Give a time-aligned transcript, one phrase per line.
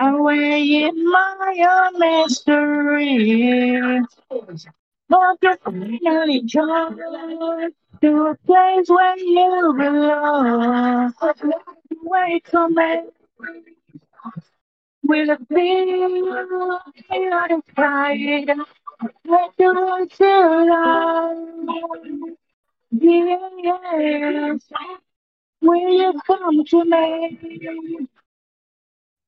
[0.00, 4.00] away in my own mystery.
[5.08, 11.12] But you finally joined to a place where you belong.
[11.12, 11.34] For
[12.68, 13.00] me.
[15.02, 16.80] With a feel
[17.50, 18.48] of pride,
[19.24, 21.36] let you want to love.
[22.90, 24.62] Yes,
[25.60, 28.06] will you come to me?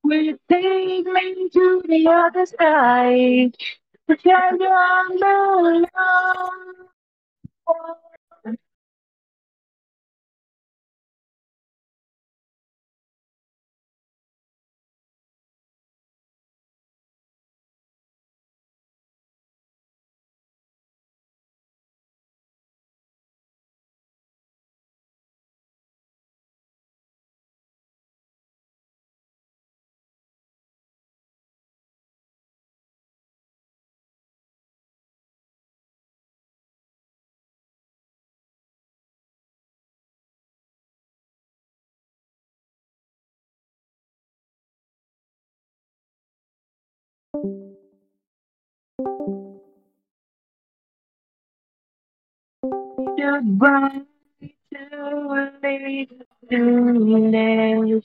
[0.08, 3.54] Will take me to the other side?
[4.06, 5.84] Pretend you're alone.
[53.16, 54.02] Goodbye
[54.82, 55.50] to
[57.30, 58.04] late.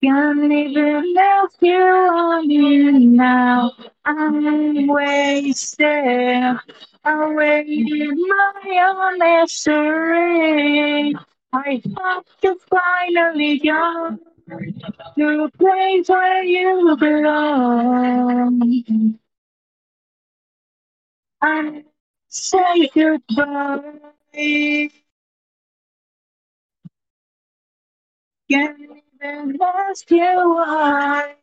[0.00, 3.72] Can't even ask you on you now.
[4.04, 6.56] I'm wasted.
[7.04, 11.16] I waited my own misery.
[11.52, 14.16] I hope to finally go
[15.16, 19.18] to a place where you belong.
[21.42, 21.84] I
[22.28, 23.82] say goodbye.
[28.50, 31.34] Can't even ask you why.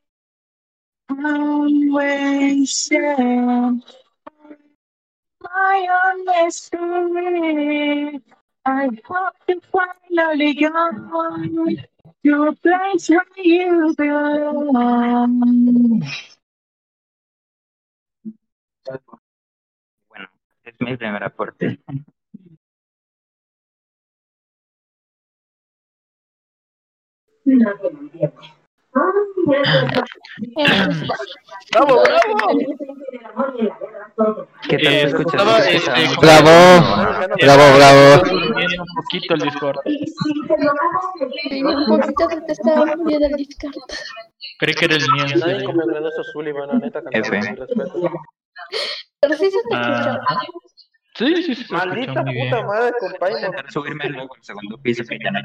[1.09, 3.81] I'm wasted.
[5.41, 8.19] My own mystery.
[8.65, 11.67] I hope to finally go
[12.23, 16.01] to a place where you belong.
[20.75, 21.79] Es mi primer aporte.
[31.71, 32.61] ¡Bravo, bravo!
[34.67, 35.37] ¿Qué tal se Eh, escucha?
[35.69, 35.91] este,
[36.21, 36.55] Bravo,
[37.41, 38.23] bravo, bravo.
[38.55, 39.77] Viene un poquito el Discord.
[39.85, 43.73] Sí, un poquito porque estaba muriendo el Discord.
[44.59, 45.25] Creí que era el mío.
[45.37, 47.41] Nadie como el Sullivan, la neta, F.
[49.19, 50.19] Pero sí se te escuchó.
[50.27, 50.41] Ah,
[51.15, 52.49] sí, sí, sí, Maldita muy bien.
[52.49, 53.71] puta madre, Voy a compañero.
[53.71, 55.39] subirme luego al segundo piso que ya no.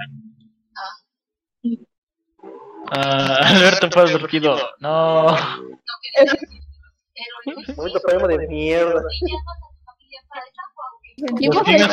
[2.92, 4.58] Ah, Alberto fue advertido.
[4.80, 5.36] No.
[7.76, 9.02] Momento primo de mierda.
[11.40, 11.88] Entonces,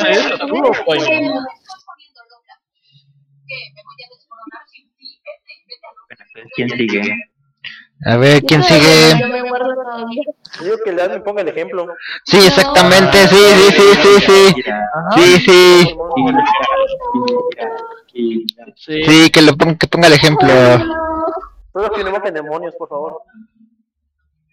[6.54, 7.14] ¿quién sigue?
[8.04, 9.18] A ver, ¿quién sigue?
[9.20, 10.22] Yo me guardo todavía.
[10.60, 11.86] Digo que el admin ponga el ejemplo.
[12.24, 14.64] Sí, exactamente, sí, sí, sí, sí, sí.
[15.16, 15.38] Sí,
[18.76, 19.02] sí.
[19.04, 19.30] Sí.
[19.30, 20.48] Que lo ponga, que ponga el ejemplo.
[21.72, 23.22] Solo que no invoquen demonios, por favor.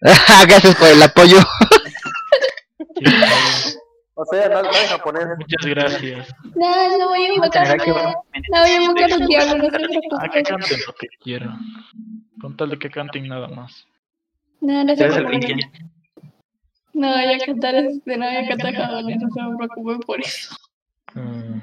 [0.00, 1.38] Gracias por el apoyo.
[4.18, 5.26] O sea, no, no en japonés.
[5.38, 6.28] Muchas gracias.
[6.54, 7.76] No, no voy a invocar.
[7.76, 10.44] No voy a invocar un diablo, no se Ah, que preocupen.
[10.44, 11.58] canten lo que quieran.
[12.40, 13.86] Con tal de que canten nada más.
[14.62, 15.56] No, no se ¿Sabes el preocupen.
[15.58, 15.70] pinche?
[16.94, 20.20] No voy a cantar este, no voy a cantar japonés, no se me preocupen por
[20.20, 20.56] eso.
[21.14, 21.60] Mm,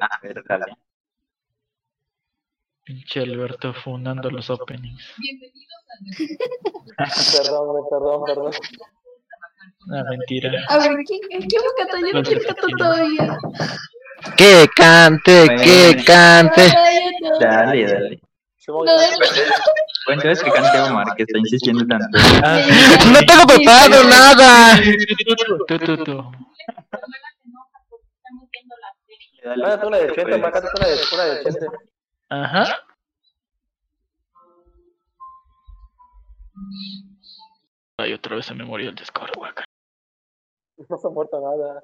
[0.00, 0.76] A ver, dale.
[2.84, 5.02] pinche Alberto fundando los openings.
[6.96, 8.52] Perdón, güey, perdón, perdón.
[9.92, 10.50] Ah, mentira.
[10.68, 11.20] A ver, ¿quién?
[11.48, 13.38] Yo no quiero cantar todavía.
[14.36, 16.72] Que cante, que cante.
[17.40, 18.20] Dale, dale.
[18.68, 19.02] No, Bueno,
[20.22, 22.06] entonces que cante Omar, que está insistiendo tanto.
[22.44, 22.60] Ah,
[23.12, 24.78] No tengo preparado nada.
[25.66, 26.24] Tú, tú, tú.
[29.42, 29.62] Dale.
[29.62, 31.66] Mándate una de 80, mándate una de, una de 80.
[32.28, 32.76] Ajá.
[38.00, 39.64] Ay, otra vez se me murió el Discord, guaca.
[40.88, 41.82] No se ha muerto nada.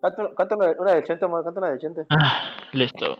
[0.00, 2.06] Canta, una, una de 80, man, canta una de 80.
[2.08, 3.18] Ah, listo.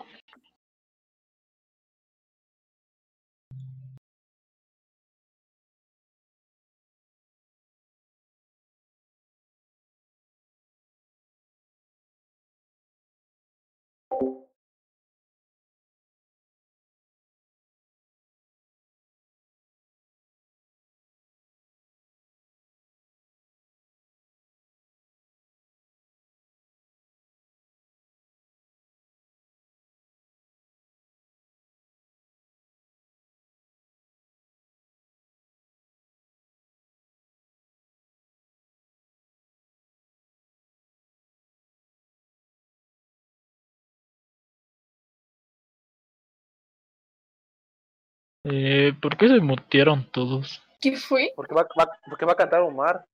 [48.45, 50.63] Eh, ¿Por qué se mutearon todos?
[50.81, 51.33] ¿Qué fue?
[51.37, 53.05] Porque va, va- porque va a cantar Omar.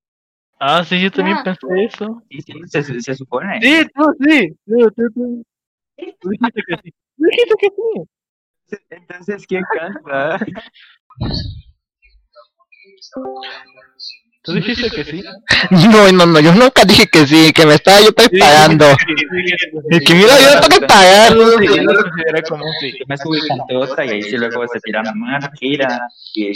[0.59, 1.43] Ah, sí, yo también Ah.
[1.43, 2.23] pensé eso.
[2.29, 3.61] Sí, sí, se, se- se supone.
[3.61, 4.57] Sí, tú, sí.
[4.65, 5.45] Tú, tú, tú.
[6.19, 6.91] Tú dijiste que sí.
[7.17, 8.79] Tú dijiste que sí.
[8.89, 10.39] Entonces, ¿quién canta?
[14.41, 15.23] Tú dijiste que sí.
[15.71, 18.85] No, no, no, yo nunca dije que sí, que me estaba yo preparando.
[18.87, 19.15] Dijiste
[19.69, 20.05] que Y sí.
[20.05, 21.33] que mira, yo no tengo que pagar.
[21.33, 22.93] Yo lo consideré como sí.
[23.07, 23.39] Me subí
[23.75, 25.99] otra y ahí sí luego se tiran a mar, gira
[26.33, 26.53] y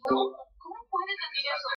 [0.00, 1.79] Sorry,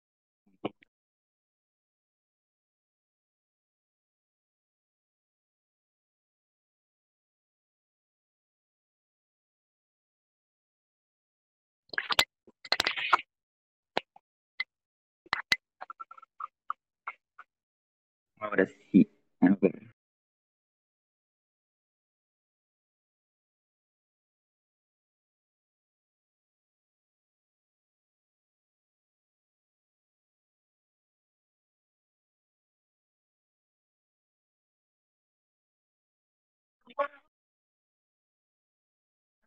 [18.41, 18.51] why
[18.93, 19.07] you
[19.43, 19.57] know?
[19.61, 19.73] When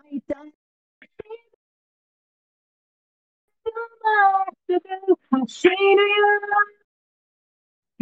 [0.01, 0.51] I die,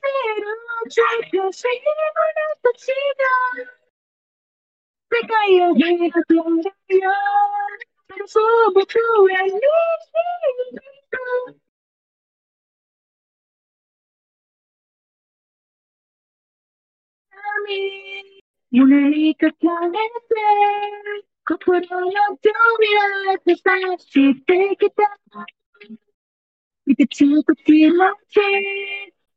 [0.00, 0.50] Quiero,
[1.32, 3.70] yo soy una toxina.
[5.10, 6.72] Me cayó de la gloria,
[8.06, 9.50] pero solo tuve al
[17.32, 18.26] Amén.
[18.72, 25.16] Una rica planecer, como la lluvia, que está así, te quita.
[26.86, 29.15] Y te chico, te manché.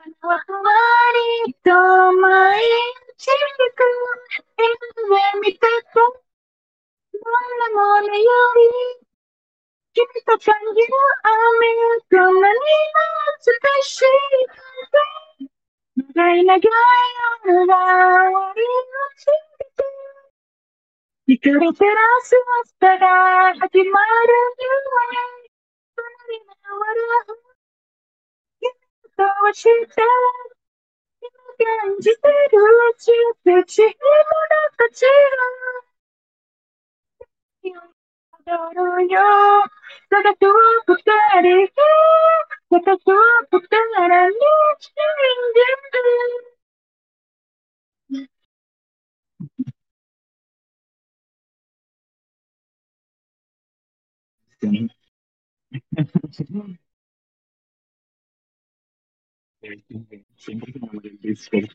[0.00, 0.40] Gracias,
[31.57, 32.59] 感じてる
[32.91, 33.95] うちってちもの
[34.77, 35.05] たち
[37.63, 37.81] が
[38.45, 39.19] 踊るよ
[40.09, 40.47] ただと
[40.87, 40.95] 二
[41.41, 41.71] 人が
[42.69, 43.01] またと
[43.51, 44.35] 二人に
[44.79, 45.01] して
[54.67, 54.95] いる
[60.36, 61.68] Siempre me muere el Discord.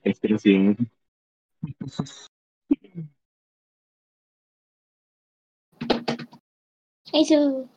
[7.13, 7.70] Eso.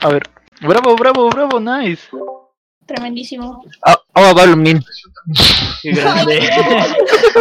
[0.00, 0.22] A ver.
[0.60, 2.08] Bravo, bravo, bravo, nice.
[2.86, 3.64] Tremendísimo.
[3.84, 4.80] Oh, oh Balumin.
[5.82, 6.48] Qué grande.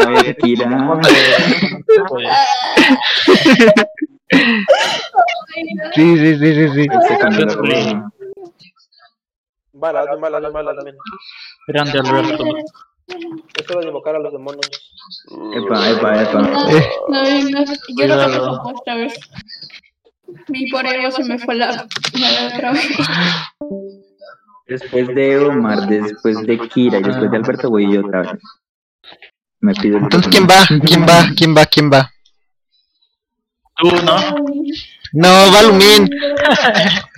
[0.03, 0.99] A ver, Kira.
[5.93, 6.87] Sí, sí, sí, sí, sí.
[11.67, 12.45] Grande Alberto.
[13.07, 14.69] Es hora de invocar a los demonios.
[15.55, 16.41] Epa, epa, epa.
[16.41, 16.69] No,
[17.09, 17.65] no, no,
[17.97, 19.13] yo toco como esta vez.
[20.47, 22.87] Mi por ego se me fue la, la otra vez.
[24.67, 28.31] Después de Omar, después de Kira y después de Alberto voy yo otra vez.
[29.59, 30.65] Me pido Entonces, ¿quién va?
[30.85, 31.29] ¿Quién va?
[31.35, 31.65] ¿Quién va?
[31.65, 32.11] ¿Quién va?
[33.77, 34.15] Tú, ¿no?
[35.13, 36.09] No, Balumin.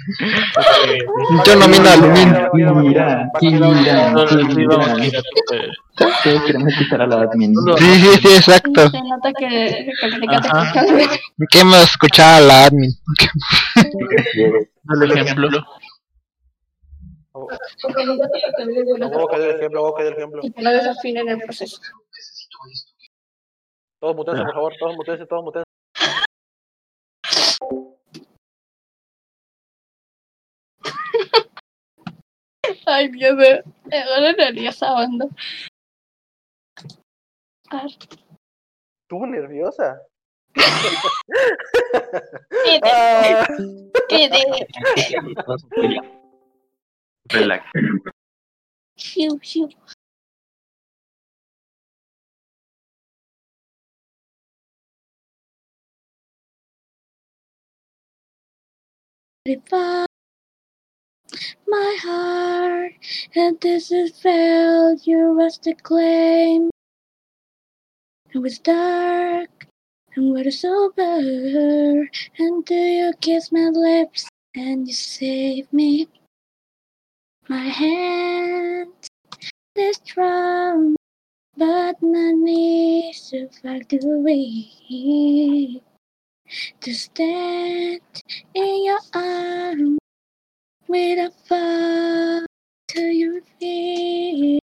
[1.45, 2.33] Yo nomino a Lumin.
[2.53, 3.29] Mira,
[5.51, 5.69] eh.
[5.99, 7.53] Ustedes quieren quitar a la admin.
[7.77, 8.89] Sí, sí, sí, exacto.
[8.89, 9.91] Se nota que,
[11.49, 12.91] que hemos escuchado a la admin.
[14.83, 15.49] Dale ejemplo.
[17.33, 20.41] Vamos a quedar el ejemplo, vamos a quedar el ejemplo.
[20.43, 21.79] Y que no desafinen el proceso.
[23.99, 25.67] Todos mutense, por favor, todos mutense, todos mutense.
[32.89, 33.63] Ay, Dios mío.
[34.37, 35.27] Nerviosa, banda.
[39.09, 40.01] ¿Tú nerviosa?
[42.83, 43.45] Ah.
[47.29, 47.65] Relax.
[48.95, 49.67] Shiu, shiu.
[61.67, 62.93] My heart,
[63.35, 66.69] and this is felt, you was the claim.
[68.33, 69.67] It was dark,
[70.15, 76.07] and we're sober, until you kiss my lips, and you save me.
[77.47, 79.07] My hands,
[79.75, 80.95] they're strong,
[81.55, 84.71] but my knees are factory.
[86.81, 88.01] To stand
[88.53, 89.99] in your arms
[90.87, 92.45] with a fall
[92.89, 94.59] to your feet.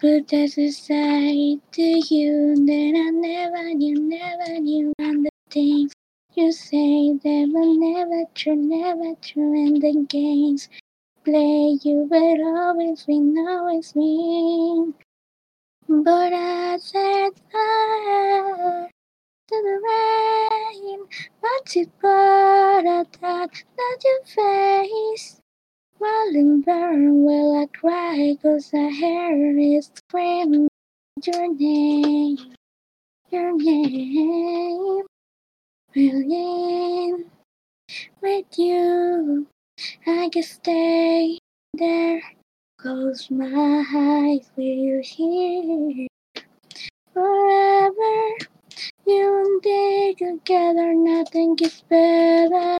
[0.00, 4.92] But there's a side to you that I never knew, never knew.
[4.98, 5.92] And the things
[6.34, 9.66] you say that were never true, never true.
[9.66, 10.68] And the games
[11.24, 14.94] play you will always win, always win.
[15.88, 18.90] But I said, fire
[19.50, 21.00] to the rain,
[21.42, 24.24] but it brought a that your
[25.10, 25.40] face.
[26.32, 28.36] In burn, will I cry?
[28.40, 30.68] Cause I hear it scream
[31.24, 32.38] your name,
[33.30, 35.02] your name.
[35.96, 37.24] Willing
[38.22, 39.48] with you,
[40.06, 41.38] I can stay
[41.74, 42.22] there.
[42.78, 46.06] Close my eyes, will you hear?
[47.12, 48.36] Forever,
[49.06, 52.78] you and me together, nothing gets better.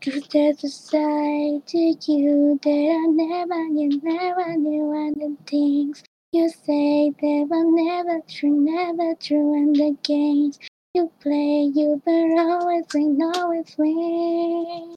[0.00, 6.02] Cause there's a side to you that I never knew, never knew, and the things
[6.32, 10.58] you say they were never true, never true, and the games
[10.94, 14.94] you play, you better always win, always win.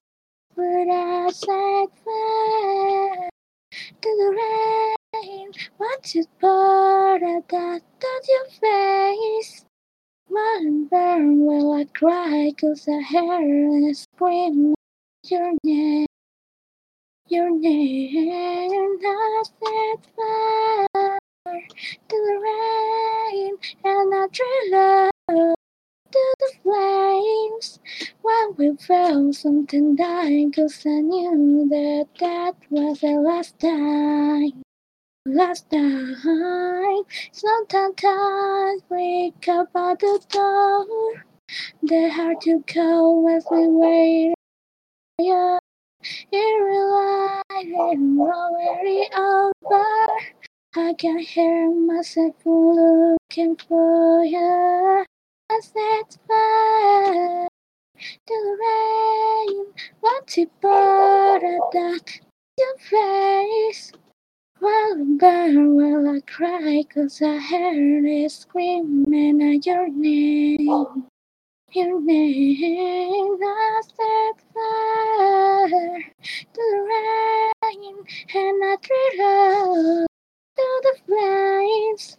[0.55, 3.29] But I fire
[4.01, 4.29] to the
[5.23, 7.81] rain, watch it pour out that
[8.27, 9.65] your face.
[10.27, 14.73] One burn will I cry, cause I hear it scream
[15.23, 16.07] your name,
[17.27, 18.97] your name.
[19.03, 25.55] I set fire to the rain, and I drill up
[26.11, 27.79] to the flames.
[28.23, 34.64] When we felt something dying, cause I knew that that was the last time.
[35.27, 40.85] Last time, sometimes we come by the door.
[41.81, 44.35] They hard to go as we wait.
[45.17, 45.57] Yeah,
[46.31, 49.85] in real life, already over.
[50.75, 55.05] I can hear myself looking for you.
[55.49, 57.47] I set fire
[58.05, 59.73] to the rain.
[60.01, 62.19] What's it but that
[62.59, 63.91] your face?
[64.59, 66.83] While burn, will I cry?
[66.93, 71.07] Cause I heard it screaming at your name.
[71.73, 77.97] Your name, I set fire to the rain,
[78.33, 80.05] and I drill
[80.55, 82.17] to the flames.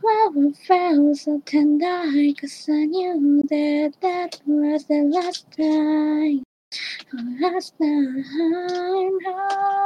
[0.00, 6.42] While we felt so tender, cause I knew that that was the last time.
[7.12, 8.24] the Last time,
[9.38, 9.85] oh,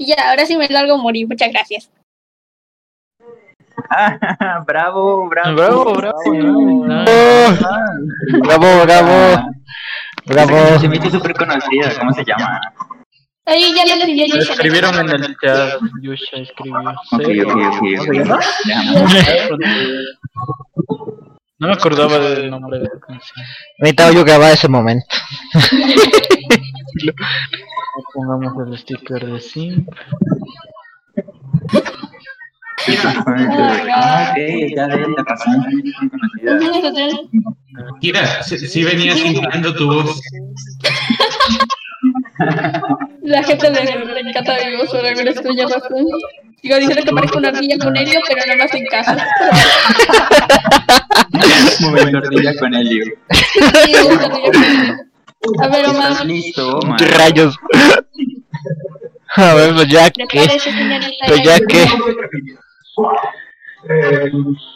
[0.00, 1.28] Y ya, ahora sí me largo a morir.
[1.28, 1.90] Muchas gracias.
[3.92, 5.56] Ah, bravo, bravo.
[5.56, 6.14] Bravo, bravo.
[6.90, 7.56] Ah,
[8.42, 9.48] bravo, bravo,
[10.26, 10.78] bravo.
[10.78, 12.60] Se me hizo súper conocida, ¿cómo se llama?
[13.46, 15.80] Ahí ya lo escribió Lo escribieron en el chat.
[16.02, 16.90] Yusha escribió.
[17.12, 17.40] Ok, Sí.
[17.40, 17.56] ok,
[17.98, 18.20] ok,
[19.50, 19.60] ok.
[21.60, 23.46] No me acordaba del nombre de la canción.
[23.78, 25.14] Necesitaba yo grabar ese momento.
[28.14, 29.86] Pongamos el sticker de Sim.
[33.94, 34.34] Ah.
[38.00, 40.20] Kira, si, si venías imitando tu voz.
[43.22, 46.06] La gente le, le encanta voz por alguna extraña razón.
[46.62, 49.16] Sigo diciendo que parezco una ardilla con helio, pero no me hacen caso.
[51.80, 53.04] Momento ardilla con Helio.
[53.30, 55.10] Sí, es una ardilla con helio.
[55.62, 56.98] A ver, Omar, ¿Estás listo, Omar?
[56.98, 57.56] ¿Qué rayos?
[59.36, 60.24] A ver, pues ya que.
[61.26, 61.86] Pues ya que.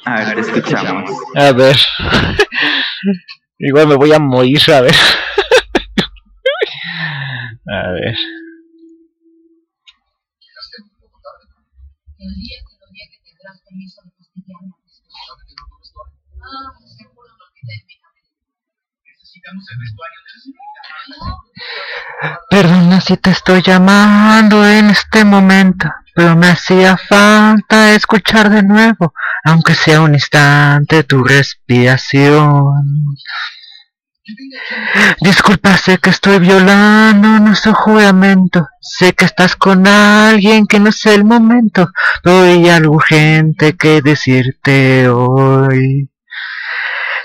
[0.07, 1.11] A ver, escuchamos.
[1.35, 1.77] A ver.
[3.59, 4.94] Igual me voy a morir, a ver.
[7.66, 8.14] A ver.
[22.50, 29.12] Perdona si te estoy llamando en este momento, pero me hacía falta escuchar de nuevo,
[29.42, 33.16] aunque sea un instante, tu respiración.
[35.20, 38.66] Disculpa, sé que estoy violando nuestro juramento.
[38.80, 41.90] Sé que estás con alguien que no sé el momento,
[42.24, 46.08] hay algo urgente que decirte hoy.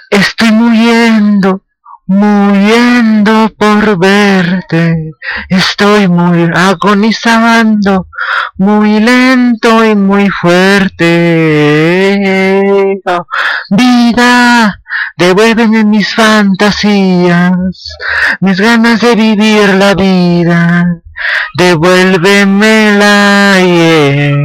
[0.10, 1.64] Estoy muriendo,
[2.08, 5.12] muriendo por verte.
[5.48, 8.08] Estoy muy agonizando,
[8.58, 11.06] muy lento y muy fuerte.
[13.70, 14.82] Vida,
[15.20, 17.52] devuélveme mis fantasías,
[18.40, 20.86] mis ganas de vivir la vida.
[21.58, 24.38] Devuélvemela, yeah.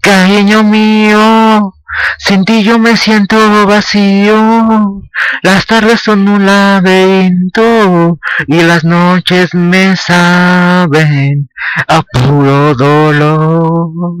[0.00, 1.72] Cariño mío,
[2.18, 5.02] sin ti yo me siento vacío.
[5.42, 11.48] Las tardes son un laberinto y las noches me saben
[11.86, 14.16] a puro dolor.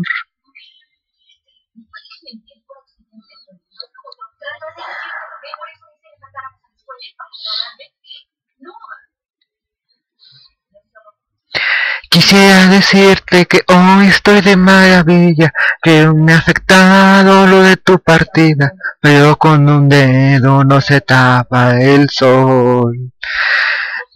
[12.08, 18.72] Quisiera decirte que hoy estoy de maravilla, que me ha afectado lo de tu partida,
[19.00, 23.12] pero con un dedo no se tapa el sol.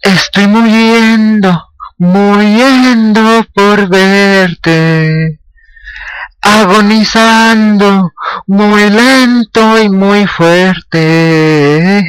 [0.01, 5.40] Estoy muriendo, muriendo por verte,
[6.41, 8.11] agonizando,
[8.47, 12.03] muy lento y muy fuerte.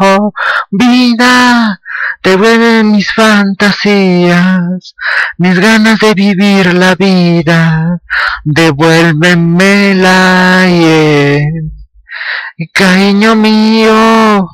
[0.00, 0.32] Oh,
[0.70, 1.80] vida,
[2.22, 4.94] devuelve mis fantasías,
[5.38, 7.98] mis ganas de vivir la vida,
[8.44, 11.79] devuélvemela, yeah.
[12.68, 14.46] Cariño mío,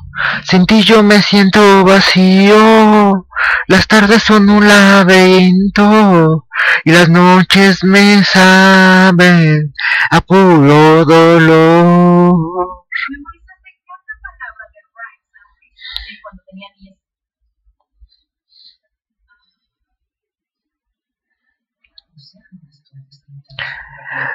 [0.45, 3.27] sin ti yo me siento vacío.
[3.67, 6.45] Las tardes son un laberinto
[6.85, 9.73] y las noches me saben
[10.09, 12.35] a puro dolor.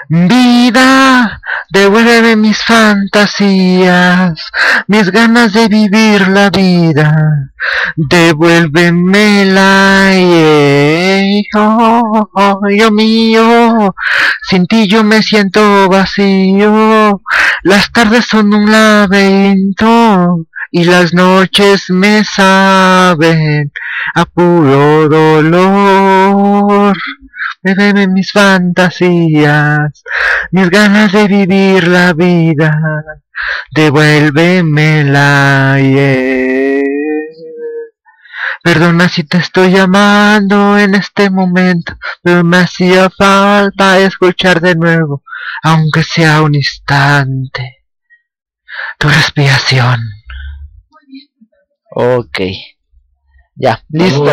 [0.08, 4.50] Vida, devuelve mis fantasías,
[4.86, 7.50] mis ganas de vivir la vida.
[7.96, 11.42] Devuélvemela, yeah.
[11.54, 13.94] oh, oh, yo mío,
[14.42, 17.22] sin ti yo me siento vacío.
[17.62, 23.70] Las tardes son un laberinto y las noches me saben
[24.14, 26.96] a puro dolor.
[27.62, 30.02] Me beben mis fantasías,
[30.50, 32.80] mis ganas de vivir la vida.
[33.70, 36.82] Devuélvemela, yeah.
[38.62, 45.22] Perdona si te estoy llamando en este momento, pero me hacía falta escuchar de nuevo,
[45.62, 47.84] aunque sea un instante,
[48.98, 50.00] tu respiración.
[51.94, 52.40] Ok.
[53.56, 54.24] Ya, listo.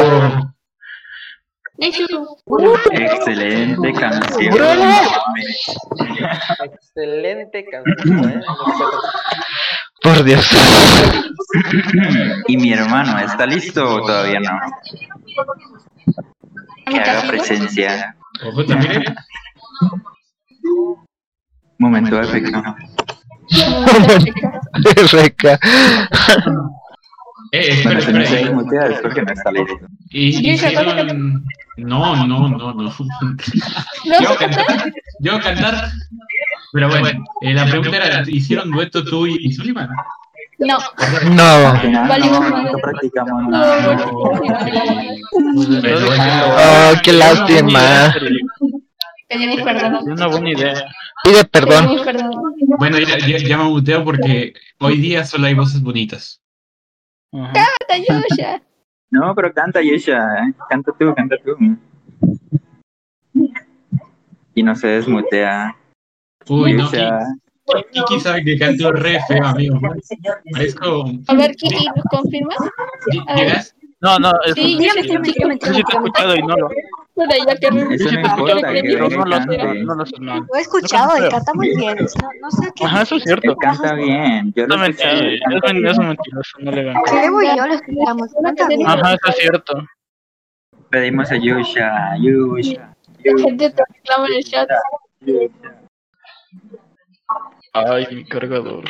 [2.45, 4.54] Oh, Excelente canción.
[6.63, 8.41] Excelente canción, ¿eh?
[10.02, 10.45] Por Dios.
[12.48, 14.60] ¿Y mi hermano está listo o todavía no?
[16.86, 18.15] Que haga presencia.
[18.45, 19.04] ojo también.
[21.78, 22.62] Momento de efecto.
[25.12, 25.60] Reca.
[27.51, 28.25] Eh, espera, espera.
[28.25, 29.79] se mutea es porque no está listo.
[30.09, 31.43] Y, hicieron...
[31.77, 32.93] No, no, no, no.
[34.21, 34.93] Yo cantar.
[35.19, 35.91] Yo cantar.
[36.73, 39.89] Pero bueno, eh, la pregunta era, ¿hicieron dueto tú y, y Sullivan?
[40.59, 40.77] No.
[41.31, 41.73] No.
[41.83, 44.12] No, no practicamos nada.
[46.57, 48.13] Oh, qué lástima.
[49.27, 49.95] Pedimos perdón.
[49.95, 50.85] Es una buena idea.
[51.23, 52.01] Pide perdón.
[52.77, 56.41] bueno ya, ya, ya me muteo porque hoy día solo hay voces bonitas.
[57.33, 57.53] Ajá.
[57.53, 58.61] Canta, Yusha.
[59.11, 60.17] No, pero canta, Yesha.
[60.17, 60.53] ¿eh?
[60.69, 61.57] Canta tú, canta tú.
[64.53, 65.75] Y no se desmutea.
[66.47, 67.19] Uy, no, Yesha.
[67.65, 69.79] Kiki, Kiki sabe que canto re feo, amigo.
[70.51, 71.05] Parezco...
[71.27, 72.57] A ver, Kiki, ¿nos confirmas?
[73.35, 73.75] ¿Llegas?
[74.01, 76.55] No, no, eso Sí, sí, sí, sí, sí, yo sí te he escuchado y no
[76.55, 76.69] lo.
[77.19, 77.97] Bueno, ya que no he
[79.10, 80.47] lo no lo sé mal.
[80.49, 81.97] Lo he escuchado y canta muy bien.
[81.97, 82.86] No, no sé qué.
[82.86, 83.58] Ajá, eso es cierto.
[83.58, 84.53] Canta bien.
[84.55, 86.95] Yo No lo canta es un, mentiroso, no le vean.
[87.03, 88.29] Creo yo lo escuchamos.
[88.86, 89.86] Ajá, eso es cierto.
[90.89, 94.69] Pedimos a Yusha, Yusha, la gente te reclama en el chat.
[95.19, 95.75] Yusha.
[97.73, 98.86] Ay, mi cargador.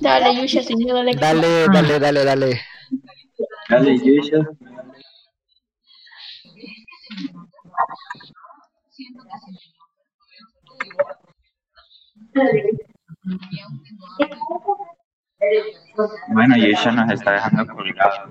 [0.00, 1.14] Dale, Yusha, sin miedo, dale.
[1.16, 2.60] Dale, dale, dale, dale.
[12.34, 12.84] Dale, Yusha.
[16.28, 18.30] Bueno, Yusha nos está dejando colgados.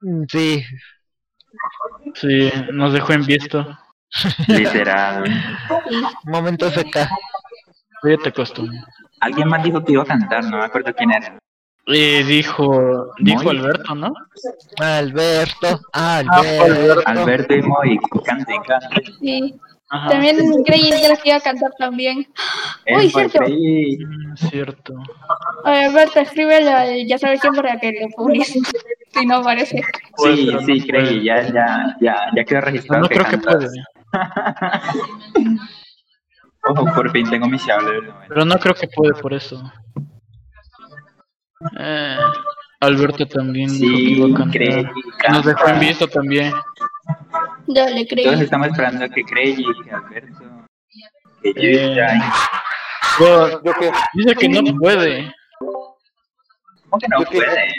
[0.00, 0.64] Mm, Sí.
[2.14, 3.78] Sí, nos dejó en visto.
[4.48, 5.24] Literal.
[6.24, 7.08] Momento FK.
[8.02, 8.64] Oye, te costó.
[9.20, 11.38] Alguien más dijo que iba a cantar, no me acuerdo quién era.
[11.86, 13.50] Y dijo, dijo.
[13.50, 14.12] Alberto, ¿no?
[14.80, 17.02] Alberto, Ah, Alberto.
[17.06, 19.04] Alberto y Moy, canten, canten.
[19.20, 19.54] Sí.
[19.90, 20.08] Ajá.
[20.08, 22.26] También creí que iba a cantar también.
[22.96, 23.40] Uy, Eh, cierto.
[23.42, 24.94] Mm, Cierto.
[25.64, 28.46] Alberto, escribe la, ya sabes quién para que lo publique.
[29.14, 29.80] Si no aparece.
[30.16, 31.22] Puede Sí, sí, no creí, puede.
[31.24, 33.02] ya, ya, ya, ya quedó registrado.
[33.02, 33.54] No creo que cantas.
[33.54, 33.70] puede.
[36.66, 38.14] Ojo, por fin tengo mi noveno.
[38.26, 39.62] Pero no creo que puede por eso.
[41.78, 42.16] Eh,
[42.80, 44.16] Alberto también Sí.
[45.30, 46.52] Nos dejó en visto también.
[47.66, 48.24] Dale, creí.
[48.24, 50.66] Todos estamos esperando que Crey, que Alberto,
[51.42, 51.96] que Eh,
[53.18, 55.34] Yo que, dice que no puede.
[55.58, 57.74] ¿Cómo que no yo puede?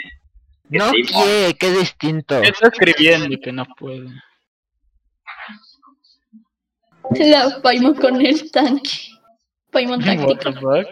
[0.70, 2.42] Que No quiere, qué distinto.
[2.42, 4.08] Está escribiendo que no puede.
[7.10, 9.10] La Paimon con el tanque.
[9.70, 10.86] Paimon fuck?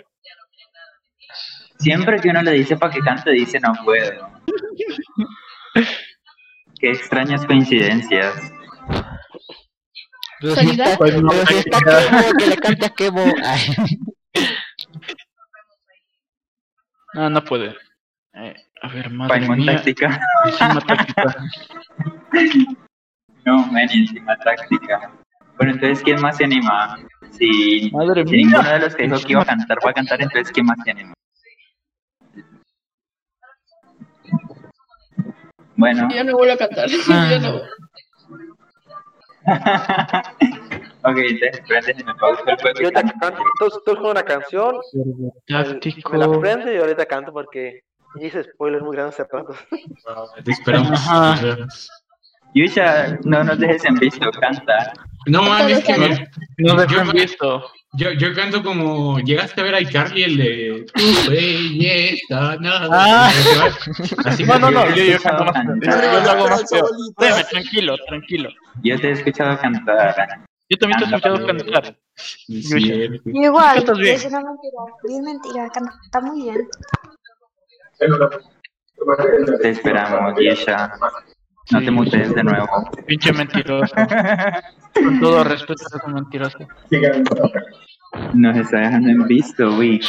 [1.78, 4.28] Siempre que uno le dice para que cante, dice no puedo.
[6.80, 8.52] Qué extrañas coincidencias.
[10.40, 12.20] Pero si está, Pues no, pero si está táctica.
[12.20, 13.24] Kevo, que le cante a Kevo.
[13.44, 13.60] Ay.
[17.14, 17.74] No, no puede.
[18.34, 19.76] Eh, a ver, madre Paimon mía.
[19.76, 20.20] táctica.
[20.44, 21.37] Encima táctica.
[23.46, 25.12] No, men, encima táctica.
[25.56, 26.98] Bueno, entonces, ¿quién más se anima?
[27.30, 30.20] Si, Madre si ninguno de los que dijo que iba a cantar va a cantar,
[30.20, 31.13] entonces, ¿quién más se anima?
[35.76, 36.88] Bueno, Yo no vuelvo a cantar.
[37.30, 37.60] Yo no.
[41.04, 43.42] ok, entonces, me pausa el juego yo te canto.
[43.58, 44.76] tú, tú con una canción,
[45.46, 46.12] Táctico.
[46.12, 47.82] me la aprendo y ahorita canto porque
[48.20, 49.54] hice spoilers muy grandes hace rato.
[50.44, 50.92] Te esperamos.
[50.92, 51.34] Ajá.
[51.40, 51.90] te esperamos.
[52.54, 54.92] Yusha, no nos dejes en visto, canta.
[55.26, 57.64] No mames, que me- Nos dejó yo, en visto.
[57.96, 59.18] Yo, yo canto como.
[59.20, 60.87] ¿Llegaste a ver a iCarly el de.
[60.94, 62.88] Tu belleza, nada.
[62.90, 63.30] Ah.
[64.24, 65.52] Así No, no, no, Yo canto más.
[65.54, 66.02] cantar.
[66.02, 66.87] Yo lo hago más feo.
[67.18, 68.50] Déjame, tranquilo, tranquilo.
[68.83, 70.44] Yo te he escuchado cantar.
[70.68, 71.96] Yo también te he escuchado cantar.
[73.24, 74.83] Igual, es una mentira.
[75.07, 76.68] Bien mentira, canta muy bien.
[79.61, 80.92] Te esperamos, Yesha.
[81.70, 82.66] No te mutees de nuevo.
[83.07, 83.94] Pinche mentiroso.
[84.94, 86.59] Con todo respeto a ese mentiroso.
[88.35, 90.00] Nos está dejando en visto, uy.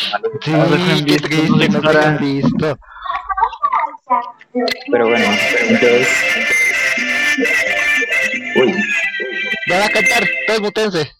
[0.42, 2.08] Sí, A ver, qué visto, triste, no no te ignoran.
[2.08, 2.80] han visto.
[4.92, 5.26] Pero bueno,
[5.70, 6.08] entonces.
[8.58, 8.74] Uy,
[9.68, 11.12] Ya va a cantar, todos mutense.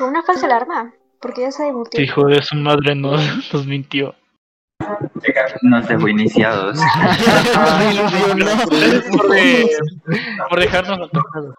[0.00, 2.00] Fue una falsa alarma, porque ya se demuteó.
[2.00, 3.20] Hijo de su madre nos,
[3.52, 4.14] nos mintió.
[5.60, 6.78] no se fue iniciados.
[9.12, 9.68] Por, de-
[10.48, 11.54] por dejarnos atacados.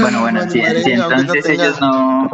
[0.00, 2.28] Bueno, bueno, si, si no entonces ellos no.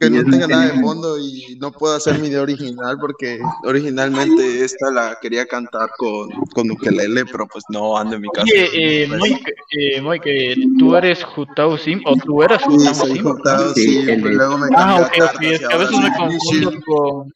[0.00, 4.64] Que no tenga nada de fondo y no puedo hacer mi idea original porque originalmente
[4.64, 8.46] esta la quería cantar con, con ukelele, pero pues no ando en mi casa.
[8.52, 13.12] Oye, eh, Moike, eh, Moike, ¿tú eres Jutao Sim o tú eras Sí, Jutao soy
[13.12, 13.22] Sim?
[13.22, 15.76] Jutao, Sí, sí, el pero de- luego me Ah, ok, a ok, es que a
[15.76, 17.32] veces me confundo con...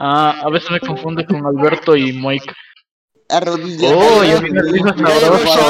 [0.00, 2.52] Ah, a veces me confundo con Alberto y Moike.
[3.28, 5.60] Arrodillado, Oh, viene el hijo sabroso.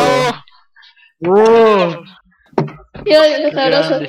[1.26, 2.02] Oh,
[3.04, 4.00] Yo, yo, sabroso.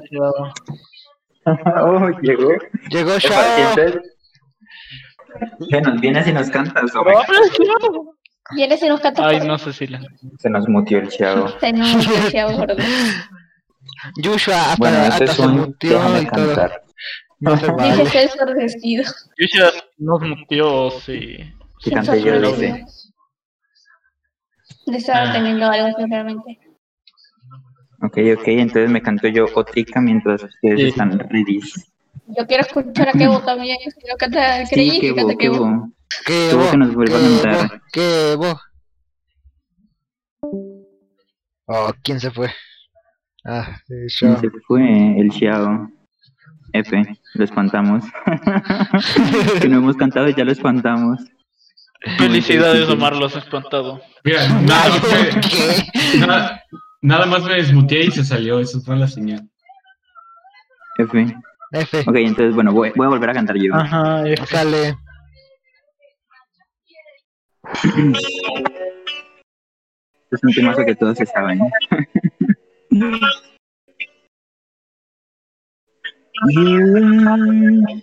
[1.46, 2.06] chavo.
[2.06, 2.50] oh, llegó.
[2.90, 3.70] Llegó Epa, y Shao.
[3.70, 4.02] entonces,
[5.70, 6.92] ¿Qué nos vienes y nos cantas?
[6.96, 7.04] o
[8.54, 9.28] ¿Vienes y nos canta?
[9.28, 10.02] Ay, no, Cecilia.
[10.40, 11.48] Se nos mutió el chavo.
[11.60, 12.76] Se nos demasiado gordo.
[14.18, 15.58] Yushua, hasta, Bueno, este hasta es se un.
[15.58, 16.46] muteó Déjame y todo.
[16.56, 16.84] cantar.
[17.40, 18.04] No se Dije vale.
[18.12, 19.04] que es ensordecido.
[19.38, 21.38] Yusha nos muteó, sí.
[21.84, 22.76] Que cante yo, Ensordecido.
[22.76, 22.86] dice.
[24.88, 26.60] De estar teniendo algo seguramente.
[28.04, 30.88] Ok, ok, entonces me canto yo Otica mientras ustedes Sí.
[30.88, 31.60] están ready.
[32.38, 33.78] Yo quiero escuchar a Kevo también.
[34.00, 34.66] Quiero cantar.
[34.68, 35.58] Sí, que canta bo, qué Kevo.
[35.66, 35.90] bo.
[36.26, 36.72] ¿Qué Tuvo bo?
[36.72, 37.20] que nos vuelva a
[37.92, 38.38] ¿Qué cantar.
[38.38, 38.60] bo?
[41.68, 42.50] Oh, ¿quién se fue?
[43.46, 44.40] Ah, eh, ¿Quién Shao.
[44.42, 45.20] se fue?
[45.20, 45.90] El Xiao.
[46.74, 48.04] F, lo espantamos.
[49.62, 51.20] que no hemos cantado y ya lo espantamos.
[52.18, 54.02] Felicidades, Omar, los has espantado.
[54.24, 54.90] Mira, nada,
[55.34, 55.92] me- ¿Qué?
[57.02, 58.60] Nada, más me desmuteé y se salió.
[58.60, 59.50] Eso fue la señal.
[60.98, 61.36] F.
[61.72, 62.00] F.
[62.02, 63.74] Ok, entonces, bueno, voy, voy a volver a cantar yo.
[63.76, 64.24] Ajá.
[64.46, 64.96] Sale.
[70.32, 71.60] Es un temazo que todos se saben.
[76.50, 78.02] You are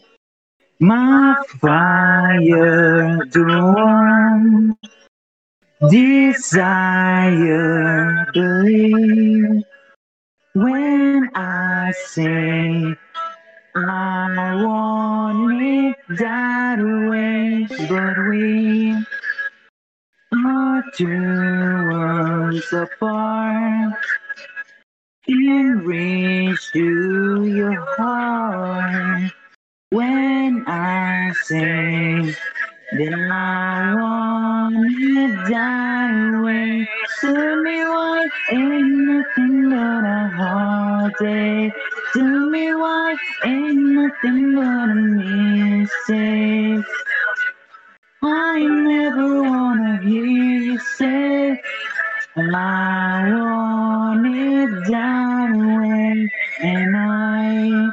[0.79, 4.77] my fire, the one
[5.91, 7.47] desire,
[8.33, 9.63] believe.
[10.55, 12.97] When I say
[13.77, 16.79] I want it that
[17.11, 18.93] way, but we
[20.33, 20.83] are
[21.89, 23.95] worlds apart.
[25.27, 29.31] Can reach to your heart
[29.91, 32.35] when I say
[32.93, 36.89] that I want it that way.
[37.21, 41.75] Tell me why ain't nothing but a heartache.
[42.15, 46.87] Tell me why ain't nothing but a mistake.
[48.23, 51.63] I never wanna hear you say
[52.37, 56.31] I want it that way,
[56.63, 57.91] and I,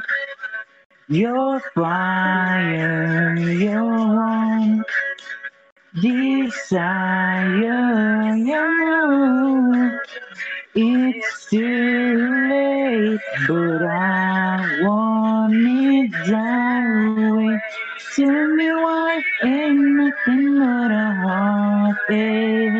[1.08, 4.84] your fire, your one
[6.00, 7.72] desire.
[10.74, 16.84] It's too late, but I want it that
[17.36, 17.60] way.
[18.14, 22.75] Tell me why ain't nothing but a heartache.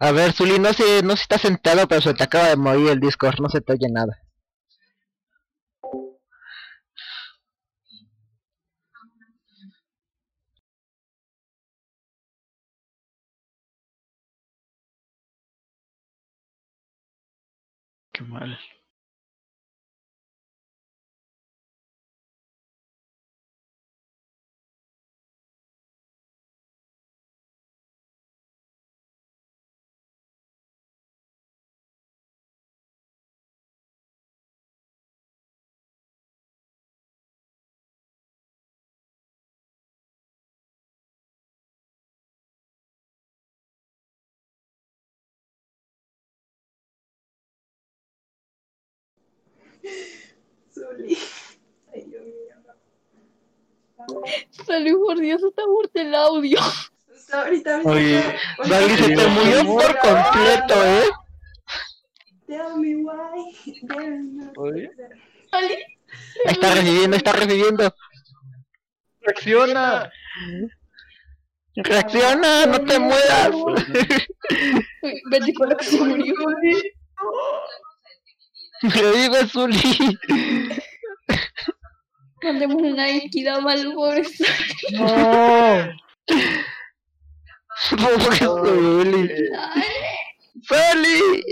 [0.00, 2.56] A ver, Zuli, no sé, no sé si estás sentado, pero se te acaba de
[2.56, 4.18] morir el Discord, no se te oye nada.
[18.12, 18.58] Qué mal.
[54.66, 56.58] Salud, por Dios, está muerto el audio.
[57.32, 58.22] Ahorita me Oye,
[58.68, 61.10] Dali se te murió por completo, ¿eh?
[62.46, 64.50] Tell me why.
[64.56, 64.90] Oye.
[65.52, 65.76] Ali,
[66.44, 67.94] Está reviviendo, está reviviendo.
[69.20, 70.10] ¡Reacciona!
[71.76, 73.50] Reacciona, no te mueras.
[75.30, 76.34] Betty con la que se murió.
[78.82, 80.18] Revive, Zuli.
[82.42, 84.22] Mandemos una equidad al pobre.
[84.92, 85.88] No.
[87.96, 89.30] Pobre Zuli.
[90.68, 91.44] ¡Zuli!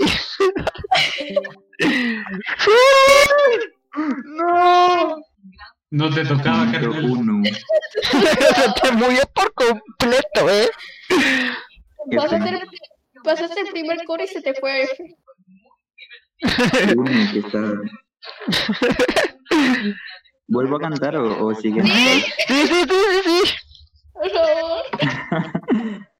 [4.25, 5.17] ¡No!
[5.89, 7.05] No te tocaba, carnal.
[7.05, 7.43] Uno.
[8.01, 10.69] Se te murió por completo, ¿eh?
[12.15, 12.59] Vas a hacer,
[13.23, 14.95] vas a hacer el primer coro y se te fue a F.
[15.03, 15.15] Uno
[17.33, 17.59] que está.
[20.47, 21.83] ¿Vuelvo a cantar o, o sigue?
[21.83, 23.41] Sí, sí, sí, sí, sí.
[24.13, 24.83] Por favor.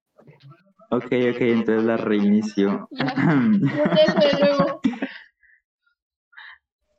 [0.90, 2.88] Ok, ok, entonces la reinicio.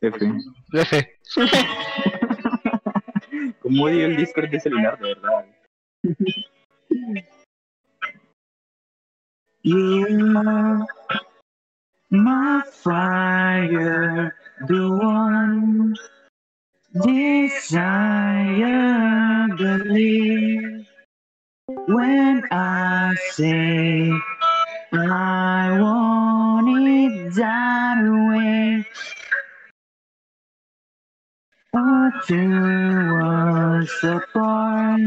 [0.03, 0.31] F.
[0.75, 1.09] F.
[3.63, 5.47] ¿Cómo odio el Discord de celular, de verdad?
[9.63, 10.07] You
[12.11, 14.35] my fire,
[14.67, 15.95] the one
[17.05, 18.29] desire,
[19.57, 20.87] believe.
[21.87, 24.11] When I say
[24.93, 28.87] I want it that way,
[31.75, 32.49] or two
[33.13, 35.01] worlds apart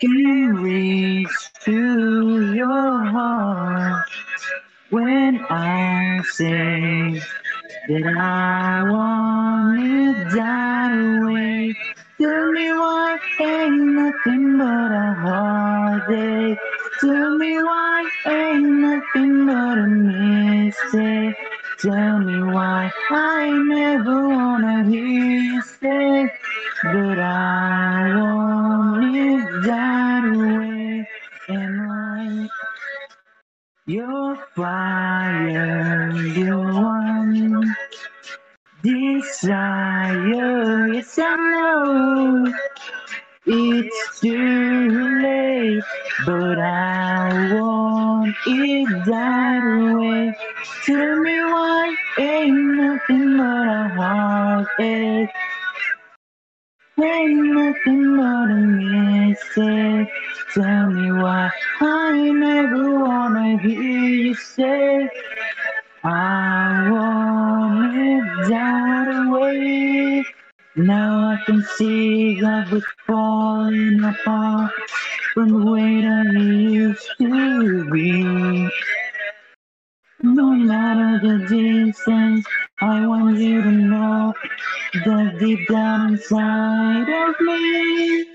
[0.00, 1.28] can reach
[1.64, 4.08] to your heart
[4.90, 7.20] when I say
[7.88, 11.76] that I want it that way.
[12.20, 16.58] Tell me why ain't nothing but a heartache.
[17.00, 21.36] Tell me why ain't nothing but a mistake.
[21.78, 26.30] Tell me why I never wanna hear you say
[26.84, 31.08] that I want it that way.
[31.48, 31.79] And
[33.90, 37.76] your fire, your one
[38.82, 40.26] desire.
[40.94, 42.54] Yes, I know
[43.46, 45.82] it's too late,
[46.26, 49.62] but I want it that
[49.98, 50.34] way.
[50.86, 55.30] Tell me why ain't nothing but a heartache.
[57.02, 60.08] Ain't nothing but a mistake.
[60.54, 65.08] Tell me why I never wanna hear you say
[66.04, 70.24] I want it that way.
[70.76, 74.72] Now I can see that we're falling apart
[75.34, 76.42] from the way that we
[76.74, 78.70] used to be.
[80.22, 82.46] No matter the distance,
[82.80, 84.34] I want you to know
[85.06, 88.26] that deep down inside of me,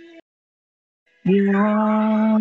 [1.25, 2.39] you are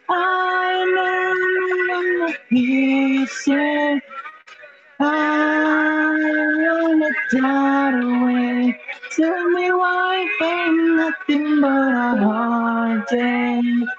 [0.09, 4.01] I never wanna hear you say
[5.01, 6.15] I
[6.63, 8.79] wanna die away.
[9.11, 13.89] Tell me why ain't nothing but a heartache.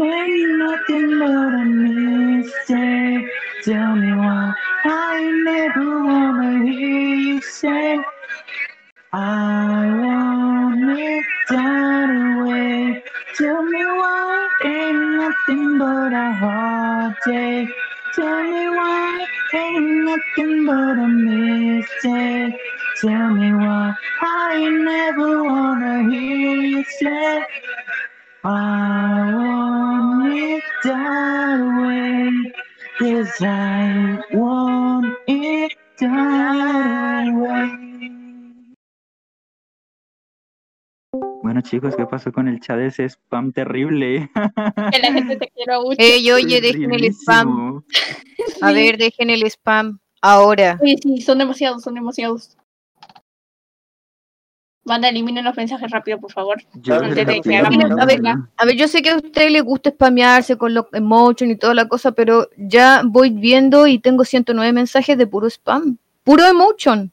[0.00, 3.28] Ain't nothing but a mistake.
[3.64, 8.00] Tell me why I never wanna hear you say
[9.12, 13.02] I want it that away.
[13.36, 17.70] Tell me why ain't nothing but a heartache.
[18.14, 22.54] Tell me why ain't nothing but a mistake.
[23.02, 27.44] Tell me why I never wanna hear you say
[28.42, 32.52] I want it that way.
[33.00, 37.90] Yes, I want it that way.
[41.42, 44.30] Bueno chicos, ¿qué pasó con el chat de ese spam terrible?
[44.90, 45.96] Que la gente te quiera mucho.
[45.98, 47.82] Ey, oye, dejen el spam.
[48.62, 49.98] A ver, dejen el spam.
[50.22, 50.78] Ahora.
[50.82, 52.56] Sí, sí, son demasiados, son demasiados.
[54.84, 56.62] Manda, eliminen los mensajes rápido, por favor.
[56.74, 58.48] Yo Antes de que a ver, burla.
[58.56, 61.74] a ver, yo sé que a ustedes les gusta spamearse con los emotion y toda
[61.74, 65.98] la cosa, pero ya voy viendo y tengo 109 mensajes de puro spam.
[66.24, 67.12] Puro emotion.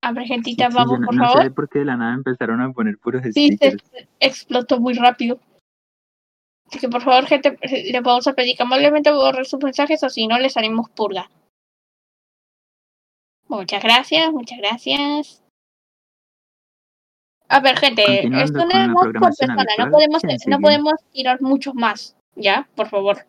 [0.00, 1.42] A ver, gentita, Sí, vamos, no, por no favor.
[1.44, 3.76] sé por qué de la nada empezaron a poner puros Sí, se
[4.18, 5.38] explotó muy rápido.
[6.68, 7.56] Así que por favor, gente,
[7.92, 11.30] le vamos a pedir que amablemente borren sus mensajes o si no, les haremos purga.
[13.52, 15.42] Muchas gracias, muchas gracias.
[17.48, 18.02] A ver, gente,
[18.42, 20.58] esto no es por persona, no podemos, ¿quién no sigue?
[20.58, 22.66] podemos tirar muchos más, ¿ya?
[22.74, 23.26] Por favor.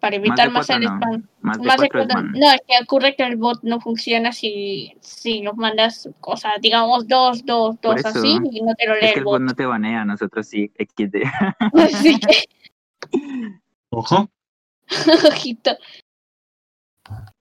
[0.00, 0.96] Para evitar más, cuatro el no.
[0.96, 1.28] spam.
[1.40, 2.32] Más de Más de cuatro es cuatro- ban.
[2.32, 7.06] No, es que ocurre que el bot no funciona si, si nos mandas cosas, digamos,
[7.06, 9.32] dos, dos, dos eso, así, y no te lo lee Es el que el bot.
[9.34, 11.22] bot no te banea, nosotros sí, XD.
[11.74, 12.44] Así que,
[13.90, 14.28] Ojo.
[15.28, 15.70] ojito.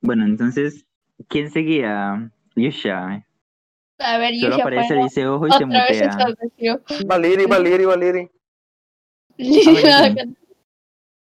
[0.01, 0.85] Bueno, entonces,
[1.27, 2.31] ¿quién seguía?
[2.55, 3.25] Yusha.
[3.99, 6.79] A ver, Solo Yusha, aparece, bueno, dice ojo y se otra se mutea.
[7.05, 8.31] Valiri, Valiri, Valiri.
[9.37, 9.81] Lili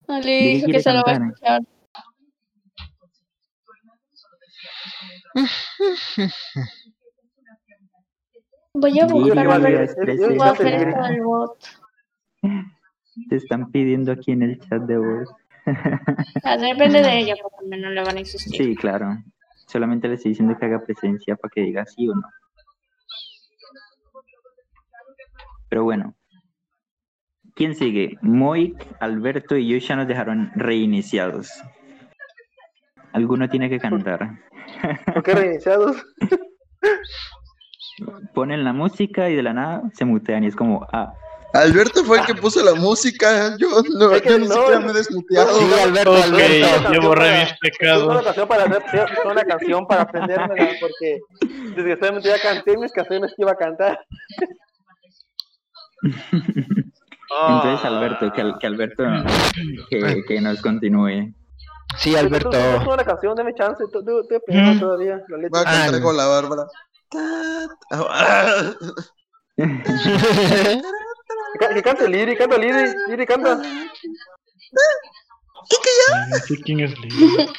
[0.07, 0.55] Valiri.
[0.55, 1.61] dijo que se lo va a escuchar.
[8.73, 11.57] Voy a buscar a ver voy a hacer esto del bot.
[13.29, 15.29] Te están pidiendo aquí en el chat de voz.
[16.43, 18.57] Ah, Depende de ella, porque no le van a existir.
[18.57, 19.23] Sí, claro.
[19.67, 22.27] Solamente le estoy diciendo que haga presencia para que diga sí o no.
[25.69, 26.15] Pero bueno.
[27.55, 28.17] ¿Quién sigue?
[28.21, 31.51] Moik, Alberto y Yusha nos dejaron reiniciados.
[33.11, 34.39] Alguno tiene que cantar.
[35.13, 36.03] ¿Por qué reiniciados?
[38.33, 41.13] Ponen la música y de la nada se mutean y es como, ah,
[41.53, 43.55] Alberto fue el que puso la música.
[43.57, 45.59] Yo, no, Es que yo ni no, siquiera me he desmuteado.
[45.59, 46.93] Sí, Alberto, Ok, Alberto.
[46.93, 48.23] yo borré mis Es una pecados.
[48.23, 51.19] canción para hacer, una canción para aprendérmela, porque
[51.75, 53.99] desgraciadamente ya canté mis canciones que iba a cantar.
[56.01, 59.03] entonces Alberto, que, que Alberto
[59.89, 61.33] que, que nos continúe.
[61.99, 62.49] Sí, Es Alberto.
[62.89, 64.79] una canción, dame chance, tú- tú- aprendiendo Mm.
[64.79, 65.63] todavía la Voy a letra.
[65.63, 66.63] cantar Ah, con la Bárbara.
[71.73, 73.55] Que, cante Liri, canta Liri, Liri canta.
[73.55, 73.63] No
[76.47, 77.47] sé quién es Lili.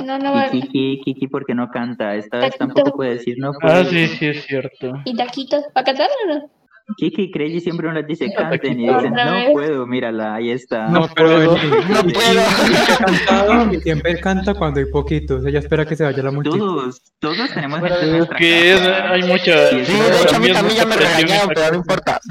[0.00, 2.14] No, no va Kiki, Kiki, porque no canta?
[2.14, 3.52] Esta vez tampoco puede decir no.
[3.62, 4.94] Ah, sí, sí, es cierto.
[5.04, 5.64] ¿Y taquitos?
[5.74, 6.50] ¿Para cantar o no?
[6.96, 10.88] Kiki y Crazy siempre nos dice canten y dicen no puedo, mírala, ahí está.
[10.88, 11.56] No, pero puedo.
[11.56, 13.80] él, No puedo.
[13.82, 15.44] siempre canta cuando hay poquitos.
[15.46, 16.58] Ella espera que se vaya la multitud.
[16.58, 19.10] Todos, todos tenemos gente en Es nuestra que es- casa.
[19.10, 19.68] hay mucha.
[19.70, 22.20] Sí, Sí, de hecho a mí también ya me regañaron, pero no importa.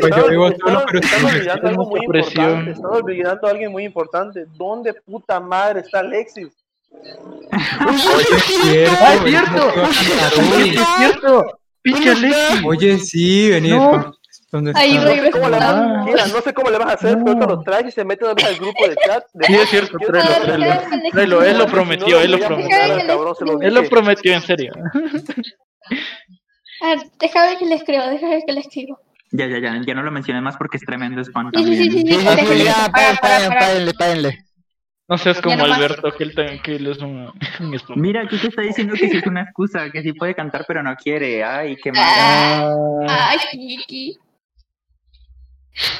[0.00, 2.70] Pues yo vivo solo, pero sí, olvidando algo muy importante.
[2.70, 4.46] Están olvidando a alguien muy importante.
[4.56, 6.48] ¿Dónde puta madre está Alexis?
[6.90, 9.72] Oye, es cierto.
[9.76, 11.44] ¡Ah, es cierto!
[11.84, 12.68] No.
[12.68, 13.70] Oye, sí, vení.
[13.70, 13.90] No.
[13.90, 14.12] pa-
[14.50, 16.02] ¿Dónde Ahí Ah.
[16.04, 18.26] mira, no sé cómo le vas a hacer, pero cuando lo traes y se mete
[18.26, 19.24] otra vez al grupo de chat.
[19.32, 20.80] de- Sí, es cierto, tráelo, tráelo.
[21.10, 22.76] Tráelo, él lo no, prometió, él lo prometió.
[23.62, 24.72] Él lo prometió, en serio.
[26.82, 28.98] A ver, déjame que le escribo, déjame que le escribo.
[29.30, 31.78] Ya, ya, ya, ya no lo mencioné más porque es tremendo spam Sí, sí, sí,
[31.78, 31.92] también.
[31.92, 32.90] sí, Sí, sí, déjame, sí, ya,
[35.12, 35.76] No seas como nomás.
[35.76, 38.00] Alberto, que él, también- que él es un, un.
[38.00, 40.96] Mira, Kiki está diciendo que sí es una excusa, que sí puede cantar pero no
[40.96, 41.44] quiere.
[41.44, 42.72] Ay, qué mala,
[43.08, 44.18] Ah, Ay, Kiki.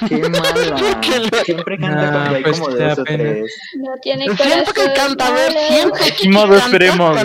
[0.09, 0.79] qué mala.
[1.45, 3.19] Siempre canta Ah, cuando hay pues como te da dos o pena.
[3.25, 3.57] tres.
[3.77, 4.95] No tiene Siento que corazón.
[4.97, 7.21] canta, a ver, siempre que modo, esperemos,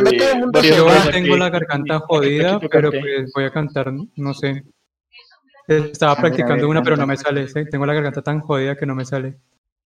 [0.63, 1.39] Yo más tengo aquí.
[1.39, 4.63] la garganta jodida, Aquí pero pues voy a cantar, no sé.
[5.69, 7.47] Estaba practicando ver, una, pero no me sale.
[7.47, 7.63] ¿sí?
[7.71, 9.37] Tengo la garganta tan jodida que no me sale.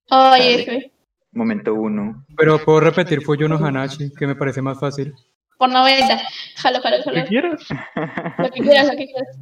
[0.10, 0.92] Oye, F.
[1.34, 2.26] Momento uno.
[2.36, 5.14] Pero puedo repetir Fuyuno Hanachi, que me parece más fácil.
[5.58, 6.20] Por 90.
[6.58, 7.26] Jalo, jalo, ¿Qué jalo.
[7.28, 7.62] quieres?
[8.38, 9.38] Lo que quieras, lo que quieras.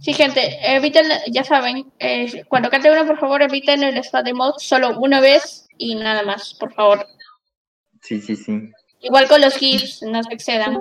[0.00, 4.34] Sí, gente, eviten, ya saben, eh, cuando cante uno, por favor, eviten el spam de
[4.34, 7.06] mod solo una vez y nada más, por favor.
[8.02, 8.70] Sí, sí, sí.
[9.00, 10.74] Igual con los GIFs, no se excedan.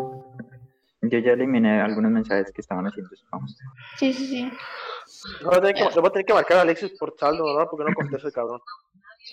[1.01, 3.47] Yo ya eliminé algunos mensajes que estaban haciendo spam.
[3.97, 4.51] Sí, sí, sí.
[5.41, 7.67] No, voy a tener que, voy a tener que marcar a Alexis por saldo, ¿verdad?
[7.69, 8.59] Porque no contesta el cabrón.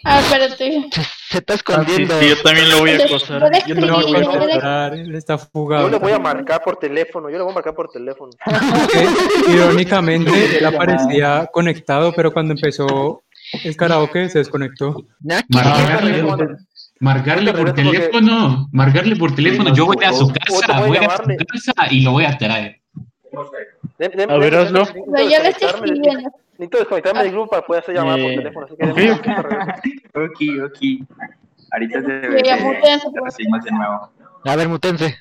[0.05, 0.89] Ah, espérate.
[1.31, 2.19] Se está escondiendo.
[2.19, 3.41] sí, yo también lo voy a Lo acosar.
[3.67, 5.85] Yo no escribir, voy a lo contestar, él está fugado.
[5.85, 8.33] Yo le voy a marcar por teléfono, yo le voy a marcar por teléfono.
[8.93, 13.23] Que, Irónicamente, él aparecía conectado, pero cuando empezó
[13.65, 15.05] el karaoke se desconectó.
[15.49, 16.25] Marcarle,
[17.01, 21.91] marcarle por teléfono, marcarle por teléfono, yo voy a su casa, voy a su casa
[21.91, 22.81] y lo voy a traer.
[24.29, 24.87] A ver, hazlo.
[24.87, 26.31] Pero ya lo estoy escribiendo.
[26.63, 28.67] Necesito desconectarme del grupo para poder hacer llamada por Eh, teléfono.
[28.67, 28.85] Así que
[30.15, 30.79] Ok, ok.
[31.73, 32.13] Ahorita se Sí,
[33.01, 34.13] su- recibimos de nuevo.
[34.45, 35.19] A ver, mutense.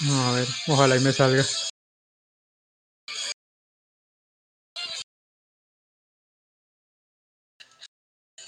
[0.00, 1.42] No, a ver, ojalá y me salga.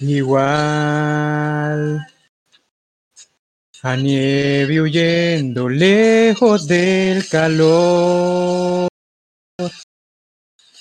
[0.00, 2.00] Igual
[3.88, 8.88] a nieve huyendo lejos del calor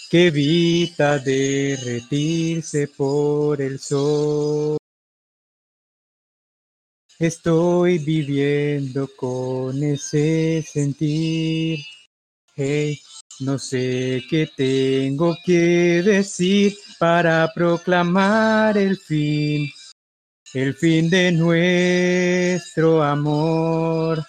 [0.10, 4.78] que evita derretirse por el sol.
[7.20, 11.86] Estoy viviendo con ese sentir.
[12.56, 13.00] Hey,
[13.42, 19.70] no sé qué tengo que decir para proclamar el fin,
[20.56, 24.26] el fin de nuestro amor.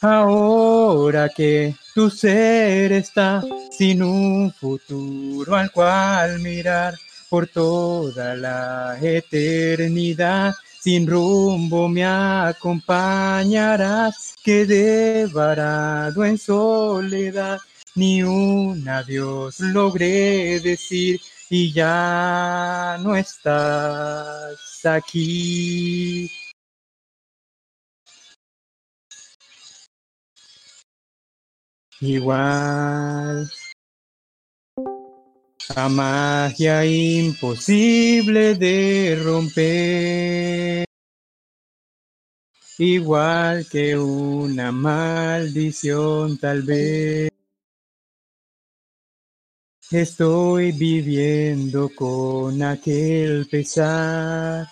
[0.00, 6.94] Ahora que tu ser está sin un futuro al cual mirar
[7.28, 12.74] por toda la eternidad, sin rumbo me acompañarás,
[14.42, 17.58] quedé varado en soledad,
[17.94, 21.20] ni un adiós logré decir
[21.50, 26.30] y ya no estás aquí.
[32.00, 33.50] Igual
[35.74, 40.84] a magia imposible de romper,
[42.78, 47.35] igual que una maldición tal vez.
[49.90, 54.66] Estoy viviendo con aquel pesar.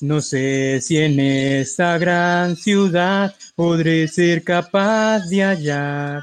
[0.00, 6.22] No sé si en esta gran ciudad podré ser capaz de hallar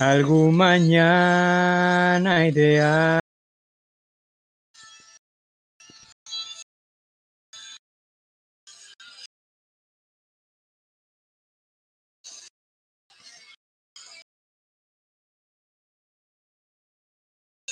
[0.00, 3.20] algún mañana ideal.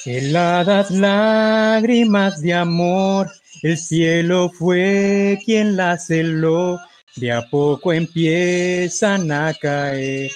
[0.07, 3.29] Heladas lágrimas de amor,
[3.63, 6.79] el cielo fue quien las heló,
[7.17, 10.31] de a poco empiezan a caer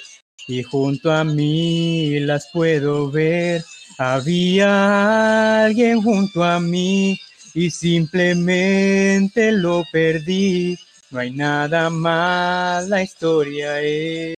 [0.45, 3.63] y junto a mí las puedo ver.
[3.97, 7.17] Había alguien junto a mí
[7.53, 10.77] y simplemente lo perdí.
[11.11, 14.35] No hay nada más, la historia es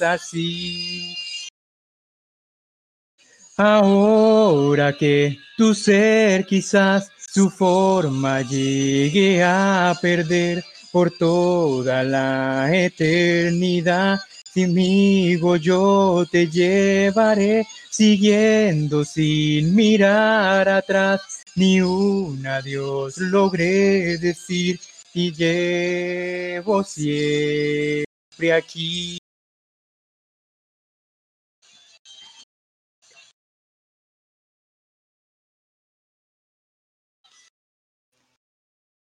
[0.00, 1.14] así.
[3.56, 14.20] Ahora que tu ser quizás su forma llegue a perder por toda la eternidad,
[14.54, 21.20] conmigo yo te llevaré siguiendo sin mirar atrás.
[21.54, 24.80] Ni un adiós logré decir
[25.12, 29.21] y llevo siempre aquí.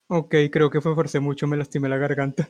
[0.09, 2.49] Ok, creo que fue forcé mucho, me lastimé la garganta.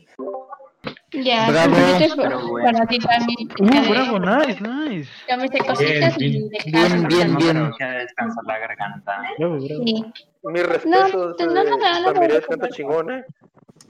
[1.13, 1.75] Ya, Bravo.
[1.75, 2.51] pues, este bueno.
[2.63, 3.49] para ti también.
[3.59, 5.11] Uh, bravo, nice, nice.
[5.29, 7.73] Ya me hice cositas Bien, y Bien, bien, No, bien.
[7.79, 9.23] que descansar la garganta.
[9.39, 9.83] Bravo, bravo.
[9.85, 10.05] Sí.
[10.45, 13.25] Mi respeto, no, no, no, no, no, ¿eh?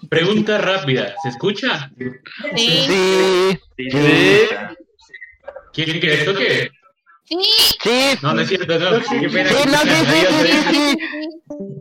[0.08, 1.90] Pregunta rápida, ¿se escucha?
[1.98, 2.10] Sí.
[2.56, 4.38] Sí, Sí, Sí.
[5.72, 6.70] ¿Quieren que les toque?
[7.28, 7.38] Sí.
[7.82, 8.98] sí, No, no es cierto, no.
[9.20, 9.48] Qué pena.
[9.50, 10.98] sí, no, sí, sí, sí, sí,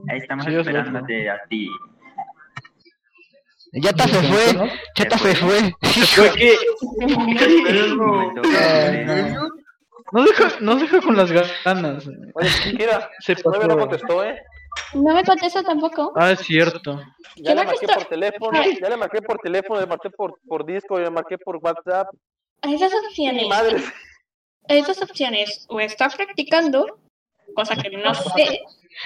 [0.10, 1.70] Ahí estamos Sí, es esperándote a ti.
[3.58, 3.82] sí.
[3.82, 5.74] Chata se fue, Chata se fue.
[6.16, 6.56] Fue que
[7.02, 7.36] Me
[8.36, 9.36] toca-
[10.12, 12.08] no deja, no deja con las ganas.
[12.34, 13.88] Oye, siquiera, Se todavía no pasó.
[13.90, 14.42] contestó, ¿eh?
[14.94, 16.14] No me contesta tampoco.
[16.16, 17.02] Ah, es cierto.
[17.38, 20.66] Ya ¿Qué le marqué por teléfono, ya le marqué por teléfono, le marqué por, por
[20.66, 22.08] disco, le marqué por WhatsApp
[22.62, 23.48] dos opciones.
[23.48, 23.84] Madre.
[24.70, 25.66] Hay dos opciones.
[25.70, 27.00] O está practicando,
[27.56, 28.62] cosa que no sé.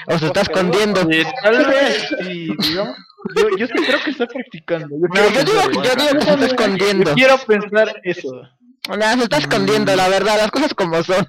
[0.08, 1.02] O se está escondiendo.
[1.42, 2.98] Tal vez, sí, digamos.
[3.36, 4.96] Yo, yo sí creo que está practicando.
[4.96, 7.10] Yo, No, yo digo, yo que se está escondiendo.
[7.12, 8.42] Yo quiero pensar eso.
[8.88, 11.28] No, se está escondiendo, la verdad, las cosas como son.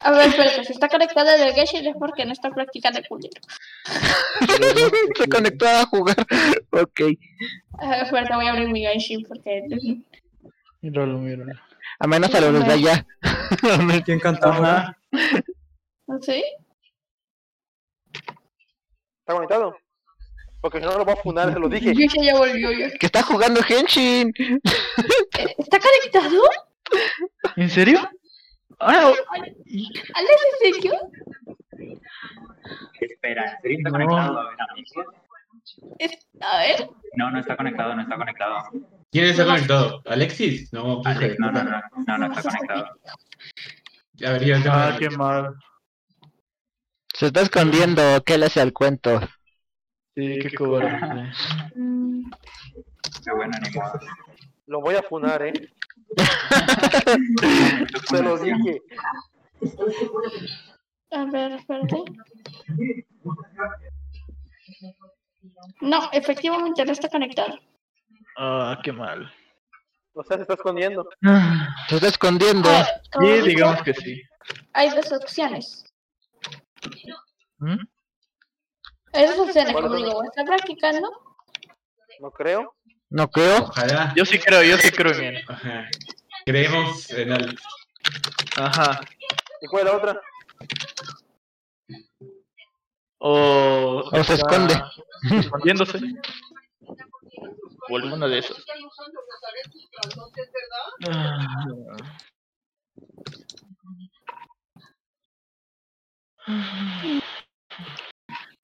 [0.00, 3.40] A ver, espérate, si está conectado al Genshin es porque no está practicando el culero.
[5.16, 6.16] se conectó a jugar.
[6.70, 7.00] Ok.
[7.78, 9.62] A ver, espérate, voy a abrir mi Genshin porque...
[10.82, 11.52] Míralo, míralo.
[12.00, 13.06] A menos a los de allá.
[14.04, 14.96] ¿Quién cantaba?
[16.06, 16.42] ¿No sé?
[19.20, 19.76] ¿Está conectado?
[20.62, 21.94] Porque si no, no lo voy a fundar, se lo dije.
[21.94, 22.72] Yusha ya volvió.
[22.72, 22.90] ya.
[22.98, 24.32] Que está jugando Henshin.
[25.58, 26.42] ¿Está conectado?
[27.56, 28.00] ¿En serio?
[28.78, 30.94] Ah, ¿Alex, en serio?
[33.00, 34.38] Espera, ¿en serio está conectado?
[34.38, 34.50] A
[35.98, 36.90] ver, A ver.
[37.16, 38.56] No, no está conectado, no está conectado.
[39.10, 40.02] ¿Quién está conectado?
[40.06, 40.72] ¿Alexis?
[40.72, 42.86] No, pues, Alex, no, no, no, no, no está conectado.
[44.24, 44.88] A ver, ya, ya.
[44.88, 45.56] Ah, qué mal.
[47.14, 48.02] Se está escondiendo.
[48.24, 49.20] ¿Qué le hace al cuento?
[50.14, 51.32] Sí, qué cobarde.
[53.24, 54.00] Qué bueno, ni modo.
[54.66, 55.52] Lo voy a funar, ¿eh?
[58.08, 58.80] Se lo dije.
[61.10, 61.96] A ver, espérate.
[65.80, 67.58] No, efectivamente no está conectado.
[68.36, 69.32] Ah, qué mal.
[70.14, 71.08] O sea, se está escondiendo.
[71.88, 72.68] Se está escondiendo.
[72.68, 74.22] A ver, como Sí, digamos que sí.
[74.72, 75.84] Hay dos opciones.
[77.58, 77.78] ¿Mm?
[79.12, 81.10] Hay dos opciones, como digo, está practicando
[82.20, 82.74] No creo.
[83.10, 83.64] No creo.
[83.64, 84.12] Ojalá.
[84.16, 85.44] Yo sí creo, yo sí creo en él.
[85.48, 85.88] Ajá.
[86.46, 87.62] Creemos en Alex.
[88.56, 89.00] Ajá.
[89.60, 90.20] ¿Y cuál es la otra?
[93.18, 94.74] O, O se esconde.
[95.38, 96.00] Escondiéndose.
[97.88, 98.56] O alguna de esas.
[101.08, 101.96] Ah.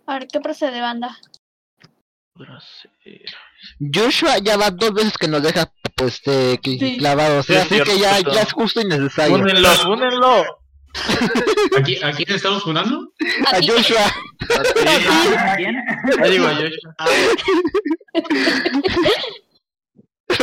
[0.07, 1.19] A ver, ¿qué procede, banda?
[3.81, 6.99] Joshua ya va dos veces que nos deja pues cl- Sí.
[6.99, 7.47] clavados.
[7.47, 8.33] Sí, así que ya, cierto.
[8.35, 9.35] ya es justo y necesario.
[9.37, 10.66] Únenlo, únenlo.
[11.79, 13.13] ¿Aquí, ¿A quién estamos fundando?
[13.47, 14.13] A Joshua.
[15.57, 15.77] ¿Quién?
[16.23, 16.69] Ahí digo yo.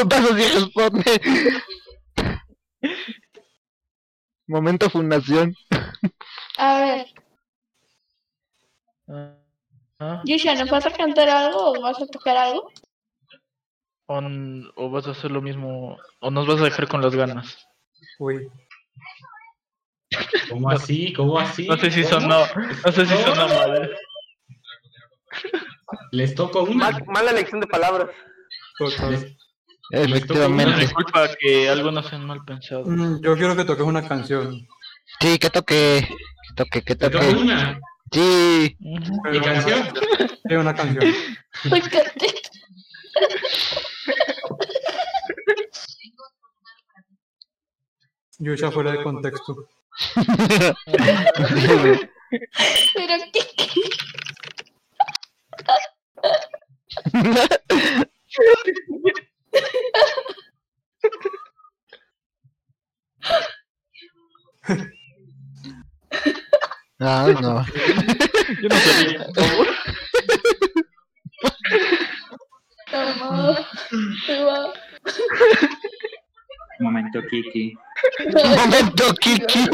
[0.09, 1.21] Paso si responde.
[4.47, 5.55] Momento fundación.
[6.57, 7.07] A ver,
[9.99, 12.71] Ah, Yusha, ¿nos vas a cantar algo o vas a tocar algo?
[14.07, 15.97] O vas a hacer lo mismo.
[16.19, 17.67] O nos vas a dejar con las ganas.
[18.19, 18.49] Uy.
[20.49, 21.13] ¿Cómo así?
[21.13, 21.67] ¿Cómo así?
[21.67, 22.21] No sé si ¿Cómo?
[22.21, 22.39] sonó.
[22.85, 23.83] No sé si sonó mal.
[23.83, 23.89] ¿eh?
[26.11, 26.91] Les toco una.
[26.91, 28.09] Mal- mala elección de palabras.
[29.09, 29.35] Les-
[29.91, 30.79] Efectivamente.
[30.81, 32.87] disculpa que algunos sean mal pensados.
[32.87, 34.67] Mm, Yo quiero que toques una canción.
[35.19, 36.07] Sí, que toque.
[36.07, 37.37] Que toque, que ¿Te toco toque.
[37.41, 37.79] una?
[38.11, 38.75] Sí.
[38.79, 39.83] ¿Mi canción?
[40.47, 41.13] Sí, una canción.
[41.71, 42.27] Uy, canté.
[48.39, 49.67] Yusha fuera de contexto.
[52.93, 53.41] Pero qué.
[66.99, 67.65] Ah, no.
[68.61, 69.67] Yo no sabía, por favor.
[72.91, 73.67] Toma.
[74.25, 74.73] Se va.
[76.79, 77.75] Momento, Kiki.
[78.57, 79.67] Momento, Kiki.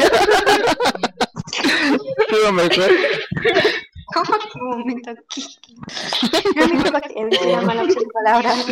[2.17, 2.91] Estuvo mejor.
[4.13, 5.45] ¿Cómo que un momento aquí?
[6.55, 8.65] No me acuerdo que decía mala opción de palabras.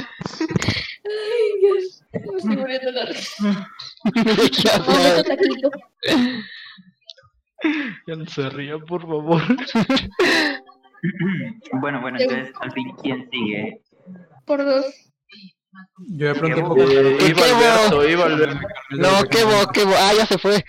[1.06, 2.04] Ay, Dios.
[2.12, 3.70] Me estoy muriendo la risa.
[4.64, 5.70] Ya Momento taquito.
[8.08, 9.42] Ya no se ría, por favor.
[11.74, 13.82] Bueno, bueno, entonces, al fin, ¿quién sigue?
[14.46, 15.07] Por dos.
[15.98, 16.82] Yo de pronto un ¿Qué poco.
[16.82, 18.06] Eh, iba ¿Qué Alberto, bo?
[18.06, 18.68] iba Alberto.
[18.92, 19.94] No, qué bo, qué bo.
[19.98, 20.64] Ah, ya se fue.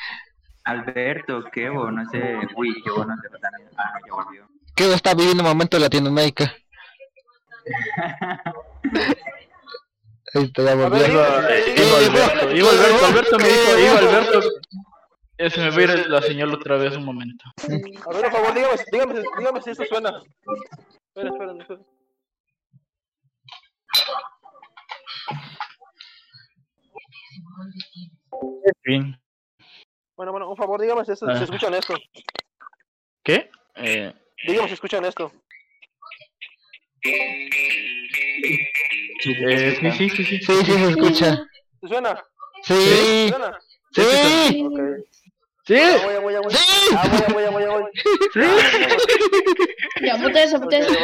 [0.64, 2.38] Alberto, Kevo, no sé.
[2.56, 3.28] Uy, Kevo no sé.
[3.76, 4.48] Ah, no, ya volvió.
[4.74, 6.54] Qué bo está viviendo un momento en Latinoamérica.
[10.34, 11.06] Ahí está, ya volvió.
[11.06, 14.40] Iba, iba Alberto, iba Alberto, Alberto me dijo, iba Alberto.
[15.38, 17.44] Eh, se me va a ir la señal otra vez un momento.
[17.56, 17.80] A ver,
[18.22, 20.10] por favor, dígame, dígame, dígame si esto suena.
[21.14, 21.80] Espera, espera, espera.
[28.84, 29.20] Bien.
[30.16, 31.36] Bueno, bueno, un favor, dígame si, esto, Ah.
[31.36, 31.94] si escuchan esto.
[33.22, 33.50] ¿Qué?
[33.76, 34.12] Eh,
[34.46, 35.32] Dígame si escuchan esto.
[37.02, 37.50] eh,
[39.22, 39.34] sí,
[39.92, 40.24] sí, sí, sí.
[40.24, 41.46] Sí, sí, se escucha.
[41.80, 42.24] ¿Sí suena?
[42.62, 43.28] Sí.
[43.28, 43.58] ¿Suena?
[43.92, 44.02] Sí.
[45.64, 45.74] Sí.
[45.74, 46.52] Ya voy, ya voy, ya voy.
[46.52, 47.84] Ya voy, ya voy, ya voy, ya voy.
[50.02, 50.94] Ya, mute eso, mute eso.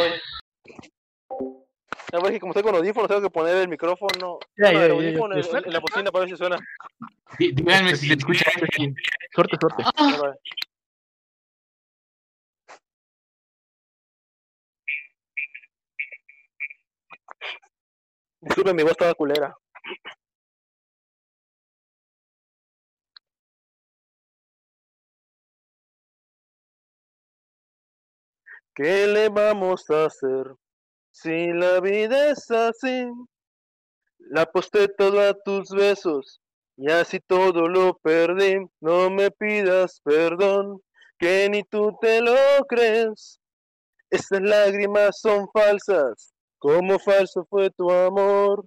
[2.15, 2.29] Ya voy.
[2.29, 4.39] Ya voy, que como estoy con audífonos, tengo que poner el micrófono.
[4.57, 5.57] Ya, bueno, ya, el ya, audífono ya.
[5.59, 6.57] en, en la bocina para ver si suena.
[7.37, 8.45] Dí- Díganme si se escucha.
[9.33, 9.83] Suerte, suerte.
[9.97, 10.35] Ya va.
[18.41, 19.55] Disculpen, mi voz estaba culera.
[28.73, 30.53] ¿Qué le vamos a hacer
[31.15, 33.05] si la vida es así?
[34.19, 36.41] La aposté todo a tus besos
[36.75, 38.57] y así todo lo perdí.
[38.81, 40.81] No me pidas perdón,
[41.17, 42.35] que ni tú te lo
[42.67, 43.39] crees.
[44.09, 48.65] Estas lágrimas son falsas, como falso fue tu amor.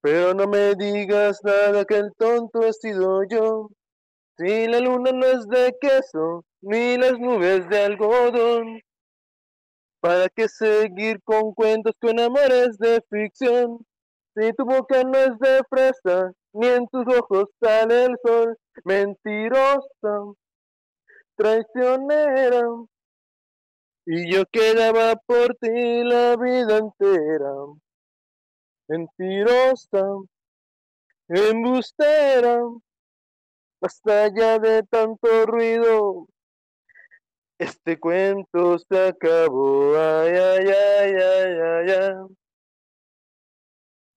[0.00, 3.68] Pero no me digas nada que el tonto he sido yo.
[4.38, 8.80] Si la luna no es de queso, ni las nubes de algodón.
[10.04, 13.86] ¿Para qué seguir con cuentos con amores de ficción?
[14.34, 18.54] Si tu boca no es de fresa, ni en tus ojos sale el sol.
[18.84, 20.34] Mentirosa,
[21.36, 22.66] traicionera.
[24.04, 27.54] Y yo quedaba por ti la vida entera.
[28.88, 30.04] Mentirosa,
[31.28, 32.60] embustera.
[33.80, 36.28] Basta ya de tanto ruido.
[37.58, 39.96] Este cuento se acabó.
[39.96, 42.36] Ay, ay, ay, ay, ay, ay.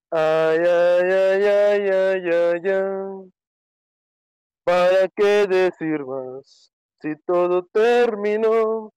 [0.09, 3.31] Ay, ay, ay, ay, ay, ay, ay.
[4.63, 6.73] ¿Para qué decir más?
[6.99, 8.91] Si todo terminó,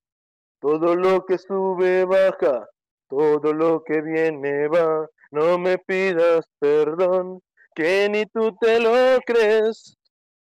[0.59, 2.67] todo lo que sube baja,
[3.09, 5.07] todo lo que viene va.
[5.31, 7.41] No me pidas perdón,
[7.75, 9.97] que ni tú te lo crees.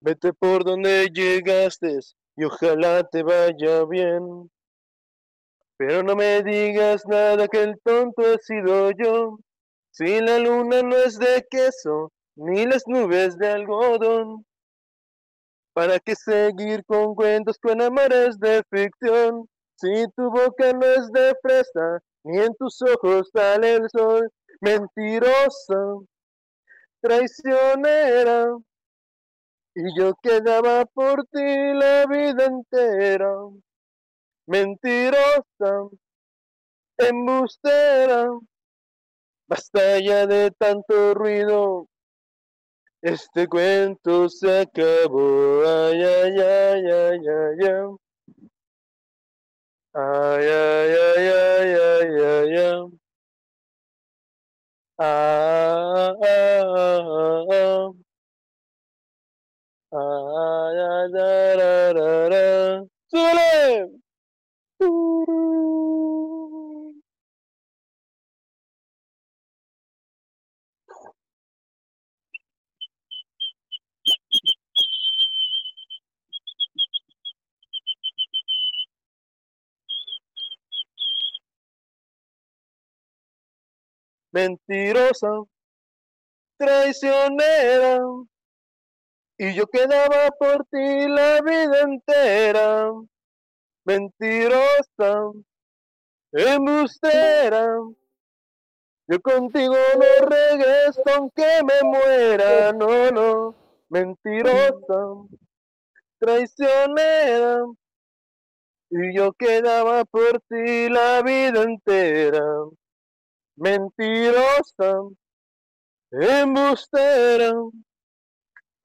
[0.02, 2.00] Vete por donde llegaste
[2.38, 4.50] y ojalá te vaya bien.
[5.78, 9.40] Pero no me digas nada que el tonto he sido yo.
[9.92, 14.46] Si la luna no es de queso, ni las nubes de algodón.
[15.74, 19.48] ¿Para qué seguir con cuentos con amores de ficción?
[19.76, 24.30] Si tu boca no es de fresa, ni en tus ojos sale el sol.
[24.62, 25.98] Mentirosa,
[27.02, 28.48] traicionera.
[29.76, 33.32] Y yo quedaba por ti la vida entera.
[34.48, 35.90] Mentirosa,
[36.98, 38.30] embustera.
[39.48, 41.88] Basta ya de tanto ruido.
[43.02, 45.62] Este cuento se acabó.
[45.66, 47.96] Ay, ay, ay, ay, ay, ay.
[49.94, 53.00] Ay, ay, ay, ay, ay, ay, ay.
[54.98, 58.05] Ah, ah, ah, ah.
[63.10, 63.96] ¡Súbele!
[84.34, 85.30] Mentirosa,
[86.58, 88.00] traicionera,
[89.38, 92.92] y yo quedaba por ti la vida entera.
[93.86, 95.32] Mentirosa,
[96.32, 97.68] embustera,
[99.08, 103.56] yo contigo no regreso aunque me muera, no, no.
[103.90, 105.28] Mentirosa,
[106.18, 107.66] traicionera,
[108.90, 112.44] y yo quedaba por ti la vida entera.
[113.58, 115.02] Mentirosa,
[116.12, 117.54] embustera,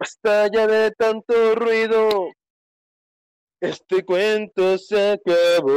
[0.01, 2.33] basta ya de tanto ruido.
[3.61, 5.71] Este cuento se acabó.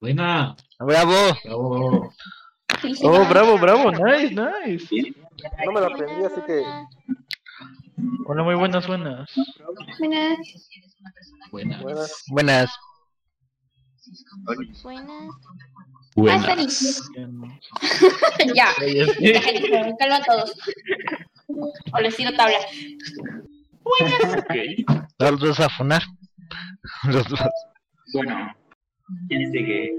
[0.00, 0.56] Buena.
[0.78, 1.36] Bravo.
[1.44, 2.12] Bravo.
[3.02, 5.14] Oh, bravo, bravo, nice, nice.
[5.64, 6.62] No me lo aprendí, así que.
[8.26, 9.28] Hola, muy buenas, buenas.
[9.98, 10.38] Buenas.
[11.50, 11.80] Buenas.
[11.80, 12.24] Buenas.
[12.28, 12.78] Buenas.
[16.14, 17.02] Buenas.
[18.54, 18.72] Ya.
[19.98, 20.54] Calma a todos.
[21.92, 22.58] O les tiro tabla.
[23.82, 24.36] Buenas.
[24.38, 24.54] Ok.
[25.18, 26.02] Los dos a funar.
[27.04, 27.40] Los dos.
[28.12, 28.54] Bueno,
[29.28, 29.96] ¿quién sigue?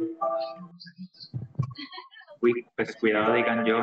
[2.41, 3.77] Uy, pues cuidado, digan yo.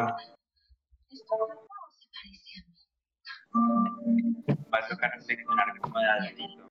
[4.72, 6.68] Va a tocar reflexionar como de adulto.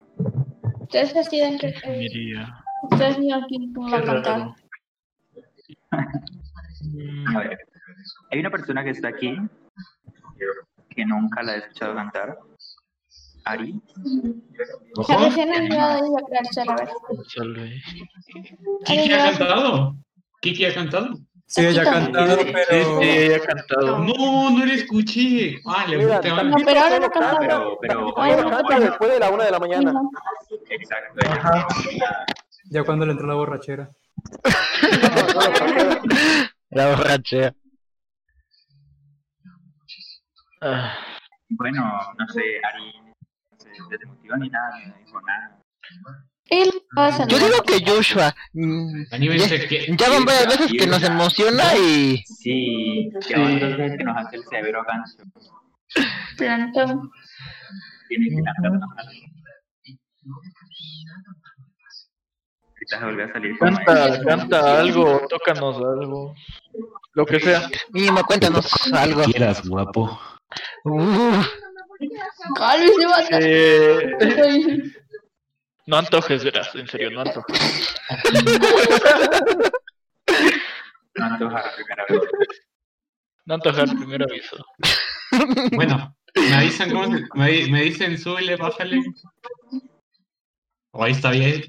[0.82, 1.68] Ustedes deciden que.
[1.68, 2.60] eh, Diría.
[2.91, 4.49] ustedes digan quién va a cantar.
[7.36, 7.58] A ver,
[8.32, 9.36] hay una persona que está aquí
[10.89, 12.38] que nunca la he escuchado cantar.
[13.46, 13.80] Ari.
[14.96, 16.66] Recién.
[17.28, 17.82] Salve.
[18.86, 19.96] ¿Kiki ha cantado?
[20.41, 21.20] ¿Kiki ha cantado?
[21.48, 23.02] Sí, ella ha cantado, pero.
[23.02, 24.00] Sí, ella ha cantado.
[24.00, 25.60] No, no la escuché.
[25.66, 26.22] Ah, le gusta.
[26.22, 27.38] también pero ahora no canta.
[27.39, 29.93] Pero, pero, solo no, canta bueno, después de la una de la mañana.
[30.70, 31.20] exacto.
[31.91, 32.26] ella
[32.72, 33.91] Ya cuando le entró la borrachera.
[36.72, 37.54] La borrachera.
[40.62, 40.93] Ah,
[41.50, 41.84] Bueno,
[42.18, 43.05] no sé, Ari
[43.80, 45.59] no se desmotivó ni nada, ni dijo nada.
[46.47, 48.36] Él va a hacer Yo digo que Joshua.
[48.53, 52.17] mm, Ya, dice que- ya van varias veces que nos emociona y.
[52.26, 55.17] Sí, ya van dos veces que nos hace el severo gancho.
[56.38, 57.11] plantón.
[58.09, 59.21] Tiene que cantar una frase.
[62.88, 66.36] Se vuelve a salir Canta, canta algo, tócanos algo.
[67.13, 67.67] Lo que sea.
[67.91, 69.23] Mínimo, cuéntanos algo.
[69.23, 70.19] Quieras, guapo.
[70.84, 71.41] Uh,
[72.56, 73.39] Cálmese, banda.
[73.41, 74.93] Eh,
[75.88, 77.96] no antojes, verás, en serio, no antojes.
[81.16, 82.22] no antojar primera vez.
[83.46, 84.66] No antojar, primer aviso.
[85.74, 89.02] Bueno, me avisan cómo se- me, me dicen súbele, bájale.
[90.91, 91.64] O ahí está bien.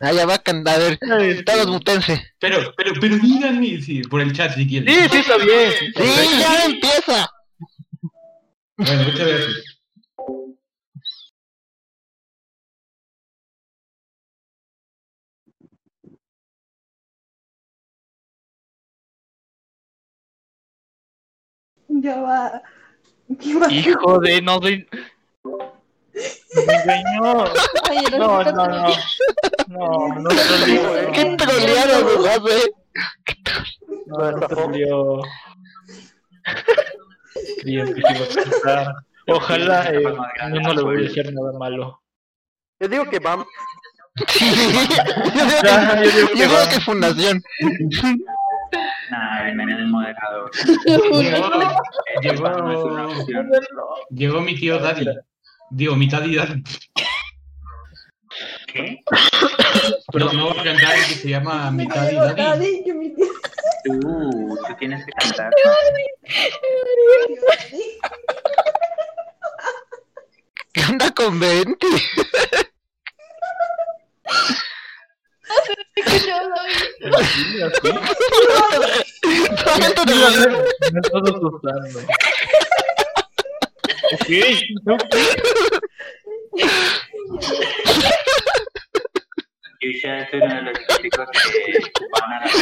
[0.00, 0.80] ah, ya va a cantar.
[0.80, 2.32] A ver, todos mutense.
[2.38, 4.88] Pero, pero, pero díganme si, por el chat si quieren.
[4.94, 5.72] Sí, sí, está bien.
[5.94, 7.30] Sí, ya empieza.
[8.76, 9.79] Bueno, muchas gracias.
[22.00, 22.62] Ya va.
[23.38, 24.88] ¿Quién va a Hijo de, no el
[28.18, 28.88] No, no, no.
[29.68, 31.10] No, no troleó, eh.
[31.12, 32.70] Qué troleado, ¿verdad, eh?
[34.06, 35.20] No, no troleó.
[37.60, 39.04] Creían que se iba a.
[39.28, 42.02] Ojalá, eh, yo no le voy a decir nada malo.
[42.80, 43.20] Yo digo que.
[45.62, 46.68] Ya, yo digo que Yo va.
[46.68, 47.42] que fundación.
[49.10, 50.50] Nah, el men es el moderador.
[52.22, 53.08] Llegó, una
[54.10, 55.06] llegó, mi tío Daddy.
[55.70, 56.62] Digo, mi daddy Daddy.
[58.66, 59.02] ¿Qué?
[60.14, 62.40] No, no va a cantar el que se llama mi daddy Daddy.
[62.42, 63.26] Daddy, que mi tío-
[63.84, 63.98] Tú,
[64.66, 65.50] tú tienes que cantar.
[70.72, 71.86] ¿Qué onda con 20?
[80.92, 82.00] Me estás asustando.
[84.12, 84.28] Ok,
[89.82, 91.38] Yo ya soy uno de los típicos que
[92.12, 92.56] van a la que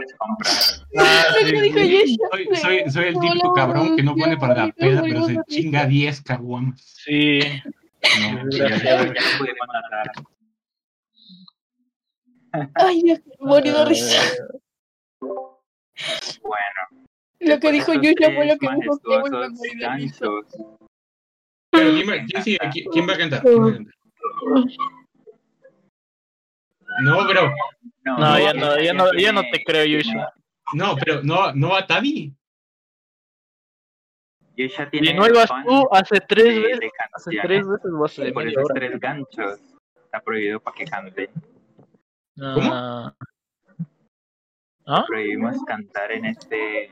[0.00, 0.56] les compran.
[0.98, 2.16] Ah, Lo que.
[2.56, 5.86] Soy, soy, el típico no, cabrón que no pone para la peda, pero se chinga
[5.86, 6.80] 10 caguamas.
[7.04, 7.38] Sí.
[8.20, 10.10] No, Ya, ya, ya notar.
[12.74, 14.20] Ay, me morí de risa.
[15.20, 17.08] Bueno,
[17.40, 20.26] Lo que dijo estos fue lo que dijo Kevin, me majestuosos morí de risa.
[21.70, 22.58] Pero ¿quién va, quién sigue?
[22.72, 23.42] ¿Quién- quién va a cantar?
[23.42, 23.94] ¿Quién va a cantar?
[27.02, 27.52] No, pero,
[28.04, 30.32] No, No, ya no, ya no, ya no te creo, Yusha.
[30.74, 32.34] no, pero no, no va Taddy.
[34.56, 38.18] Yusha tiene Si no ibas tú hace tres de- veces, de hace tres veces vas
[38.18, 39.60] y de por esos tres ganchos
[40.04, 41.30] está prohibido para que canten.
[42.40, 43.12] Ah.
[44.86, 45.04] ¿Ah?
[45.06, 46.90] Prohibimos cantar en este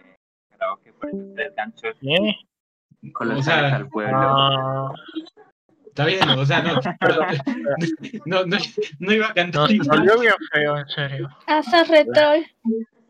[0.50, 2.34] karaoke por tres ganchos ¿Qué?
[3.12, 4.16] colosales O sea, al pueblo.
[4.16, 4.92] Ah,
[5.86, 7.26] Está bien, o sea, no, pero-
[8.26, 8.56] no, no,
[9.00, 9.70] no iba a cantar.
[9.72, 9.86] igual.
[9.98, 11.28] salió bien feo, en serio.
[11.48, 12.46] Hace retrol.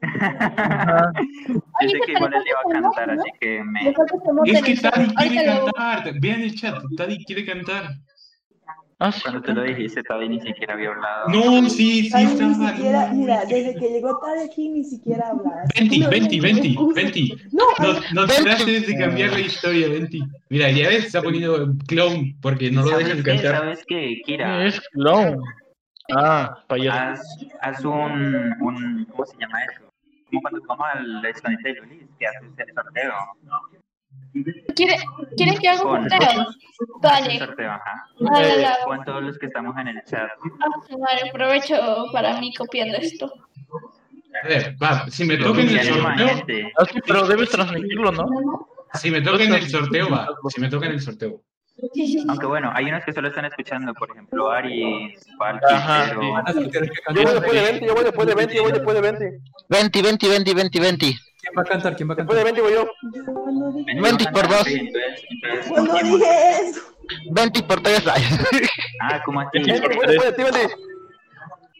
[1.80, 3.80] Sé que igual él iba a cantar, así que me...
[4.46, 6.12] Es que Taddy quiere cantar.
[6.20, 7.90] Vean el chat, Taddy quiere cantar.
[9.02, 9.22] Ah, sí.
[9.22, 11.28] Cuando te lo dijiste, todavía ni siquiera había hablado.
[11.30, 13.14] No, sí, sí, Ay, ni siquiera, no.
[13.14, 15.62] mira, desde que llegó tarde aquí ni siquiera hablaba.
[15.74, 17.34] Venti, No, Venti, no, Venti, no, Venti.
[17.50, 18.42] No, No, no Venti.
[18.44, 20.20] trates de cambiar la historia, Venti.
[20.50, 23.56] Mira, ya ves, se está poniendo clown porque no lo ¿Sabes dejan cantar.
[23.56, 24.66] ¿Sabes qué, Kira?
[24.66, 25.40] Es clown.
[26.14, 27.22] Ah, payaso.
[27.22, 29.06] Haz, haz un, un...
[29.12, 29.82] ¿Cómo se llama eso?
[30.28, 33.12] Como cuando jugamos al escondite de Lulis, que haces el sorteo,
[33.44, 33.60] ¿no?
[34.76, 34.98] ¿Quiere-
[35.36, 36.46] ¿Quieren que haga un sorteo?
[37.02, 37.38] Vale.
[37.38, 38.04] sorteo, ajá.
[38.20, 38.76] Vale, Eh, vale.
[38.84, 40.28] Con todos los que estamos en el chat.
[40.60, 43.32] Ah, Vale, aprovecho para mí copiando esto.
[44.42, 48.26] A ver, va, si me toca en el sorteo, Ah, sí, pero debes transmitirlo, ¿no?
[48.94, 50.28] si me toca en el sorteo, va.
[50.48, 51.42] Si me toca en el sorteo.
[52.28, 56.20] Aunque bueno, hay unos que solo están escuchando, por ejemplo, Ari, Valky, Ajá, Cero.
[57.14, 59.40] Yo voy después de 20, yo voy después de 20, yo voy después de 20.
[59.68, 61.14] 20, 20, 20, 20, 20.
[61.40, 61.96] ¿Quién va a cantar?
[61.96, 62.62] ¿Quién va a Después de cantar?
[62.62, 64.02] 20 voy yo.
[64.02, 64.66] 20 por 2.
[64.66, 66.26] Entonces, entonces, Cuando ¿quién- dije
[66.68, 66.80] eso.
[67.32, 68.04] 20 por 3.
[69.02, 69.58] Ah, ¿cómo así?
[69.58, 70.74] 20, voy después de ti, 20.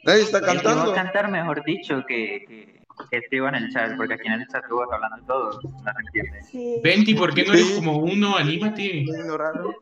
[0.07, 0.95] Ahí está que va a cantando.
[0.95, 2.81] cantar, mejor dicho, que, que,
[3.11, 5.93] que escriba en el chat, porque aquí en el chat tú vas hablando todo, no
[5.93, 6.43] se entiende.
[6.51, 6.81] Sí.
[6.83, 8.37] 20, ¿por qué no eres como uno?
[8.39, 8.83] Anímate.
[8.83, 9.75] Ignoraron.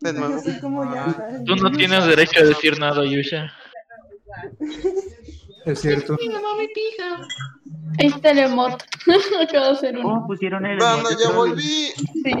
[0.00, 0.34] De nuevo.
[0.34, 1.06] Así como ya.
[1.46, 3.50] Tú no tienes derecho a decir nada, Yusha.
[5.66, 6.16] Es cierto.
[6.20, 7.26] Mi mamá me pija.
[7.98, 8.84] Ahí está el emote.
[9.42, 10.22] Acabo de hacer uno.
[10.24, 11.62] Oh, pusieron el emote ya volví.
[11.62, 12.32] Sí,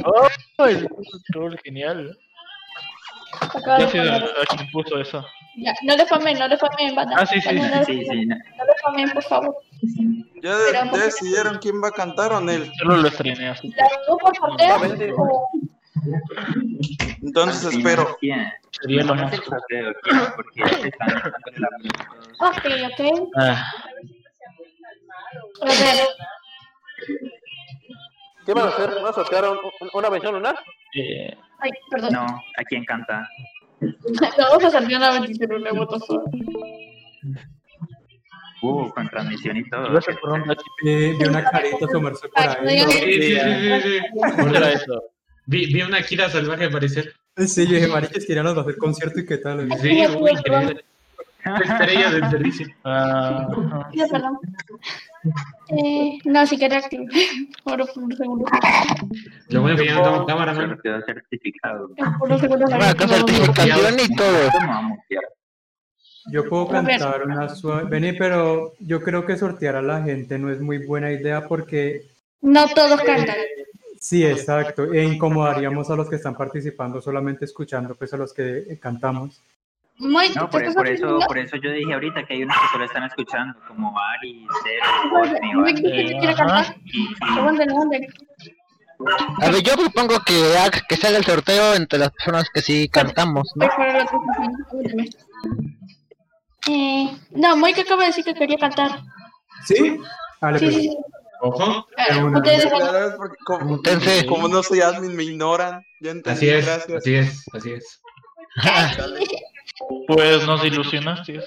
[0.58, 0.88] Oh, el
[1.32, 2.18] troll, genial.
[3.40, 4.24] acabo Ya de poner.
[4.24, 5.24] a quién puso eso.
[5.56, 7.14] Ya, no le famen, no le famen, banda.
[7.18, 8.34] Ah, sí, sí, No, no le Sí, sí, no.
[8.36, 9.56] no le famen, por favor.
[10.42, 12.70] ¿Ya, ya decidieron quién va a cantar o Nel?
[12.78, 13.68] Solo lo estrené así.
[13.70, 15.48] ¿La por sorteo?
[17.22, 18.18] Entonces final, espero.
[18.80, 19.12] Sería lo.
[22.40, 23.30] Ok, ok.
[23.36, 23.64] Ah,
[28.46, 28.90] ¿Qué van a hacer?
[28.96, 30.56] ¿Van a sortear un- un- una mención lunar?
[30.96, 32.12] eh, ay, perdón.
[32.12, 33.26] No, ¿a quién canta?
[34.38, 36.22] Vamos a salir una bendición, una votación.
[38.62, 39.90] Uh, con transmisión y todo.
[39.90, 40.64] gracias por un ratito.
[40.86, 42.78] Eh, vi una carita asomarse por ahí.
[42.78, 43.98] Sí, sí, sí, sí, sí.
[44.36, 45.02] ¿Cuál era eso?
[45.46, 47.14] Vi, vi una Kira salvaje aparecer.
[47.36, 49.68] Sí, yo dije, mariches, que ya nos va a hacer concierto y qué tal.
[49.80, 50.84] Sí, uy, increíble.
[51.44, 52.66] Estrella del servicio.
[52.84, 53.48] Ah.
[53.92, 54.38] Ya, perdón.
[55.68, 57.08] Eh, no, si activar.
[57.64, 58.44] Por por un segundo.
[59.48, 60.68] Lo bueno que ya no tengo cámara, man.
[60.70, 61.90] Sorteo certificado.
[62.18, 62.66] Por un segundo.
[62.68, 64.50] Va con certificación y todo.
[66.30, 67.84] Yo puedo cantar una suave.
[67.88, 72.02] Vení, pero yo creo que sortear a la gente no es muy buena idea porque
[72.40, 73.36] No todos cantan.
[74.04, 78.58] Sí, exacto, e incomodaríamos a los que están participando solamente escuchando, pues a los que
[78.58, 79.42] eh, cantamos.
[79.98, 82.84] Muy, No, ¿te por, eso, por eso yo dije ahorita que hay unos que solo
[82.84, 84.84] están escuchando, como Ari, Cero.
[89.42, 92.60] A ver, yo propongo que, haga- que se haga el sorteo entre las personas que
[92.62, 93.66] sí cantamos, ¿no?
[93.66, 95.08] Aguántame.
[96.68, 99.00] Eh, no, Muy que acaba de decir que quería cantar.
[99.64, 99.98] ¿Sí?
[100.40, 100.74] Vale, Sí, pues.
[100.76, 100.96] sí, sí.
[101.46, 101.86] Ojo.
[101.98, 105.84] Eh, porque como, no soy admin, me ignoran.
[106.00, 106.98] Ya entendí, Así es, gracias.
[106.98, 108.00] así es, así es.
[110.06, 111.42] Pues nos ilusionaste.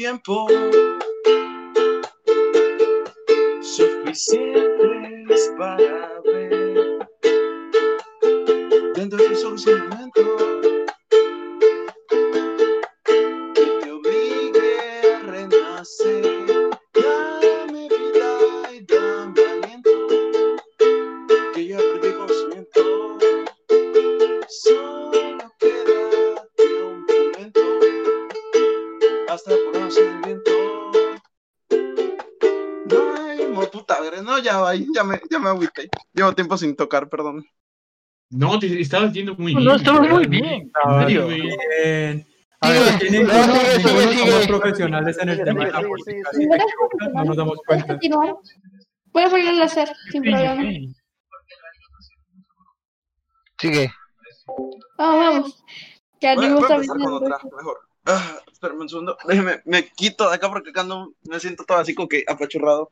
[0.00, 0.46] Tiempo.
[3.60, 7.06] Suficientes para ver.
[8.94, 9.44] Dentro de tus
[36.50, 37.44] tiempo sin tocar, perdón.
[38.30, 39.64] No, te estabas yendo muy bien.
[39.64, 40.70] No, estabas muy bien.
[40.84, 42.26] Muy bien.
[42.62, 42.82] A ver,
[43.82, 45.86] somos profesionales en el tema de la que
[47.14, 47.94] no nos damos ¿Puedes cuenta.
[47.94, 50.62] a volverlo a hacer, sin problema.
[53.58, 53.90] Sigue.
[54.98, 55.64] Vamos, vamos.
[56.20, 57.16] Ya Voy, a- Diego voy a está empezar con viendo.
[57.16, 57.78] otra, mejor.
[58.06, 59.16] Ah, espérame un segundo.
[59.26, 62.90] Déjeme, me quito de acá porque acá ando, me siento todo así como que apachurrado.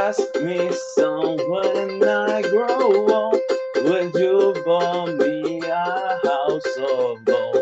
[0.00, 3.40] Asked me, son, when I grow up,
[3.76, 7.58] will you buy me a house of gold?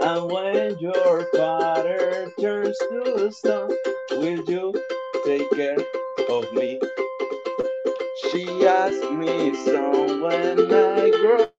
[0.00, 3.76] And when your father turns to stone,
[4.12, 4.72] will you
[5.26, 5.76] take care
[6.30, 6.80] of me?
[8.30, 11.51] She asked me, son, when I grow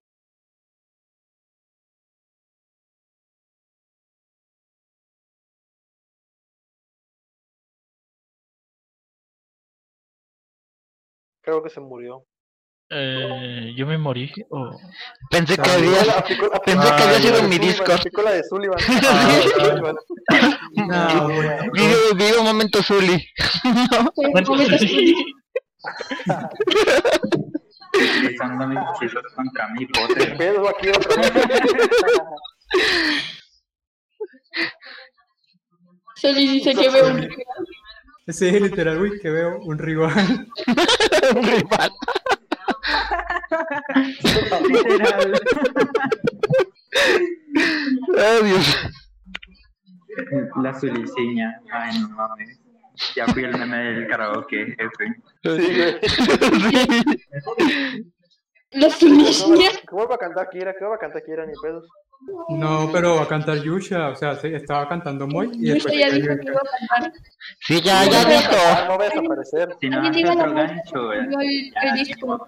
[11.44, 12.26] Creo que se murió.
[12.90, 14.32] Eh, yo me morí.
[14.50, 14.78] o-
[15.30, 15.90] Pensé que había,
[16.66, 18.02] pensé que había sido de mi Discord.
[18.24, 18.80] la de Sullivan.
[20.76, 21.28] No,
[22.16, 23.24] vivo un momento Zully.
[27.96, 28.80] Utilizando mis
[30.68, 31.08] aquí vez.
[36.16, 37.28] Solo dice que veo un
[38.28, 40.48] Sí, literal, uy, que veo un rival.
[41.36, 41.92] un rival.
[44.70, 45.34] Literal.
[48.18, 48.92] Ay, Dios.
[50.62, 51.62] La zuliciña.
[51.72, 52.60] Ay, no mames.
[53.16, 55.06] Ya fui el meme del karaoke, F.
[55.44, 56.00] Sí, güey.
[58.74, 59.70] La Zuliciña.
[59.88, 60.74] ¿Cómo va a cantar Kira?
[60.78, 61.46] ¿Cómo va a cantar Kira?
[61.46, 61.88] Ni pedos.
[62.50, 65.96] No, pero va a cantar Yusha, o sea, se- estaba cantando Moy y Yo después
[65.98, 67.14] ya dijo que iba a cantar.
[67.60, 68.52] Sí, ya, ya dijo.
[68.88, 69.78] no va a desaparecer.
[69.80, 70.02] Si no,
[70.32, 71.14] otro gancho.
[71.14, 71.28] eh.
[71.32, 72.48] Yo el, el disco.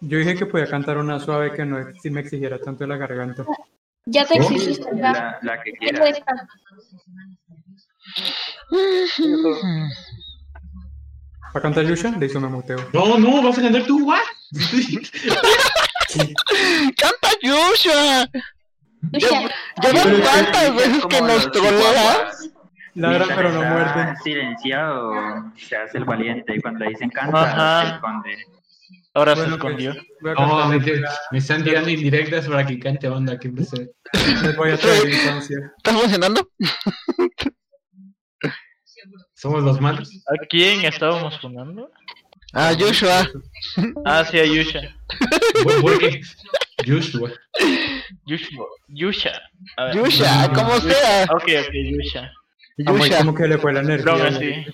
[0.00, 3.44] Yo dije que podía cantar una suave que no si me exigiera tanto la garganta.
[4.06, 4.48] Ya te ¿Cómo?
[4.50, 4.88] exigiste.
[4.94, 5.98] La, la que Ya quiera.
[5.98, 6.40] lo dejas.
[11.54, 12.10] ¿Va a cantar Yusha?
[12.12, 12.78] De eso me muteo.
[12.92, 14.18] No, no, vas a cantar tú, ¿what?
[16.96, 18.28] ¡Canta Yusha!
[19.12, 19.48] Lucia, Ya
[19.82, 22.30] Pero ves es que- cuántas veces que nos trolea.
[22.94, 24.16] Ladra pero no muerde.
[24.24, 25.12] silenciado,
[25.56, 26.56] se hace el valiente.
[26.56, 27.86] Y cuando le dicen canta, Ajá.
[27.88, 28.36] se esconde.
[29.14, 29.94] Ahora se Bueno, escondió.
[30.20, 30.68] pues, No, cantar.
[30.68, 33.90] me, te- me están tirando indirectas para que cante onda, que empecé.
[34.42, 35.58] Les voy a traer infancia.
[35.76, 36.48] ¿Está funcionando?
[39.34, 40.10] Somos los malos.
[40.26, 41.90] ¿A quién estábamos fundando?
[42.54, 43.28] Ah, Joshua.
[44.06, 44.80] Ah, sí, a Yusha.
[45.82, 46.20] Porque
[46.86, 47.30] Joshua.
[48.26, 48.48] Yusha.
[48.88, 49.32] Yusha.
[49.76, 49.96] A ver.
[49.96, 51.24] Yusha, como sea.
[51.34, 52.32] Ok, ok, Yusha.
[52.78, 53.18] Yusha.
[53.18, 54.32] como que le fue la energía.
[54.38, 54.64] sí.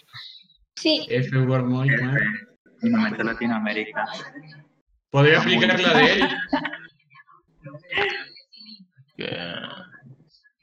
[0.77, 1.07] sí.
[1.11, 1.89] F Word man.
[2.83, 4.05] Monumento Latinoamérica.
[5.11, 6.29] Podría aplicar la de él.
[9.17, 9.37] Que-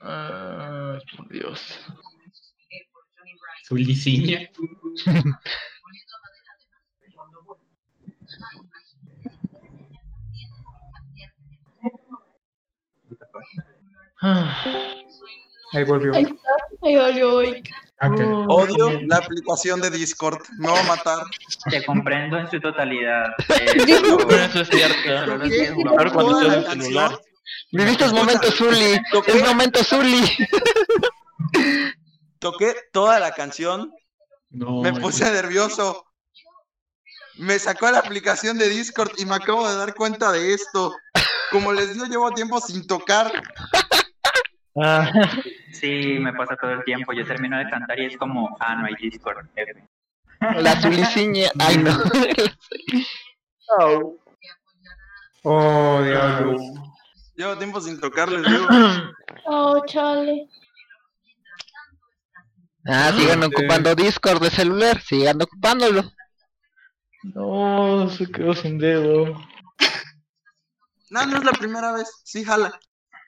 [0.04, 1.80] Ah, por Dios.
[3.68, 4.50] Su liciña.
[14.22, 14.64] Ah,
[15.74, 16.14] Ahí volvió.
[16.14, 16.38] Ahí está.
[16.84, 17.64] Ahí volvió hoy.
[18.00, 18.26] Acá.
[18.50, 20.42] Odio la aplicación de Discord.
[20.58, 21.20] Me va a matar.
[21.70, 23.24] Te comprendo en su totalidad.
[23.48, 25.40] Pero eso es cierto.
[25.44, 26.82] que jugar Claro, cuando en canción.
[26.82, 27.20] celular.
[27.72, 29.00] Viviste el momento Zully.
[29.12, 30.22] Toqué- Es momento Zully.
[32.40, 33.92] Toqué toda la canción.
[34.50, 36.06] No, Me puse nervioso.
[37.42, 40.96] Me sacó la aplicación de Discord y me acabo de dar cuenta de esto.
[41.50, 43.32] Como les digo, llevo tiempo sin tocar.
[44.80, 45.12] Ah,
[45.74, 47.14] Sí, me pasa todo el tiempo.
[47.14, 49.48] Yo termino de cantar y es como, ah, no hay Discord.
[50.58, 51.50] La Zuliciña.
[51.58, 51.98] Ay, no.
[55.44, 56.62] Oh, diablos.
[57.36, 58.68] Llevo tiempo sin tocar, les digo.
[59.46, 60.48] Oh, chale.
[62.86, 65.02] Ah, sigan ocupando Discord de celular.
[65.02, 66.04] Sigan ocupándolo.
[67.24, 69.36] No, se quedó sin dedo.
[71.10, 72.10] No, no es la primera vez.
[72.24, 72.80] Sí, jala.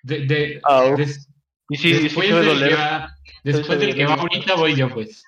[0.04, 0.62] De, de,
[0.98, 1.28] des-
[1.70, 4.56] Y sí, sí, después se debe del que va, después Sí, del que va ahorita
[4.56, 5.24] voy yo, pues.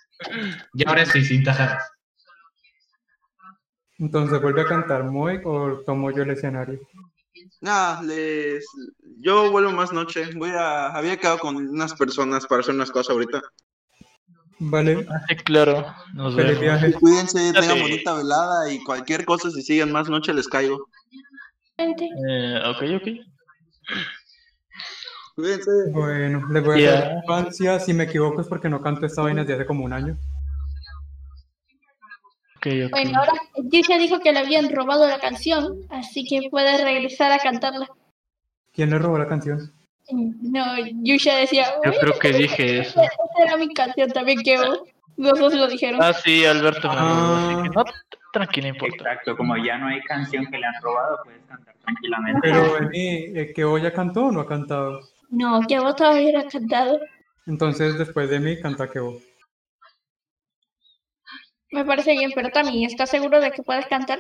[0.74, 1.84] Y ahora sí, sin tajadas.
[3.98, 6.80] Entonces, ¿vuelve a cantar Moy o tomo yo el escenario?
[7.62, 8.66] Nada, les.
[9.20, 10.30] Yo vuelvo más noche.
[10.36, 10.88] Voy a.
[10.88, 13.42] Había quedado con unas personas para hacer unas cosas ahorita.
[14.60, 15.06] Vale,
[15.44, 15.86] claro.
[16.14, 16.60] Nos vemos.
[16.60, 16.94] viaje.
[16.94, 20.88] Cuídense, tengan bonita velada y cualquier cosa, si siguen más noche, les caigo.
[21.78, 23.08] Eh, ok, ok.
[25.36, 25.72] Cuídense.
[25.92, 27.80] Bueno, les voy a dar infancia.
[27.80, 30.18] Si me equivoco es porque no canto esta vaina desde hace como un año.
[32.56, 32.92] Ok, ok.
[32.92, 37.40] Bueno, ahora Yusha dijo que le habían robado la canción, así que puede regresar a
[37.40, 37.90] cantarla.
[38.74, 39.74] ¿Quién le robó la canción?
[40.12, 40.66] No,
[41.04, 43.02] Yusha decía, Yo "Uy, creo que dije eso.
[43.02, 44.58] esa era mi canción también, que
[45.18, 46.00] los dos lo dijeron.
[46.04, 46.98] Ah, sí, Alberto así
[47.64, 47.72] que Ah.
[47.74, 47.84] no,
[48.32, 48.96] tranquilo, no importa.
[48.98, 52.40] Exacto, como ya no hay canción que le han robado, puedes cantar tranquilamente.
[52.44, 53.08] Pero Emi,
[53.40, 55.00] eh, ¿que hoy ya cantó o no ha cantado?
[55.30, 57.00] No, que vos todavía hubieras cantado.
[57.48, 59.24] Entonces, después de mí, canta que vos.
[61.72, 64.20] Me parece bien, pero también, ¿estás seguro de que puedes cantar?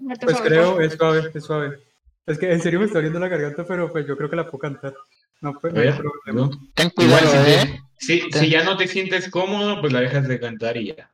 [0.00, 1.78] No te Pues creo, es suave, es suave.
[2.26, 4.44] Es que en serio me está abriendo la garganta, pero pues yo creo que la
[4.44, 4.94] puedo cantar.
[5.40, 6.48] No, pues, no hay problema.
[6.48, 6.50] ¿no?
[6.74, 7.80] Ten Igual, cuidado, si, eh.
[7.98, 11.10] te- si, si ya no te sientes cómodo, pues la dejas de cantar y ya.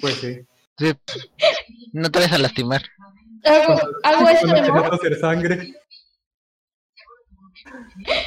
[0.00, 0.40] Pues sí.
[0.78, 0.92] Sí.
[1.92, 2.82] No te vayas a lastimar.
[3.44, 4.60] Hago, hago esto de
[4.96, 5.74] hacer sangre.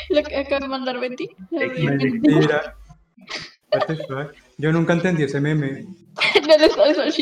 [0.10, 1.30] lo que acabo de mandar Betty.
[1.52, 2.78] Mentira.
[3.72, 4.34] What the fuck?
[4.58, 5.86] Yo nunca entendí ese meme.
[6.48, 7.14] no le sabes al.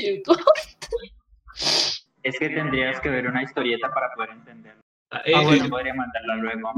[2.24, 4.82] Es que tendrías que ver una historieta para poder entenderlo.
[5.26, 6.72] eh, Ah, bueno, eh, podría mandarla luego.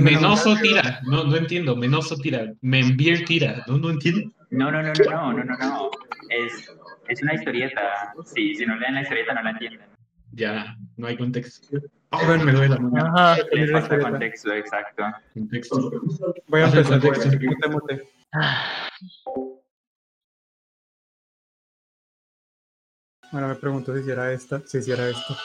[0.00, 1.00] Menoso tira.
[1.04, 1.76] No, no entiendo.
[1.76, 2.52] Menoso tira.
[2.60, 3.62] Menvier tira.
[3.66, 4.30] No, no entiendo.
[4.50, 5.90] No, no, no, no, no, no, no, no.
[6.30, 6.70] Es,
[7.08, 8.12] es una historieta.
[8.24, 9.88] Sí, si no leen la historieta no la entienden.
[10.32, 11.78] Ya, no hay contexto.
[12.10, 13.06] A ver, me duele la mano.
[13.06, 15.04] Ajá, Les falta contexto, exacto.
[15.34, 15.90] Contexto.
[16.48, 17.00] Voy a empezar.
[17.00, 17.38] contexto.
[17.40, 18.02] Mute, mute.
[23.34, 25.36] Ahora me pregunto si hiciera esta, si hiciera esto.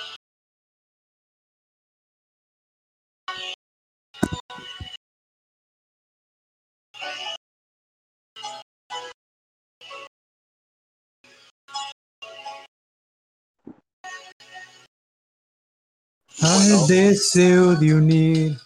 [16.41, 18.57] Al deseo de unir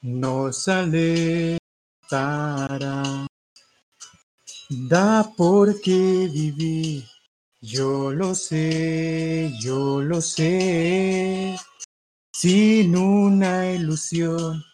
[0.00, 1.58] nos alentará.
[4.70, 7.04] Da porque vivir,
[7.60, 11.56] yo lo sé, yo lo sé.
[12.32, 14.64] Sin una ilusión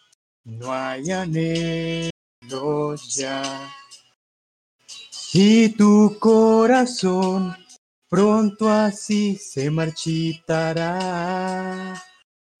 [0.45, 2.11] no hay anhelos
[3.15, 3.69] ya.
[5.33, 7.55] Y tu corazón
[8.09, 11.13] pronto así se marchitará.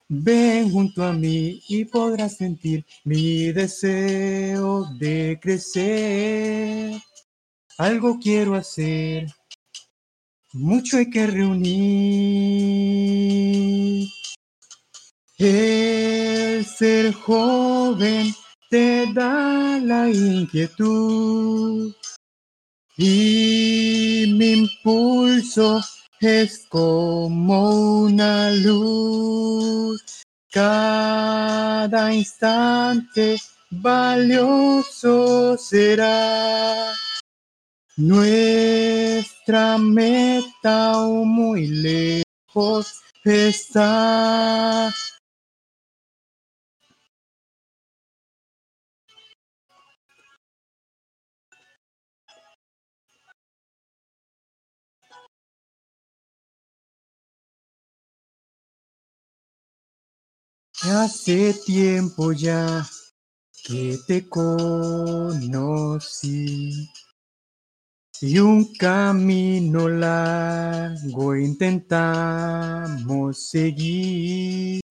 [0.09, 7.01] Ven junto a mí y podrás sentir mi deseo de crecer.
[7.77, 9.27] Algo quiero hacer,
[10.57, 11.77] mucho hay que reunir.
[15.37, 18.33] El ser joven
[18.69, 21.93] te da la inquietud
[22.97, 25.79] y mi impulso
[26.19, 30.03] es como una luz.
[30.51, 33.37] Cada instante
[33.69, 36.93] valioso será.
[39.47, 39.77] Nuestra
[40.65, 44.93] aún muy lejos está.
[60.81, 62.85] Hace tiempo ya
[63.63, 65.39] que te conocí
[68.21, 72.97] y un camino largo intentamos
[73.49, 74.81] seguir.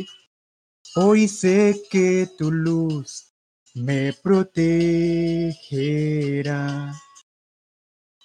[0.95, 3.33] Hoy sé que tu luz
[3.75, 5.53] me protegerá,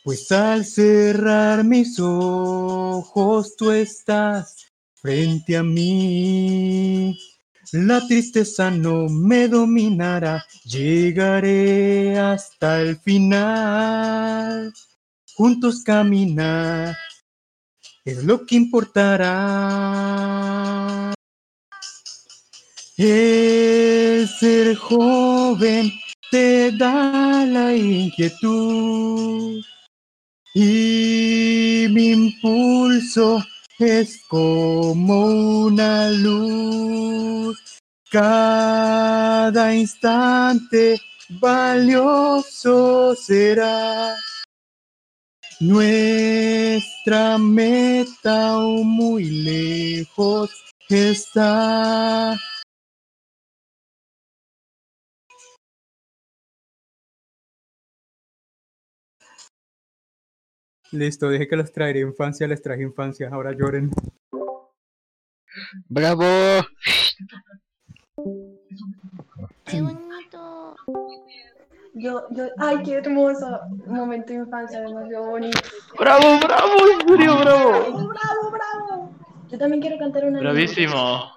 [0.03, 7.17] pues al cerrar mis ojos tú estás frente a mí.
[7.73, 14.73] La tristeza no me dominará, llegaré hasta el final.
[15.41, 16.95] Juntos caminar
[18.05, 19.25] es lo que importará.
[22.95, 25.91] El ser joven
[26.29, 29.63] te da la inquietud
[30.53, 33.43] y mi impulso
[33.79, 35.25] es como
[35.65, 37.57] una luz.
[38.11, 44.15] Cada instante valioso será.
[45.61, 50.49] Nuestra meta aún muy lejos
[50.89, 52.35] está.
[60.91, 63.91] Listo, dije que los traería infancia, les traje infancia, ahora lloren.
[65.87, 66.25] ¡Bravo!
[69.65, 70.75] Qué bonito.
[71.93, 75.59] Yo, yo, ay, qué hermoso momento de infancia, demasiado bonito.
[75.99, 76.71] ¡Bravo, bravo!
[77.01, 77.69] ¡En serio, bravo!
[78.07, 79.15] ¡Bravo, bravo!
[79.49, 80.39] Yo también quiero cantar una.
[80.39, 81.31] Bravísimo.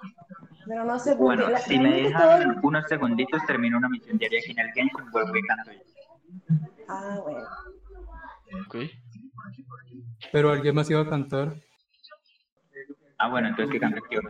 [0.67, 4.39] Pero no sé por Bueno, si me todo- dejan unos segunditos, termino una misión diaria
[4.39, 5.79] aquí en el Genshin, vuelvo y canto yo.
[6.87, 7.47] Ah, bueno.
[8.65, 8.75] Ok.
[10.31, 11.53] Pero alguien más iba a cantar.
[13.17, 14.21] Ah, bueno, entonces que cante yo.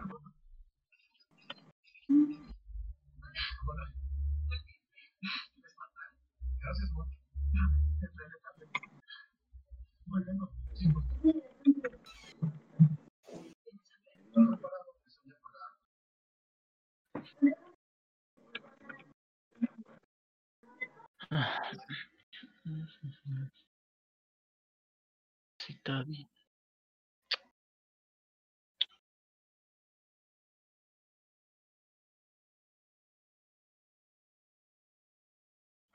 [25.59, 26.29] Sí, está bien.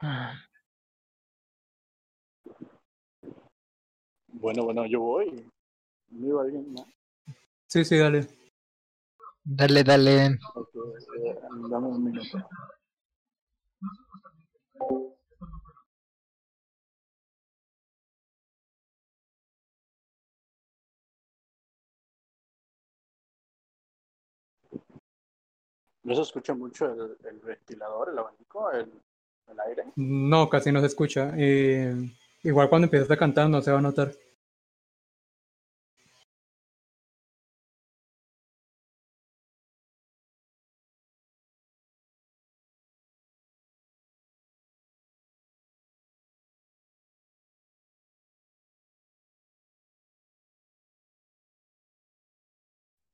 [0.01, 0.50] Ah.
[4.41, 5.45] Bueno, bueno, yo voy.
[6.11, 6.87] ¿No iba alguien más?
[7.67, 8.27] Sí, sí, dale.
[9.45, 10.39] Dale, dale.
[10.55, 10.69] Ok,
[11.19, 11.39] eh,
[11.69, 12.39] dame un minuto.
[26.03, 28.91] ¿No se escucha mucho el, el ventilador, el abanico, el,
[29.49, 29.85] el aire?
[29.97, 31.35] No, casi no se escucha.
[31.37, 31.95] Eh,
[32.43, 34.12] igual cuando empiezas a cantar no se va a notar.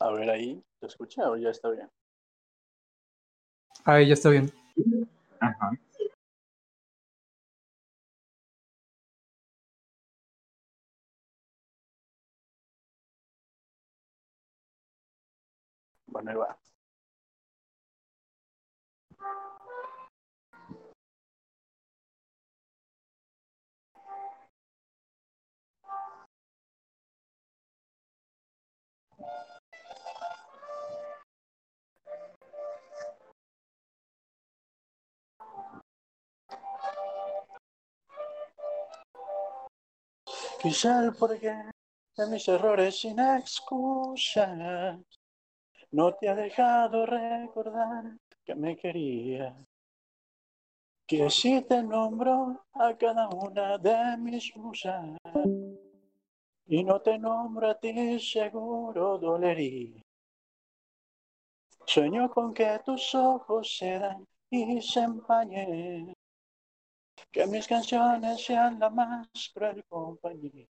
[0.06, 1.90] A ver ahí, ¿se escucha o ya está bien?
[3.84, 4.52] Ahí ya está bien.
[5.40, 5.72] Ajá.
[16.06, 16.56] Bueno, ahí va.
[40.60, 41.54] Quizá el porqué
[42.16, 44.98] de mis errores sin excusas
[45.92, 48.04] no te ha dejado recordar
[48.44, 49.54] que me quería.
[51.06, 55.18] Que si te nombro a cada una de mis musas
[56.66, 60.02] y no te nombro a ti seguro dolería.
[61.84, 66.12] Sueño con que tus ojos se dan y se empañen,
[67.36, 70.66] que mis canciones sean la más cruel compañía.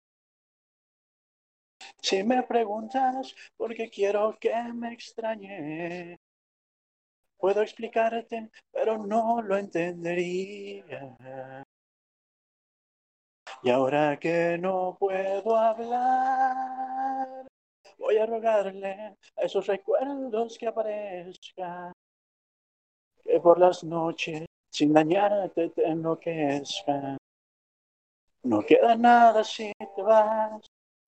[2.02, 6.20] Si me preguntas por qué quiero que me extrañe,
[7.38, 11.16] puedo explicarte, pero no lo entendería.
[13.62, 17.46] Y ahora que no puedo hablar,
[17.96, 21.92] voy a rogarle a esos recuerdos que aparezcan,
[23.24, 27.16] que por las noches, sin dañarte, te enloquezcan.
[28.42, 30.66] No queda nada si te vas,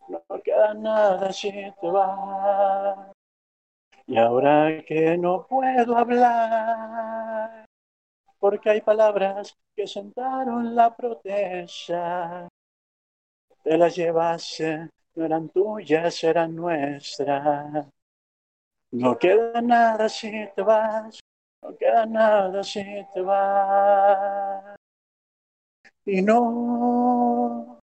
[0.08, 3.12] no queda nada si te vas.
[4.06, 7.64] Y ahora que no puedo hablar,
[8.38, 12.48] porque hay palabras que sentaron la protesta,
[13.62, 17.86] te las llevaste, no eran tuyas, eran nuestras.
[18.90, 21.20] No queda nada si te vas,
[21.62, 22.82] no queda nada si
[23.12, 24.76] te vas.
[26.04, 27.78] Y no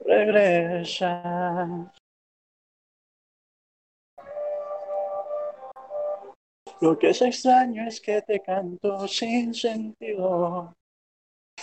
[0.00, 1.90] regresas.
[6.80, 10.74] Lo que es extraño es que te canto sin sentido.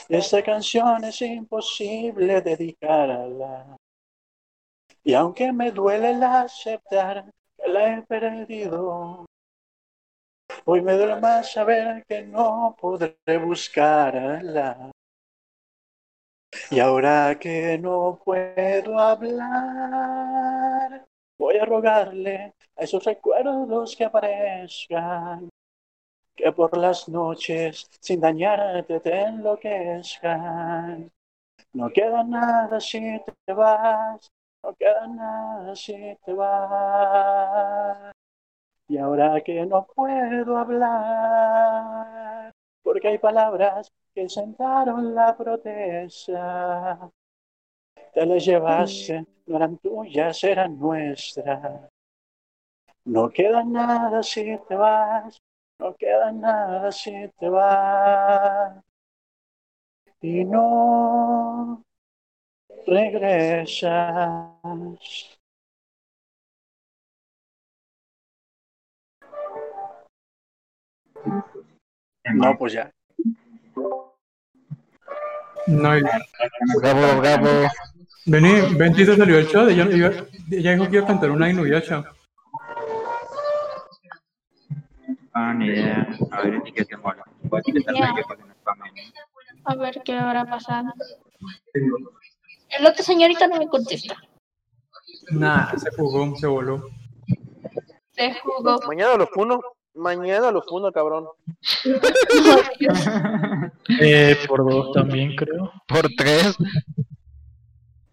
[0.10, 3.78] Esta canción es imposible dedicarla.
[5.04, 7.32] Y aunque me duele el aceptar
[7.66, 9.26] la he perdido,
[10.66, 14.92] hoy me duele más saber que no podré buscarla.
[16.72, 20.26] Y ahora que no puedo hablar,
[21.38, 25.50] voy a rogarle a esos recuerdos que aparezcan,
[26.36, 31.12] que por las noches, sin dañarte, te enloquezcan.
[31.74, 34.32] No queda nada si te vas,
[34.64, 38.12] no queda nada si te vas.
[38.88, 42.52] Y ahora que no puedo hablar,
[42.84, 47.10] porque hay palabras que sentaron la protesta.
[48.14, 51.90] Te las llevaste, no eran tuyas, eran nuestras.
[53.06, 55.40] No queda nada si te vas,
[55.80, 58.84] no queda nada si te vas.
[60.22, 61.84] Y no
[62.88, 63.90] regresas.
[72.34, 72.92] No, pues ya.
[75.68, 76.04] No, y-
[76.82, 77.48] Bravo, bravo.
[78.28, 79.70] Vení, Venti se salió del chat.
[79.70, 79.86] Ella,
[80.76, 82.04] dijo que iba a cantar una Inuyasha.
[85.34, 86.08] Ah, ni idea.
[86.32, 87.24] A ver, ni qué te mola.
[87.44, 88.02] Voy a intentar Ya.
[88.06, 88.94] ver qué pasa en Spamen.
[89.66, 90.94] A ver qué habrá pasado.
[91.74, 94.16] El otro señorita no me contesta.
[95.32, 96.90] Nah, se jugó, se voló.
[98.12, 98.80] Se jugó.
[98.88, 99.60] Mañana lo funo.
[99.96, 101.28] Mañana lo funo, cabrón.
[104.02, 105.72] Eh, por dos también creo.
[105.88, 106.56] Por tres.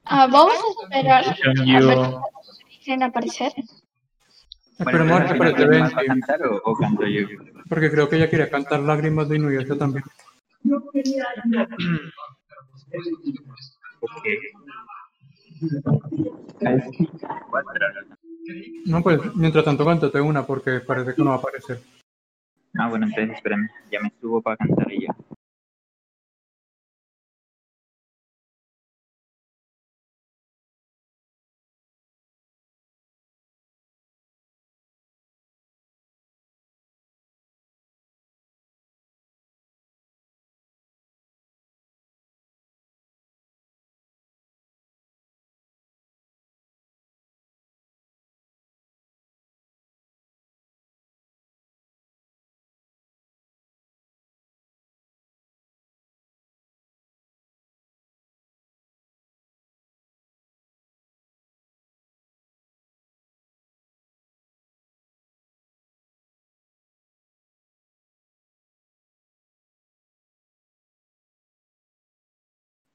[0.05, 1.35] Ah, vamos a esperar a
[1.81, 2.11] ver
[2.81, 3.53] si aparecer.
[4.79, 7.27] Esperemos a que aparezca ¿Quién Benji, va a cantar o, o canto yo?
[7.69, 10.05] porque creo que ella quería cantar Lágrimas de Inuyasha también.
[14.01, 14.27] Ok.
[18.87, 21.81] No, pues mientras tanto cántate una porque parece que no va a aparecer.
[22.79, 23.69] Ah, bueno, entonces espérame.
[23.91, 25.15] Ya me subo para cantar y ya.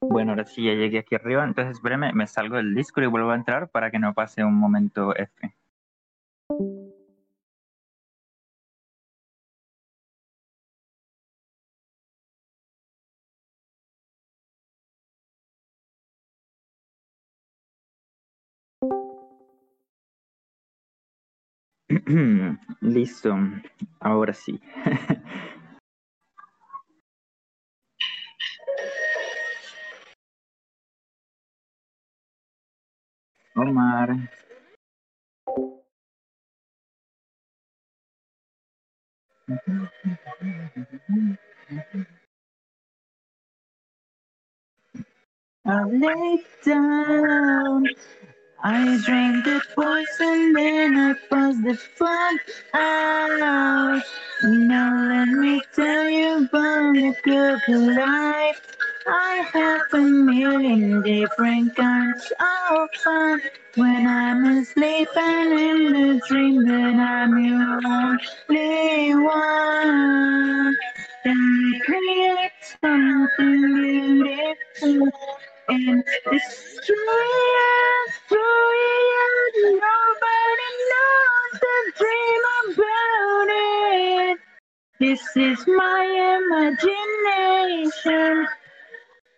[0.02, 3.32] Bueno, ahora sí ya llegué aquí arriba, entonces espérame, me salgo del Discord y vuelvo
[3.32, 5.56] a entrar para que no pase un momento F.
[22.82, 23.36] Listo,
[24.00, 24.60] ahora sí.
[33.58, 34.30] Omar.
[45.66, 47.86] I lay down.
[48.64, 52.40] I drank the poison, then I passed the fun
[52.74, 54.04] out.
[54.44, 58.62] Now let me tell you about the good life.
[59.08, 63.42] I have a million different kinds of fun.
[63.76, 70.76] When I'm asleep and in the dream that I'm your only one.
[71.26, 72.52] We create
[72.82, 75.10] something beautiful
[75.70, 77.32] and destroy
[77.68, 78.80] us, destroy
[79.26, 79.56] us.
[79.64, 82.44] Nobody knows the dream
[82.76, 83.50] about
[84.32, 84.40] it.
[85.00, 86.04] This is my
[88.02, 88.48] imagination.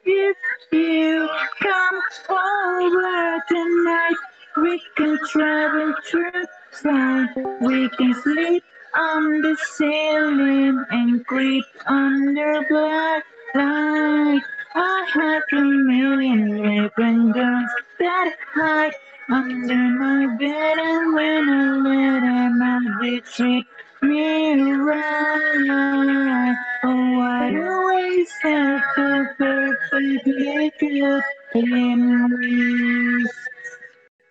[0.06, 0.38] If
[0.72, 1.30] you
[1.62, 4.16] come over tonight,
[4.58, 6.46] we can travel through
[6.82, 7.30] time.
[7.62, 8.64] We can sleep
[8.96, 13.24] on the ceiling and creep under black
[13.56, 14.42] light.
[14.76, 18.94] I have a million different guns that hide
[19.30, 23.66] under my bed, and when I let them out, they treat
[24.02, 26.56] me right.
[26.84, 31.24] Oh, I always have the perfectly good
[31.70, 33.32] memories.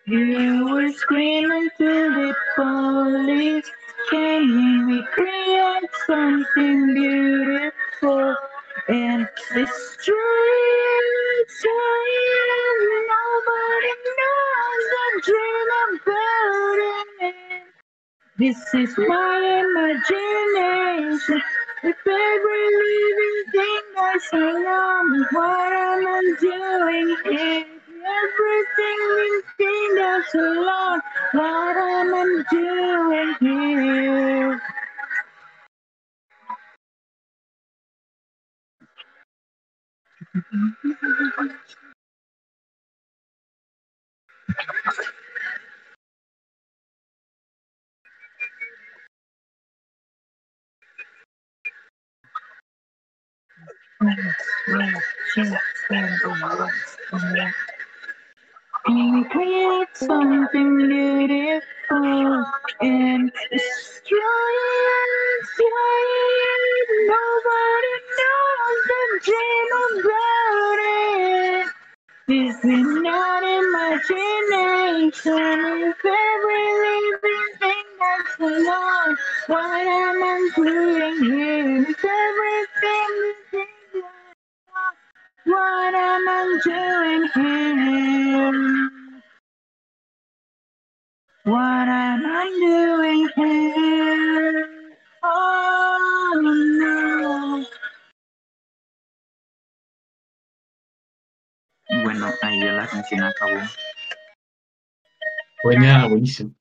[0.07, 3.71] You were screaming to the police.
[4.11, 8.35] Can we create something beautiful
[8.89, 9.29] and it?
[9.55, 10.17] Destroy.
[13.11, 16.79] Nobody knows the dream about
[17.21, 17.48] it.
[18.39, 21.43] This is my imagination.
[21.85, 27.67] If every living thing that's alone, what am I doing here?
[28.21, 31.01] Everything living thing that's alone,
[31.33, 34.63] what am I doing here?
[54.01, 54.15] Can
[58.87, 62.45] we create something beautiful
[62.81, 64.55] and destroy
[64.87, 65.49] it?
[67.09, 69.71] Nobody knows the dream
[70.01, 71.69] about it.
[72.29, 75.33] This is not imagination.
[75.91, 79.17] If every living thing that's alone,
[79.49, 81.83] what am I doing here?
[81.83, 83.35] If everything
[85.49, 88.91] what am I doing here?
[91.45, 94.69] What am I doing here?
[95.23, 97.67] Oh no.
[102.05, 103.61] Bueno, ahí ya la canción acabó.
[105.65, 106.55] Buena, buenísimo.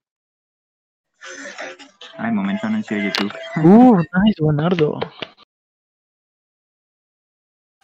[2.17, 3.33] Ay, momento anuncio de YouTube.
[3.57, 4.99] Uh, nice, Buenardo.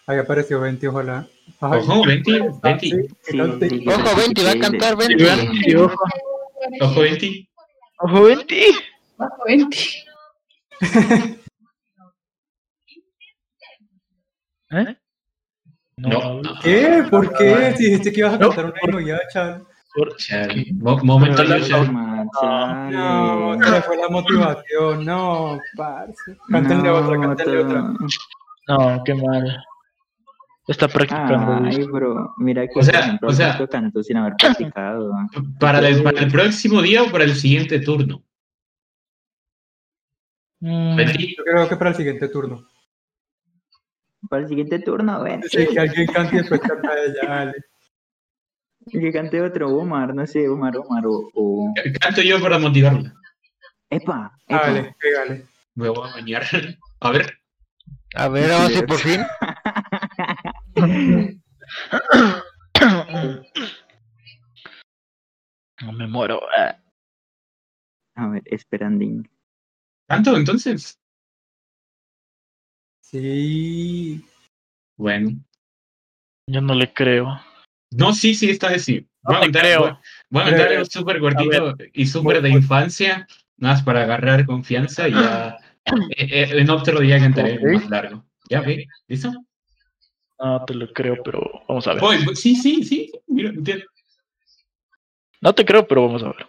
[0.08, 1.26] Ahí apareció Venti, ojalá.
[1.62, 2.90] Ay, Ojo, Venti, Venti.
[2.92, 3.70] sí, que cante.
[3.70, 5.64] sí, Ojo, Venti, va a cantar Venti.
[5.64, 5.96] Sí, ojo.
[6.82, 7.50] Ojo, Venti.
[8.00, 8.66] Ojo, Venti.
[9.18, 9.78] Bajo 20.
[14.72, 14.98] ¿Eh?
[15.98, 16.42] No.
[16.62, 17.04] ¿Qué?
[17.10, 17.74] ¿Por qué?
[17.78, 19.66] Si dijiste que ibas a cantar un himno ya, chaval.
[19.94, 20.66] Por- Chale.
[21.04, 21.60] Momento la-.
[22.90, 25.06] No, se fue la motivación.
[25.06, 26.36] No, parce.
[26.50, 27.94] Cántenle otra, cántenle otra.
[28.68, 29.64] No, qué mal.
[30.68, 31.66] Está practicando.
[31.68, 33.60] Ay, bro, mira que O sea, o sea-
[34.02, 35.12] sin haber practicado.
[35.60, 38.24] ¿Para el, para el próximo día o para el siguiente turno?
[40.62, 40.98] Mm.
[40.98, 42.66] Yo creo que para el siguiente turno.
[44.30, 45.44] Para el siguiente turno, ven.
[45.44, 47.54] Sí, que alguien cante y después canta ella, dale.
[48.90, 51.30] Que cante otro Omar, no sé, Omar, Omar o.
[51.34, 51.74] o...
[52.00, 53.14] Canto yo para motivarla.
[53.90, 54.62] Epa, epa.
[54.68, 55.46] Dale, pégale.
[55.76, 56.44] Me voy a bañar.
[57.02, 57.38] A ver.
[58.16, 59.22] A ver, ahora sí, por fin.
[65.82, 66.42] No me muero.
[68.16, 69.30] A ver, esperandín.
[70.08, 71.00] ¿Canto entonces?
[73.02, 74.24] Sí.
[74.98, 75.40] Bueno.
[76.48, 77.40] Yo no le creo.
[77.92, 79.08] No, sí, sí, esta vez sí.
[79.24, 80.00] Voy a creo.
[80.30, 83.26] voy, a algo súper cortito y súper de infancia,
[83.58, 85.58] nada más para agarrar confianza y ya.
[86.18, 88.26] eh, eh, en otro día cantaré más largo.
[88.50, 88.86] ¿Ya ve?
[89.08, 89.32] ¿Listo?
[90.40, 92.02] No te lo creo, pero vamos a ver.
[92.02, 92.36] Voy, voy.
[92.36, 93.12] sí, sí, sí.
[93.28, 93.86] Mira, entiendo.
[95.42, 96.48] No te creo, pero vamos a ver.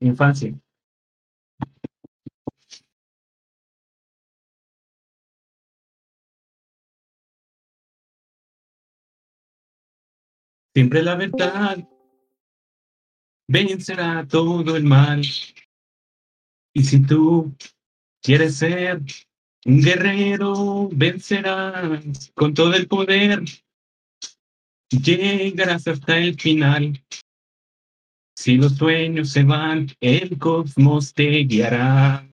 [0.00, 0.54] Infancia.
[10.74, 11.78] Siempre la verdad
[13.48, 15.22] vencerá todo el mal.
[16.74, 17.52] Y si tú
[18.22, 19.02] quieres ser
[19.64, 23.42] un guerrero, vencerás con todo el poder.
[24.90, 27.02] Llegarás hasta el final.
[28.36, 32.24] Si los sueños se van, el cosmos te guiará.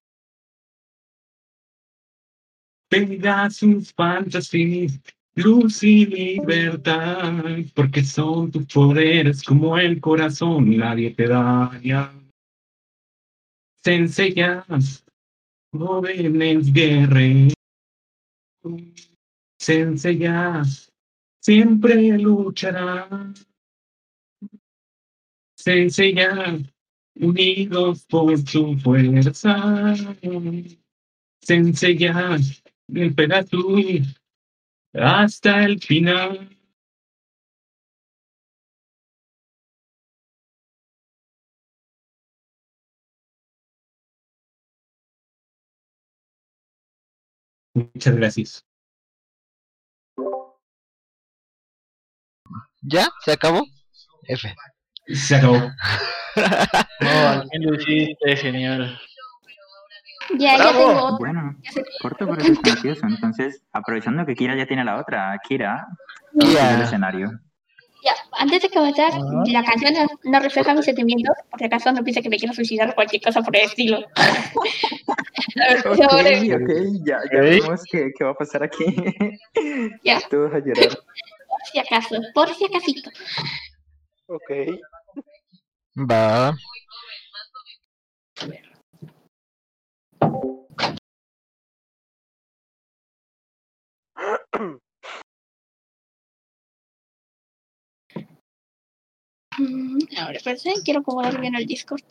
[2.90, 4.88] Pegasus Fantasy,
[5.34, 7.34] luz y libertad,
[7.74, 12.14] porque son tus poderes como el corazón, nadie te daña.
[13.84, 15.05] Se enseñas,
[15.78, 17.54] jóvenes guerreros,
[19.60, 20.92] se enseñas,
[21.42, 23.34] siempre lucharán.
[25.58, 26.72] Se enseñan,
[27.16, 29.96] unidos por su fuerza.
[31.42, 32.42] Se enseñan,
[32.94, 34.20] el Pegasus
[34.94, 36.55] hasta el final.
[47.76, 48.66] Muchas gracias.
[52.82, 53.08] ¿Ya?
[53.24, 53.64] ¿Se acabó?
[54.28, 54.56] F.
[55.08, 55.58] Se acabó.
[57.00, 59.00] No, lo hiciste, genial.
[60.38, 60.78] Ya, ya Bravo.
[60.80, 61.18] tengo otra.
[61.18, 63.06] Bueno, Ya corto pero sustancioso.
[63.08, 65.88] Entonces, aprovechando que Kira ya tiene la otra, Kira,
[66.34, 66.46] Ya.
[66.48, 67.40] sigue el escenario.
[68.06, 69.12] Ya, antes de comenzar,
[69.48, 72.54] la canción no, no refleja mis sentimientos, por si acaso no piensa que me quiero
[72.54, 74.06] suicidar o cualquier cosa por el estilo.
[75.58, 76.00] Ok,
[77.06, 78.86] ya, ya vemos qué, qué va a pasar aquí.
[80.04, 80.20] Ya.
[80.30, 80.90] Todos a llorar.
[80.90, 83.10] por si acaso, por si acasito.
[84.28, 84.52] Ok.
[85.98, 86.56] Va.
[99.58, 102.04] Mm, Ahora, espérense, quiero acomodar bien el Discord.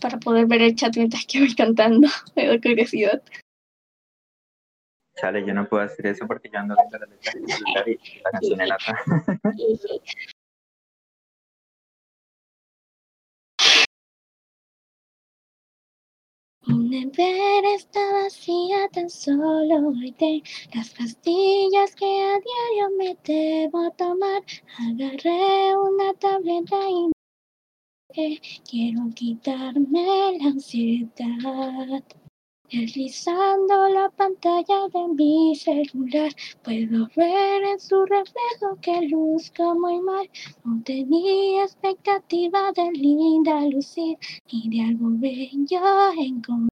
[0.00, 2.08] Para poder ver el chat mientras que voy cantando.
[2.36, 3.22] Me da curiosidad.
[5.16, 7.32] Chale, yo no puedo hacer eso porque yo ando viendo la letra
[7.86, 8.78] y la canción en la
[17.80, 20.42] está vacía, tan solo hoy de
[20.74, 24.42] las pastillas que a diario me debo tomar.
[24.78, 27.10] Agarré una tableta y
[28.12, 28.38] que
[28.68, 32.04] quiero quitarme la ansiedad.
[32.70, 36.32] Deslizando la pantalla de mi celular,
[36.62, 40.28] puedo ver en su reflejo que luzco muy mal.
[40.64, 44.18] No tenía expectativa de linda lucir
[44.52, 45.80] ni de algo bello
[46.18, 46.69] encontrar.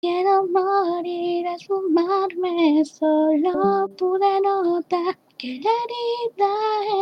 [0.00, 6.52] Quiero morir a fumarme, solo pude notar que la herida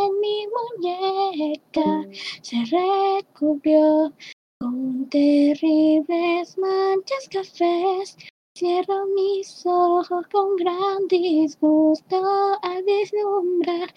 [0.03, 2.07] en mi muñeca
[2.41, 4.11] se recubrió
[4.59, 8.17] con terribles manchas cafés.
[8.57, 12.17] Cierro mis ojos con gran disgusto
[12.61, 13.93] al vislumbrar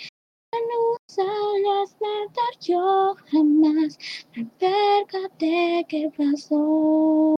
[0.53, 3.99] luz al despertar yo jamás
[4.35, 7.35] me percaté que pasó.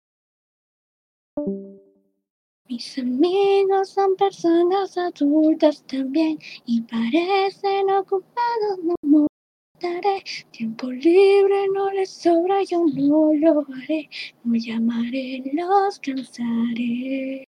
[2.68, 10.22] Mis amigos son personas adultas también y parecen ocupados, no molestaré.
[10.52, 14.08] Tiempo libre no les sobra, yo no lo haré.
[14.44, 17.44] No llamaré, los cansaré.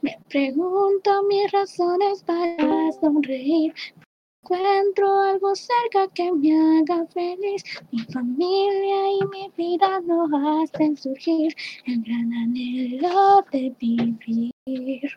[0.00, 3.74] Me pregunto mis razones para sonreír.
[4.42, 7.62] Encuentro algo cerca que me haga feliz.
[7.92, 10.26] Mi familia y mi vida lo
[10.62, 11.54] hacen surgir.
[11.84, 15.10] El gran anhelo de vivir.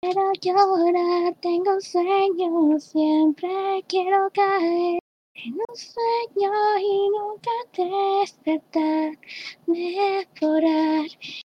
[0.00, 4.98] Quiero llorar, tengo sueños, siempre quiero caer
[5.34, 7.50] en un sueño y nunca
[8.22, 9.18] despertar,
[9.66, 11.06] mejorar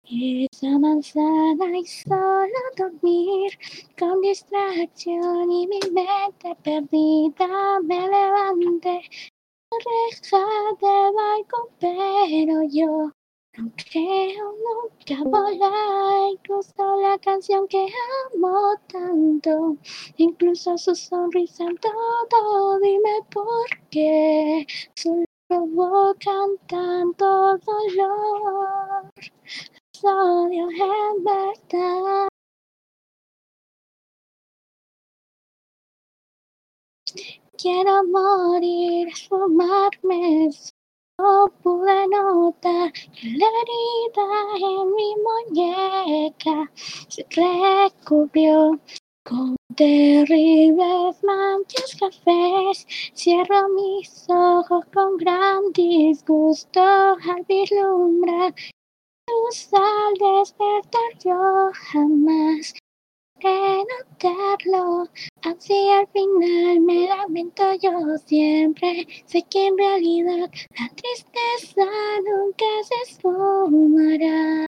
[0.09, 3.51] esa manzana y solo dormir
[3.99, 9.01] con distracción y mi mente perdida me levanté
[9.85, 10.45] reja
[10.81, 13.11] de balcón pero yo
[13.57, 17.87] no creo nunca volar, incluso la canción que
[18.35, 19.77] amo tanto,
[20.17, 24.65] incluso su sonrisa en todo, dime por qué
[24.95, 29.11] solo provocan tanto dolor,
[30.03, 32.27] odio en verdad.
[37.57, 40.49] Quiero morir, esfumarme,
[41.19, 42.93] no pude notar
[43.23, 46.71] la herida en mi muñeca
[47.07, 48.79] se recubrió
[49.23, 52.85] con terribles manchas cafés.
[53.15, 58.53] Cierro mis ojos con gran disgusto al vislumbrar
[59.27, 62.73] luz al despertar yo jamás
[63.39, 65.07] que notarlo.
[65.43, 69.07] Así al final me lamento yo siempre.
[69.25, 70.49] Sé que en realidad
[70.79, 71.85] la tristeza
[72.25, 74.65] nunca se esfumará.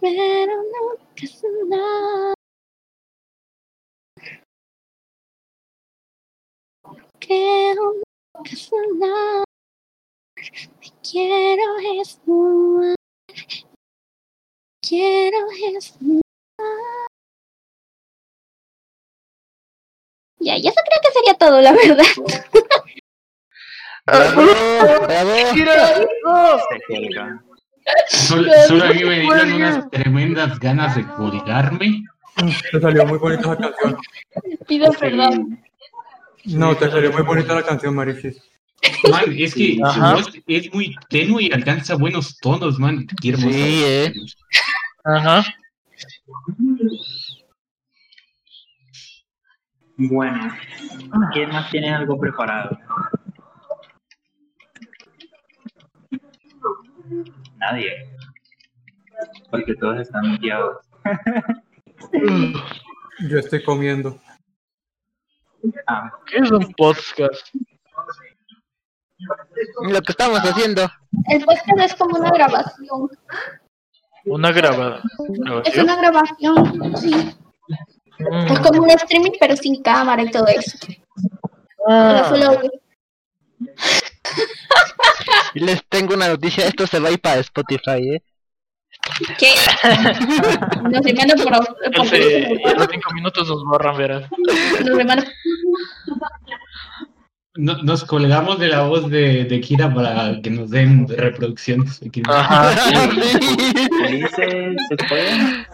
[0.00, 2.34] Pero nunca sonar.
[7.18, 7.92] Creo
[8.34, 9.45] nunca sonar.
[10.80, 11.62] Me quiero
[12.00, 12.94] esfumar.
[14.80, 15.38] Quiero
[15.76, 16.22] esfumar.
[20.38, 22.04] Ya, y eso creo que sería todo, la verdad.
[28.08, 32.04] Solo, solo a mí me dieron unas tremendas ganas de colgarme.
[32.70, 33.98] Te salió muy bonita la canción.
[34.66, 35.64] Pido perdón.
[36.44, 38.40] No, te salió muy bonita la canción, Marisis.
[39.10, 43.06] Man, es que su voz es muy tenue y alcanza buenos tonos, man.
[43.20, 43.50] Qué hermoso.
[43.50, 44.12] Sí, eh.
[45.04, 45.44] Ajá.
[49.96, 50.52] Bueno,
[51.32, 52.78] ¿quién más tiene algo preparado?
[57.56, 58.10] Nadie.
[59.50, 60.86] Porque todos están muteados.
[63.28, 64.20] Yo estoy comiendo.
[65.86, 67.48] Ah, ¿Qué es un podcast?
[69.82, 70.90] Lo que estamos haciendo.
[71.28, 73.10] El podcast es como una grabación.
[74.26, 75.02] Una grabada.
[75.64, 77.36] Es una grabación, sí.
[78.18, 78.52] Mm.
[78.52, 80.78] Es como un streaming, pero sin cámara y todo eso.
[81.88, 82.26] Ah.
[82.28, 82.60] Solo.
[85.54, 88.22] Y les tengo una noticia, esto se va a ir para Spotify, ¿eh?
[89.38, 89.54] ¿Qué?
[90.82, 94.24] Nos demandan por, por Ese, en los cinco minutos nos borran, verás.
[94.84, 95.26] Nos demandan
[97.56, 102.00] No- nos colgamos de la voz de, de Kira para que nos den reproducciones.
[102.02, 102.26] Ulises,
[104.88, 105.66] ¿se puede?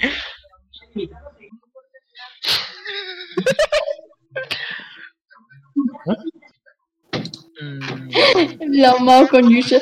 [8.68, 9.78] La amado con Yusha.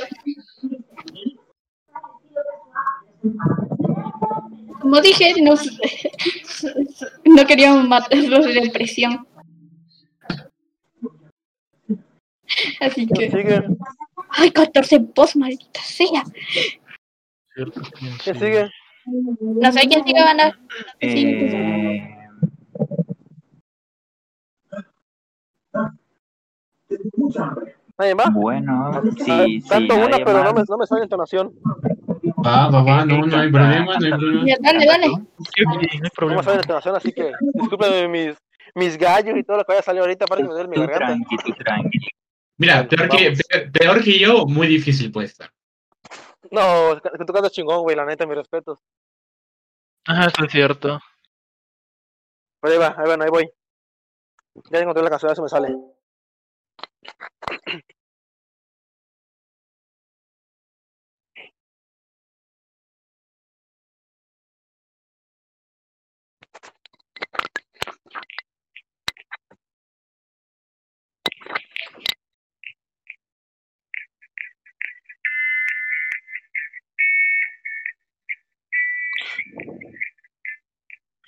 [4.80, 5.54] Como dije, no,
[7.24, 9.26] no queríamos matarlos de depresión.
[12.80, 13.62] Así que.
[14.30, 16.22] Ay, 14 posts, maldita sea.
[18.24, 18.70] ¿Qué sigue?
[19.06, 20.56] No sé quién sigue ganando.
[21.00, 22.16] Eh,
[27.98, 28.32] ¿Nadie más?
[28.32, 29.68] Bueno, Ah, sí, sí.
[29.68, 31.52] Canto una, pero no me, no me sale entonación.
[32.44, 34.44] Va, va, va, no, no hay problema, no hay problema.
[34.60, 35.06] Dale, dale.
[35.08, 36.40] no hay No problema.
[36.40, 38.36] me sale entonación, así que discúlpenme mis,
[38.74, 40.76] mis gallos y todo lo que vaya a salir ahorita para que me duele mi
[40.78, 41.06] garganta.
[41.08, 41.98] tranqui, tú tranqui.
[42.60, 45.50] Mira, peor que, pe- peor que yo, muy difícil puede estar.
[46.50, 48.78] No, es que tú cantas chingón, güey, la neta, mis respetos.
[50.06, 51.00] Ajá, eso es cierto.
[52.60, 53.50] Pero ahí va, ahí va, ahí voy.
[54.70, 55.74] Ya encontré la canción, si me sale.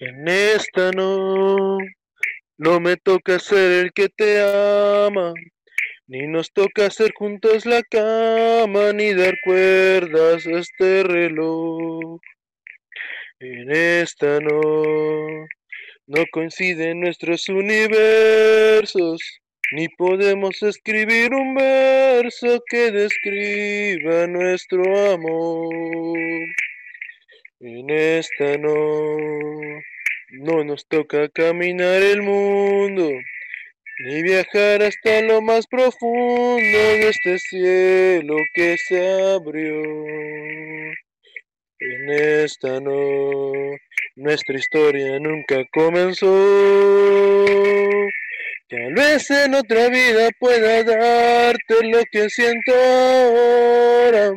[0.05, 1.79] En esta no,
[2.59, 5.33] no me toca ser el que te ama,
[6.09, 12.19] ni nos toca hacer juntos la cama, ni dar cuerdas a este reloj.
[13.39, 15.47] En esta no,
[16.09, 19.23] no coinciden nuestros universos,
[19.71, 25.73] ni podemos escribir un verso que describa nuestro amor.
[27.61, 28.73] En esta no,
[30.33, 33.11] no nos toca caminar el mundo,
[34.07, 39.83] ni viajar hasta lo más profundo de este cielo que se abrió.
[41.79, 43.53] En esta no,
[44.17, 46.27] nuestra historia nunca comenzó.
[48.69, 54.33] Tal vez en otra vida pueda darte lo que siento ahora.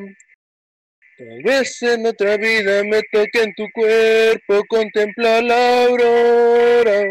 [1.17, 7.05] Tal vez en otra vida me toque en tu cuerpo contemplar la aurora.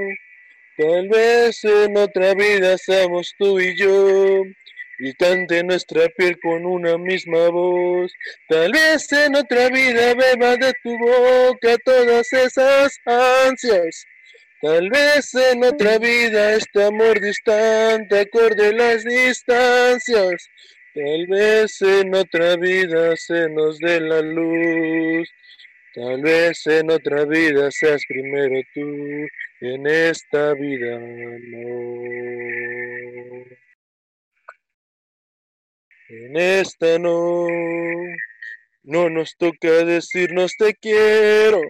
[0.77, 4.43] Tal vez en otra vida seamos tú y yo
[4.99, 8.13] y cante nuestra piel con una misma voz.
[8.47, 14.05] Tal vez en otra vida beba de tu boca todas esas ansias.
[14.61, 20.47] Tal vez en otra vida este amor distante acorde las distancias.
[20.95, 25.29] Tal vez en otra vida se nos dé la luz.
[25.93, 29.27] Tal vez en otra vida seas primero tú.
[29.61, 31.95] En esta vida no.
[36.11, 37.49] En esta no.
[38.85, 41.61] No nos toca decirnos te quiero.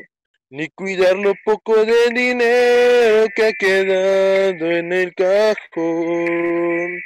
[0.51, 7.01] Ni cuidar lo poco de dinero que ha quedado en el cajón.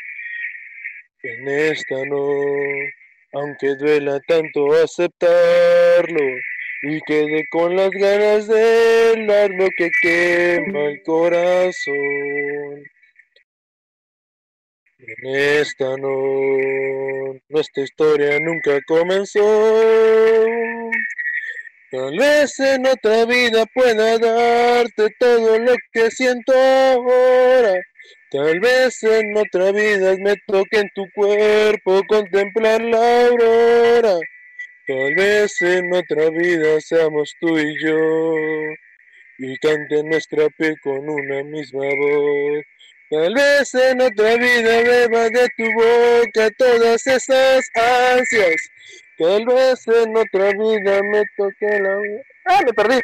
[1.22, 2.32] En esta no,
[3.32, 6.24] aunque duela tanto aceptarlo
[6.82, 12.84] y quede con las ganas de dar lo que quema el corazón.
[15.00, 19.40] En esta no, nuestra historia nunca comenzó.
[21.90, 27.82] Tal vez en otra vida pueda darte todo lo que siento ahora.
[28.30, 34.18] Tal vez en otra vida me toque en tu cuerpo contemplar la aurora.
[34.86, 38.34] Tal vez en otra vida seamos tú y yo
[39.38, 42.64] y cante nuestra piel con una misma voz.
[43.10, 48.70] Tal vez en otra vida beba de tu boca todas esas ansias.
[49.16, 51.98] Tal vez en otra vida me toque la...
[52.44, 53.00] ¡Ah, me perdí!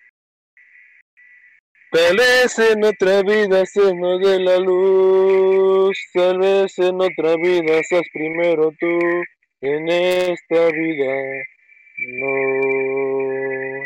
[1.91, 7.83] Tal vez en otra vida se nos dé la luz, tal vez en otra vida
[7.83, 8.87] seas primero tú,
[9.59, 11.13] en esta vida
[11.97, 13.81] no.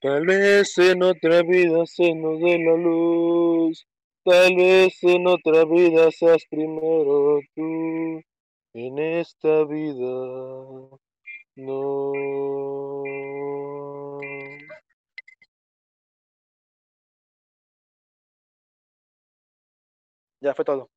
[0.00, 3.86] Tal vez en otra vida se nos dé la luz,
[4.24, 8.20] tal vez en otra vida seas primero tú,
[8.74, 10.90] en esta vida
[11.54, 13.27] no.
[20.40, 20.88] Ya fue todo.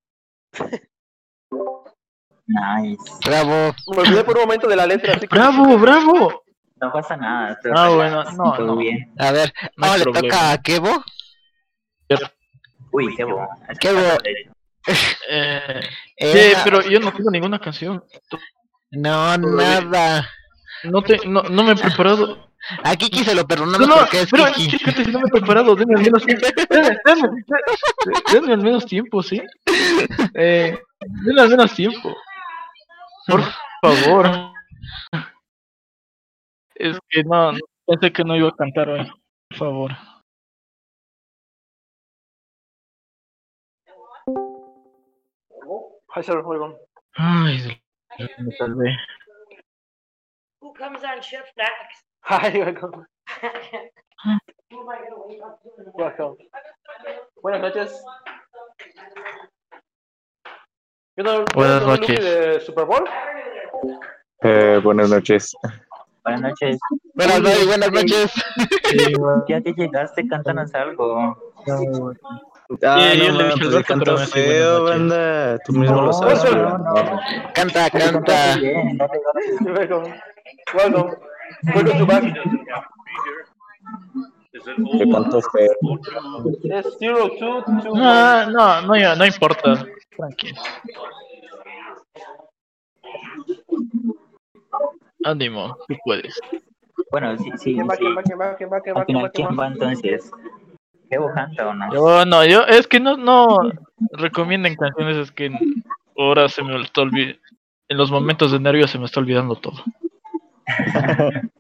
[2.48, 3.02] Nice.
[3.26, 3.74] Bravo.
[3.88, 5.14] Me olvidé por un momento de la letra.
[5.14, 5.36] Así que...
[5.36, 6.44] ¡Bravo, bravo!
[6.76, 7.58] No pasa nada.
[7.62, 8.76] todo Ah, relax, bueno, no, todo no.
[8.78, 9.14] bien.
[9.20, 10.28] A ver, No ahora le problema.
[10.28, 11.04] toca a Kevo.
[12.92, 13.48] Uy, bo.
[13.80, 14.02] Kevo.
[15.30, 15.80] Eh,
[16.18, 18.04] Eh, sí, pero yo no tengo ninguna canción.
[18.90, 20.28] No, nada.
[20.84, 22.51] No, te, no, no me he preparado.
[22.84, 24.78] A Kiki se lo No, perdonamos no, porque es pero Kiki.
[24.78, 26.46] si no me he preparado, denme al menos tiempo.
[26.70, 29.42] Denme, denme, denme, denme al menos tiempo, ¿sí?
[30.36, 30.78] Eh,
[31.26, 32.16] denme al menos tiempo.
[33.28, 33.42] Por
[33.82, 34.52] favor.
[36.76, 37.54] Es que no,
[37.86, 39.12] pensé que no iba a cantar hoy.
[39.50, 39.92] Por favor.
[47.16, 47.82] Ay,
[48.40, 48.96] me salvé.
[50.62, 52.11] Who comes on shift next?
[52.24, 53.06] Hi, welcome.
[55.94, 56.38] Welcome.
[57.42, 58.04] Buenas noches.
[61.16, 61.46] ¿Qué tal?
[61.56, 62.24] Buenas ¿Todo el noches.
[62.24, 63.04] De Super Bowl?
[64.44, 65.54] Eh, buenas noches.
[66.24, 66.80] Buenas noches.
[67.16, 68.32] Buenas noches, buenas noches.
[69.48, 71.36] Ya que llegaste, cántanos algo.
[71.68, 75.58] Ah, Sí, no, yo le dije al pero me hace feo, banda.
[75.66, 76.42] Tú mismo lo sabes.
[77.54, 78.56] Canta, canta.
[79.66, 80.22] Welcome.
[80.74, 81.18] Welcome.
[81.64, 82.24] Welcome to back.
[84.52, 85.74] Te canto feo.
[86.64, 87.96] Es 0221.
[87.96, 89.86] No, no, no, no importa.
[90.16, 90.62] Tranquilo.
[95.24, 96.40] Ánimo, tú puedes.
[97.12, 98.04] Bueno, sí, sí, ¿Quién va, sí.
[98.04, 100.32] quién va, quién va, quién va, quién va, quién va, entonces?
[101.10, 101.94] ¿Debo canta o no?
[101.94, 103.58] Yo no, yo, es que no, no
[104.14, 105.52] recomienden canciones, es que
[106.18, 107.40] ahora se me está olvidando.
[107.90, 109.84] En los momentos de nervios se me está olvidando todo.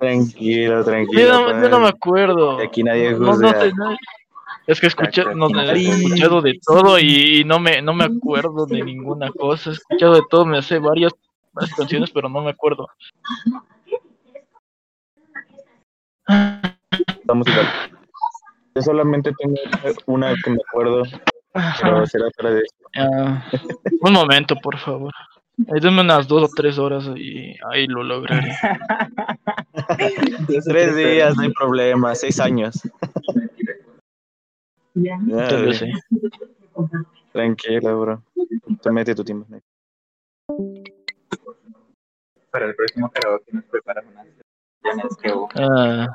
[0.00, 1.32] Tranquilo, Yo tranquilo.
[1.32, 2.60] no, yo no me acuerdo.
[2.60, 3.70] Aquí nadie no juzga.
[3.74, 3.96] no-
[4.66, 8.82] es que escuché, no, he escuchado de todo y, no me, no me acuerdo de
[8.82, 9.70] ninguna cosa.
[9.70, 11.12] He escuchado de todo, me sé varias,
[11.52, 12.88] varias canciones, pero no me acuerdo.
[17.06, 17.66] Estamos igual.
[18.74, 19.54] Yo solamente tengo
[20.06, 21.04] una que me acuerdo,
[21.80, 22.62] pero será para de
[22.96, 23.44] Ah,
[24.00, 25.12] un momento, por favor.
[25.58, 28.52] Ahí denme unas dos o tres horas y ahí lo lograré.
[30.66, 32.14] Tres días, no hay problema.
[32.14, 32.82] Seis años.
[34.94, 35.90] Ya, vez sí.
[37.32, 38.22] Tranquilo, bro.
[38.82, 39.46] Tú mete tu tiempo.
[42.50, 46.06] Para el próximo karaoke nos preparas unas que Ah,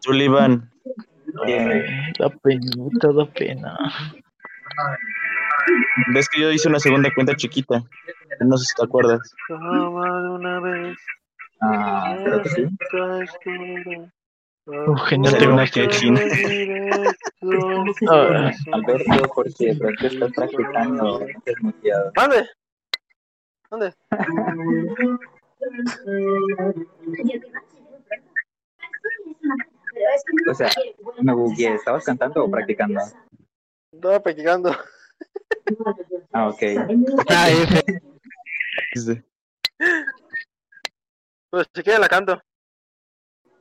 [0.00, 0.70] Sullivan.
[2.18, 3.76] da penita, da pena.
[6.12, 7.82] ¿Ves que yo hice una segunda cuenta chiquita?
[8.40, 9.34] No sé si te acuerdas.
[9.48, 10.96] Una vez.
[11.60, 12.66] Ah, creo que sí.
[15.30, 15.88] Salió tengo una más que.
[18.10, 19.44] Ah, Alberto,
[20.06, 21.20] estás practicando.
[22.14, 22.48] ¿Dónde?
[23.70, 23.94] ¿Dónde?
[30.50, 30.70] O sea,
[31.20, 31.74] me bugueé.
[31.74, 33.00] ¿Estabas cantando o practicando?
[33.92, 34.76] Estaba practicando.
[36.32, 36.62] Ah, ok.
[37.30, 37.48] Ah,
[38.92, 39.24] ese.
[41.50, 42.40] Pues si quiere la canto.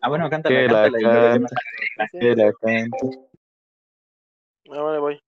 [0.02, 1.56] Ah, bueno, cántala, Que la canta.
[2.12, 3.08] Que la canta.
[4.72, 5.20] Ah, vale, voy.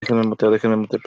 [0.00, 1.00] Déjenme mutear, déjenme mutear.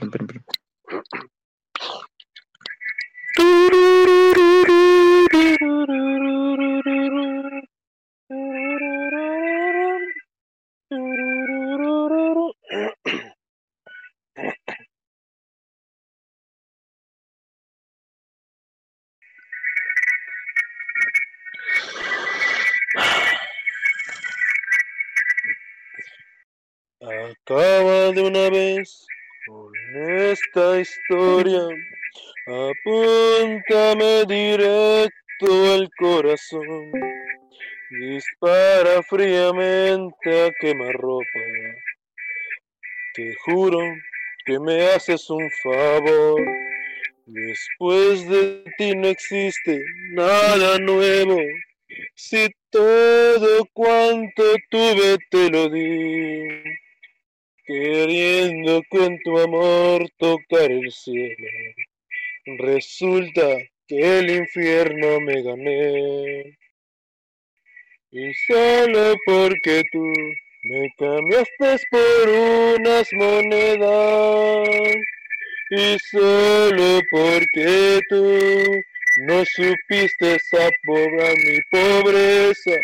[30.56, 31.68] Esta historia.
[32.48, 36.91] Apúntame directo al corazón.
[37.90, 41.40] Dispara fríamente a quemarropa.
[43.15, 43.80] Te juro
[44.45, 46.41] que me haces un favor.
[47.26, 49.84] Después de ti no existe
[50.14, 51.38] nada nuevo.
[52.14, 56.64] Si todo cuanto tuve te lo di,
[57.65, 61.47] queriendo con tu amor tocar el cielo,
[62.57, 66.57] resulta que el infierno me gané.
[68.11, 70.13] Y solo porque tú
[70.63, 74.69] me cambiaste por unas monedas,
[75.71, 78.81] y solo porque tú
[79.27, 82.77] no supiste saborear mi pobreza.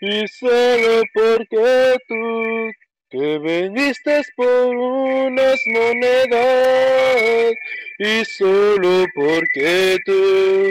[0.00, 2.72] Y solo porque tú
[3.10, 7.52] te vendiste por unas monedas
[7.98, 10.70] y solo porque tú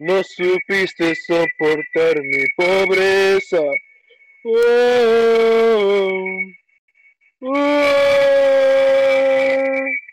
[0.00, 3.62] no supiste soportar mi pobreza.
[4.44, 6.24] Oh,
[7.42, 7.54] oh,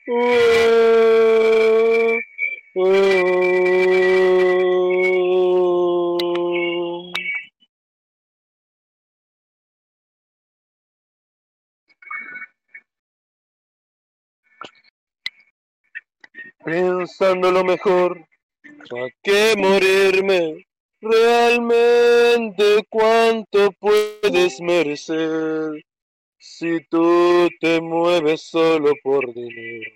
[0.07, 0.29] oh,
[2.75, 4.62] oh.
[16.63, 18.25] Pensando lo mejor,
[18.89, 20.65] ¿para qué morirme?
[21.01, 25.83] Realmente cuánto puedes merecer.
[26.37, 29.91] Si tú te mueves solo por dinero,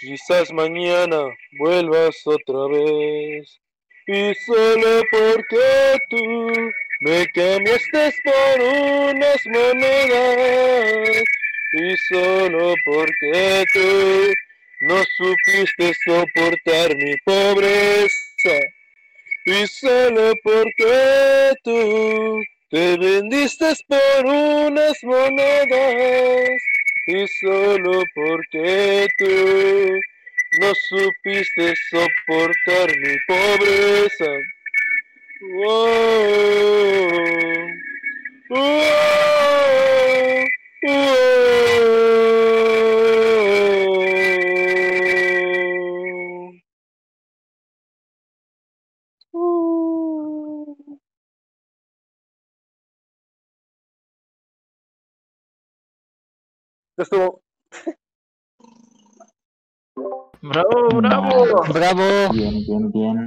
[0.00, 1.18] quizás mañana
[1.58, 3.60] vuelvas otra vez.
[4.06, 6.70] Y solo porque tú
[7.00, 11.24] me cambiaste por unas monedas.
[11.72, 14.32] Y solo porque tú
[14.80, 18.60] no supiste soportar mi pobreza.
[19.44, 26.62] Y solo porque tú te vendiste por unas monedas.
[27.06, 30.00] Y solo porque tú
[30.60, 34.30] no supiste soportar mi pobreza.
[35.52, 35.90] Wow.
[38.50, 38.80] Wow.
[40.82, 41.50] Wow.
[57.02, 57.42] Estuvo.
[60.42, 61.62] Bravo, bravo.
[61.72, 62.32] Bravo.
[62.32, 63.24] Bien, bien, bien.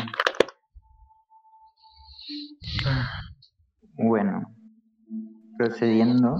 [3.95, 4.41] Bueno,
[5.57, 6.35] procediendo,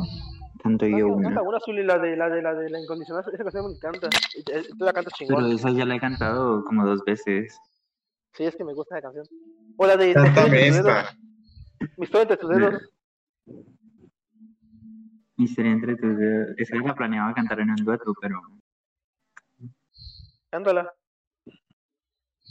[0.64, 1.42] tanto yo Canta una.
[1.44, 4.10] una Zuli, la de la de la de la incondicional, esa canción me encanta.
[4.36, 5.44] Y te- Tú la cantas chingón.
[5.44, 7.56] Pero esa ya la he cantado como dos veces.
[8.34, 9.26] Sí, es que me gusta esa canción.
[9.78, 10.84] O la de Cántame esta.
[10.84, 11.18] dedos.
[11.98, 12.74] Mi historia entre tus dedos.
[15.38, 16.56] Misterio entre tus dedos.
[16.58, 18.40] Esa la planeaba cantar en un dueto, pero
[20.54, 20.94] Cántala.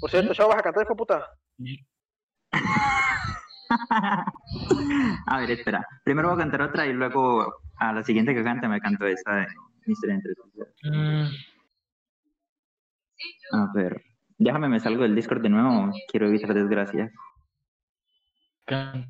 [0.00, 1.30] Por cierto, chavo, vas a cantar, puta.
[5.28, 5.86] A ver, espera.
[6.02, 9.36] Primero voy a cantar otra y luego a la siguiente que cante me canto esa
[9.36, 9.46] de
[9.86, 10.74] Misterio entre tus dedos.
[13.52, 14.02] A ver,
[14.36, 15.92] déjame me salgo del Discord de nuevo.
[16.10, 17.12] Quiero evitar desgracias.
[18.66, 19.06] Canta.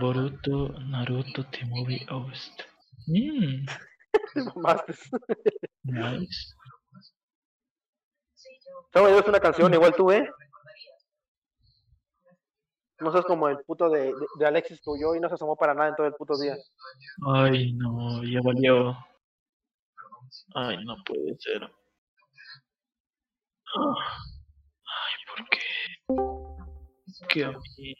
[0.00, 2.62] Boruto, Naruto, T-Movie OST.
[3.06, 3.66] Mm,
[5.84, 6.54] nice.
[8.92, 10.28] Chavo, yo es una canción igual tú, ¿eh?
[13.00, 15.56] No seas como el puto de, de, de Alexis que huyó y no se asomó
[15.56, 16.54] para nada en todo el puto día.
[17.26, 18.96] Ay, no, ya valió.
[20.54, 21.62] Ay, no puede ser.
[23.74, 23.94] Ah,
[24.84, 25.58] Ay, ¿por qué?
[27.28, 27.94] ¿Qué a mí?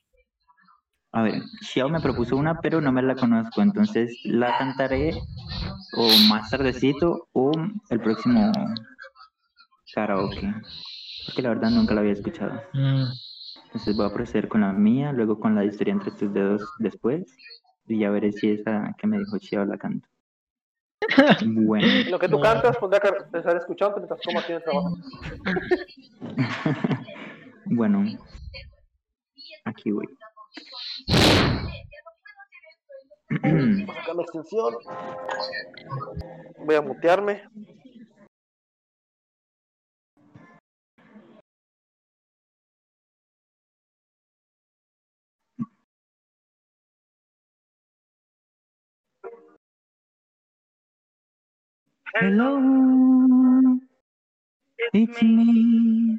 [1.13, 5.13] A ver, Xiao me propuso una, pero no me la conozco, entonces la cantaré
[5.97, 7.51] o más tardecito o
[7.91, 8.53] el próximo
[9.93, 10.55] karaoke.
[11.27, 12.63] Porque la verdad nunca la había escuchado.
[12.73, 13.05] Mm,
[13.67, 17.37] Entonces voy a proceder con la mía, luego con la historia entre tus dedos después.
[17.89, 20.07] Y ya veré si esa que me dijo Xiao la canto.
[21.45, 21.87] Bueno.
[22.09, 24.97] Lo que tú cantas, pondrá que estar escuchando mientras tomas el trabajo.
[27.67, 28.05] Bueno.
[29.65, 30.07] Aquí voy.
[33.43, 34.75] Voy la extensión.
[36.59, 37.43] Voy a mutearme.
[52.15, 52.59] Hello,
[54.93, 56.19] it's me.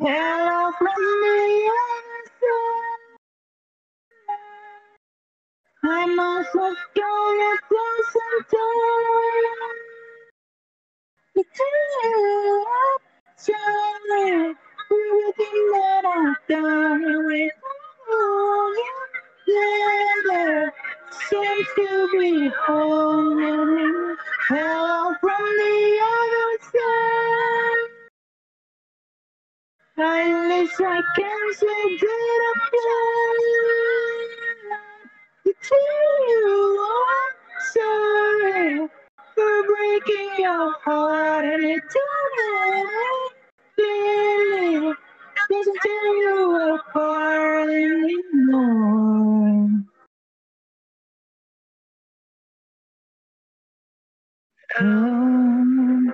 [0.00, 3.02] Hello from the other side.
[5.84, 9.76] I must have gone through some time.
[14.92, 17.52] Everything that I've done with
[19.48, 20.74] never
[21.28, 24.16] seems to be holding.
[24.48, 27.57] Hello from the other side.
[29.98, 32.60] I wish I can say that I'm
[35.44, 37.34] Between you, I'm
[37.74, 38.88] sorry.
[39.68, 41.82] breaking your heart and it
[43.76, 44.94] clearly
[45.50, 49.70] doesn't tear you apart anymore.
[54.76, 56.12] Hello,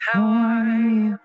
[0.00, 1.19] how are you?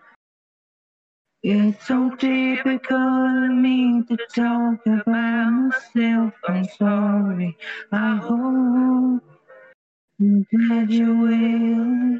[1.47, 6.33] It's so typical of me to talk about myself.
[6.47, 7.55] I'm sorry.
[7.91, 9.21] I hope
[10.17, 12.19] that you will.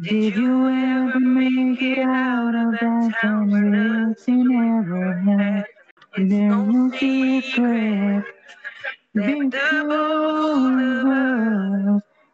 [0.00, 5.66] Did you ever make it out of that tunnel you never had?
[6.16, 8.24] There's no secret.
[9.12, 9.58] Big the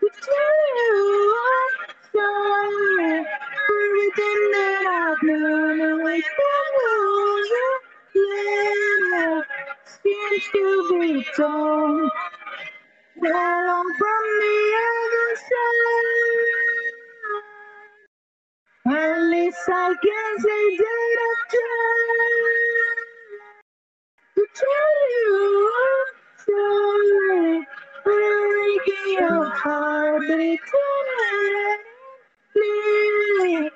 [0.00, 1.74] to tell you I'm
[2.14, 3.26] sorry
[3.74, 6.64] everything that I've known away from
[8.14, 8.16] you.
[8.16, 9.40] Yeah,
[10.02, 12.10] seems to be torn.
[13.16, 16.21] Well, I'm from the other side.
[18.86, 22.96] At least I can say that I've tried
[24.36, 26.06] to tell you I'm
[26.46, 27.66] sorry
[28.04, 31.80] for breaking your heart, but it's not
[32.52, 33.70] clearly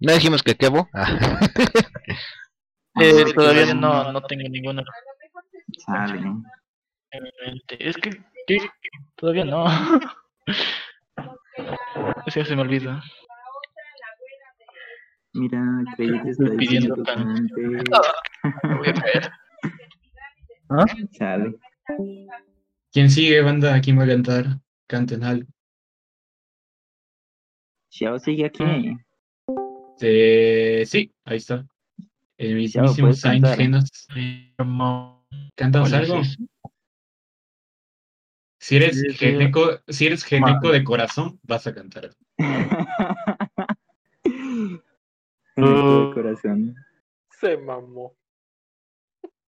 [0.00, 0.88] ¿No dijimos que Kevo?
[2.96, 3.00] Ah.
[3.02, 4.84] Eh, todavía no, no tengo ninguna
[5.84, 6.30] Chale.
[7.80, 8.10] Es que,
[8.46, 8.70] que-
[9.16, 9.64] todavía no.
[12.26, 13.02] Es que se me olvida.
[15.34, 17.66] Mira, está Estoy pidiendo que tan- cante.
[18.76, 19.32] voy a caer.
[21.12, 21.56] Chale.
[22.92, 23.80] ¿Quién sigue, banda?
[23.80, 24.46] ¿Quién va a cantar?
[24.86, 25.48] Canten algo.
[27.90, 28.64] Xiao sigue aquí.
[30.00, 31.66] Eh, sí, ahí está.
[32.38, 33.12] El mismísimo.
[33.56, 33.90] Genos.
[35.56, 36.22] ¿Cantas algo?
[38.60, 39.14] Si eres Sí, sí.
[39.16, 42.10] geneco, si eres geneco de corazón, vas a cantar.
[45.54, 46.74] Corazón.
[47.30, 48.16] Se mamó.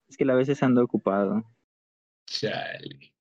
[0.08, 1.42] Es que a veces ando ocupado.
[2.26, 3.14] Chale.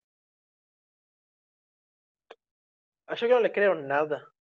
[3.08, 4.34] A yo que no le creo nada.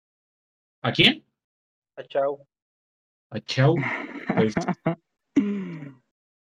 [0.82, 1.24] ¿A quién?
[1.96, 2.46] A Chao.
[3.30, 3.74] ¿A Chau?
[4.34, 4.54] Pues,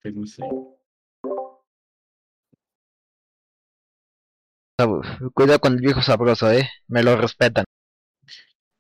[0.01, 0.43] pues no sé.
[5.35, 6.69] Cuidado con el viejo sabroso, eh.
[6.89, 7.65] Me lo respetan.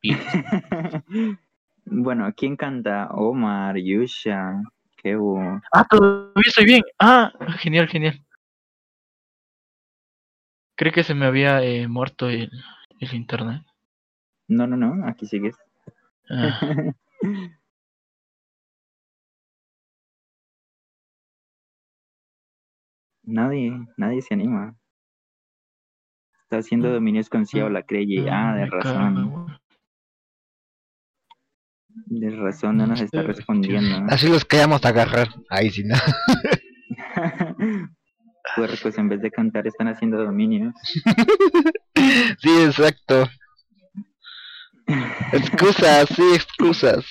[1.86, 3.08] bueno, ¿quién canta?
[3.12, 4.60] Omar, Yusha,
[4.96, 5.60] Kevo.
[5.72, 6.82] Ah, todavía estoy bien.
[6.98, 8.22] Ah, genial, genial.
[10.76, 12.50] Creo que se me había eh, muerto el,
[13.00, 13.62] el internet.
[14.48, 15.56] No, no, no, aquí sigues.
[16.28, 16.60] Ah.
[23.22, 24.76] nadie, nadie se anima.
[26.42, 28.28] Está haciendo dominios con Xiao la Creye.
[28.30, 29.58] Ah, de razón.
[32.04, 34.06] De razón, no nos está respondiendo.
[34.12, 35.28] Así los queríamos agarrar.
[35.48, 35.96] Ahí sí, ¿no?
[38.54, 40.74] Puercos, en vez de cantar, están haciendo dominios.
[42.38, 43.28] sí, exacto.
[45.32, 47.04] Excusas, sí, excusas.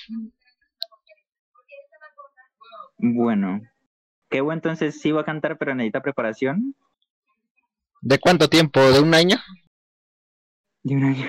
[2.98, 3.62] Bueno.
[4.30, 6.76] Qué bueno, entonces sí va a cantar, pero necesita preparación.
[8.02, 8.80] ¿De cuánto tiempo?
[8.80, 9.38] ¿De un año?
[10.84, 11.28] De un año.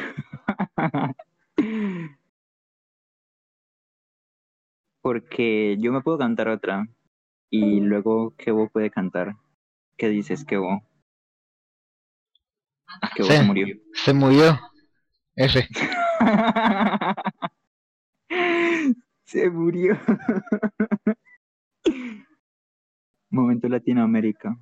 [5.06, 6.84] Porque yo me puedo cantar otra.
[7.48, 9.36] Y luego Kevo puede cantar.
[9.96, 10.82] ¿Qué dices, Kevo?
[12.88, 13.66] Ah, Kevo se, se murió.
[13.94, 14.58] Se murió.
[15.36, 15.68] F.
[19.26, 19.96] se murió.
[23.30, 24.58] Momento Latinoamérica.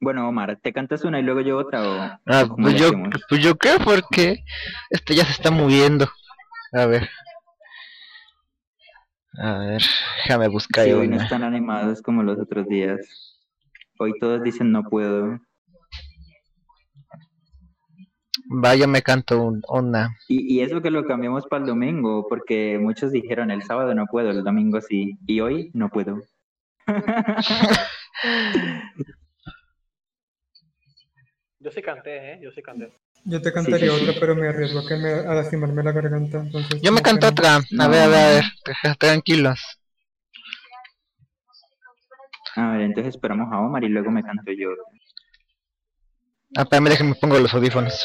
[0.00, 2.92] Bueno, Omar, ¿te cantas una y luego yo otra o, Ah, pues le yo,
[3.28, 4.42] pues yo qué, porque
[4.88, 6.08] este ya se está moviendo.
[6.72, 7.10] A ver.
[9.38, 9.82] A ver,
[10.24, 13.38] déjame buscar Sí, hoy no están animados como los otros días.
[13.98, 15.38] Hoy todos dicen no puedo.
[18.46, 20.16] Vaya, me canto un- una.
[20.28, 24.06] Y, y eso que lo cambiamos para el domingo, porque muchos dijeron el sábado no
[24.06, 25.16] puedo, el domingo sí.
[25.26, 26.22] Y hoy no puedo.
[31.58, 32.40] Yo sí canté, ¿eh?
[32.42, 32.92] Yo sí canté.
[33.24, 34.08] Yo te cantaría Sí, sí, sí.
[34.08, 36.38] otra, pero me arriesgo a, que me, a lastimarme la garganta.
[36.38, 37.32] Entonces, Yo me canto no.
[37.32, 37.56] otra.
[37.56, 37.88] A No.
[37.90, 38.44] ver, a ver, a ver.
[38.64, 39.60] Tra- Tranquilos.
[42.56, 44.70] A ver, entonces esperamos a Omar y luego me canto yo.
[46.56, 48.02] Ah, espérame, déjame pongo los audífonos.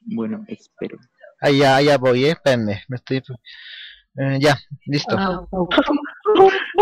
[0.00, 0.98] Bueno, espero.
[1.40, 2.30] Ah, ya, ya voy, eh.
[2.32, 3.22] Espérame, me estoy.
[4.18, 5.16] Eh, ya, listo.
[5.16, 5.48] No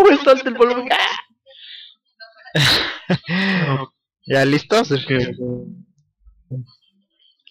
[0.09, 0.89] me salte el volumen.
[4.27, 4.91] ¿Ya listos?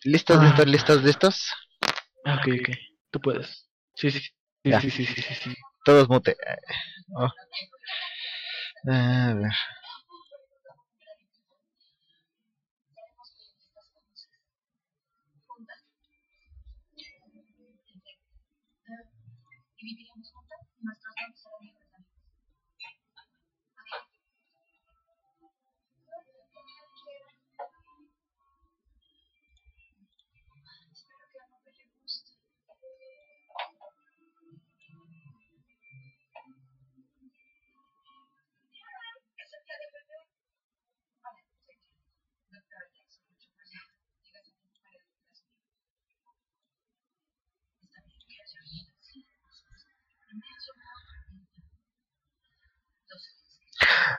[0.06, 0.44] ¿Listos, Ah.
[0.44, 1.50] listos, listos, listos?
[2.26, 2.70] Ah, Ok, ok.
[3.12, 3.68] Tú puedes.
[3.96, 4.20] Sí, sí.
[4.20, 4.30] Sí,
[4.64, 4.82] Ya.
[4.82, 5.56] sí, sí, sí, sí, sí.
[5.86, 6.32] Todos mute.
[6.32, 6.58] Eh,
[7.16, 7.30] oh.
[8.92, 9.52] A ver.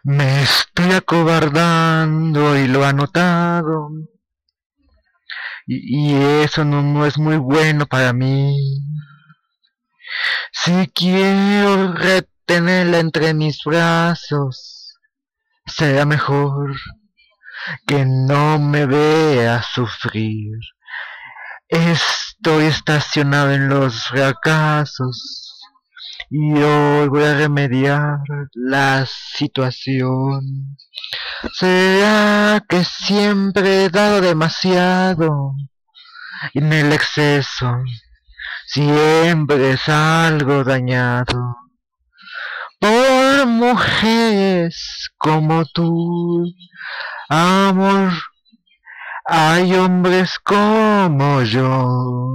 [0.06, 3.88] Me estoy acobardando y lo ha notado.
[5.66, 8.54] Y, eso no, no es muy bueno para mí.
[10.52, 14.94] Si quiero retenerla entre mis brazos,
[15.64, 16.76] será mejor
[17.86, 20.58] que no me vea sufrir.
[21.68, 25.53] Estoy estacionado en los fracasos
[26.30, 28.18] y hoy voy a remediar
[28.54, 30.76] la situación.
[31.52, 35.54] ¿Será que siempre he dado demasiado?
[36.52, 37.82] En el exceso
[38.66, 41.56] siempre salgo dañado.
[42.80, 46.44] Por mujeres como tú,
[47.28, 48.12] amor,
[49.26, 52.34] hay hombres como yo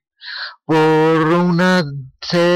[0.65, 1.83] por una
[2.21, 2.51] decepción.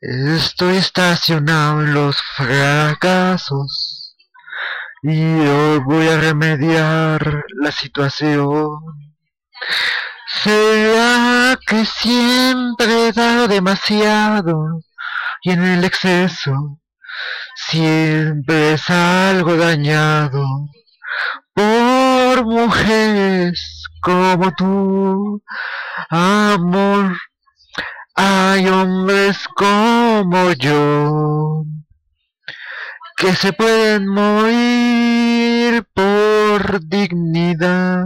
[0.00, 4.14] Estoy estacionado en los fracasos
[5.02, 8.68] y hoy voy a remediar la situación.
[10.44, 14.80] ¿Será que siempre he dado demasiado
[15.42, 16.78] y en el exceso
[17.56, 20.44] siempre salgo dañado
[21.52, 25.42] por mujeres como tú,
[26.10, 27.16] amor?
[28.14, 31.64] Hay hombres como yo
[33.16, 38.04] que se pueden morir por dignidad,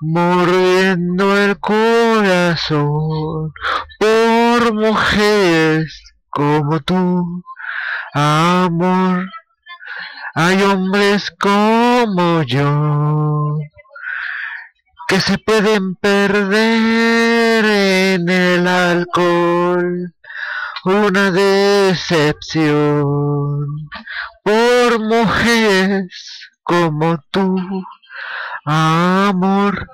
[0.00, 3.52] mordiendo el corazón
[3.98, 7.42] por mujeres como tú,
[8.14, 9.26] amor.
[10.34, 13.58] Hay hombres como yo
[15.12, 20.14] que se pueden perder en el alcohol.
[20.86, 22.72] Una decepción
[24.42, 27.54] por mujeres como tú,
[28.64, 29.86] amor.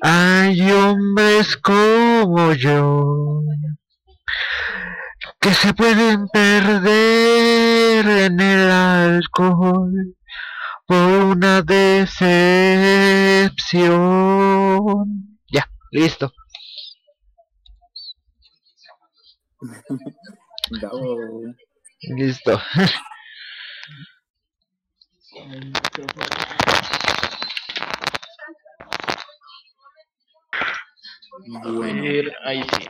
[0.00, 3.42] Hay hombres como yo
[5.40, 10.14] que se pueden perder en el alcohol
[10.86, 12.58] por una decepción.
[15.50, 16.32] Ya, listo.
[22.16, 22.60] Listo.
[31.48, 32.30] Bueno.
[32.44, 32.86] Ahí sí.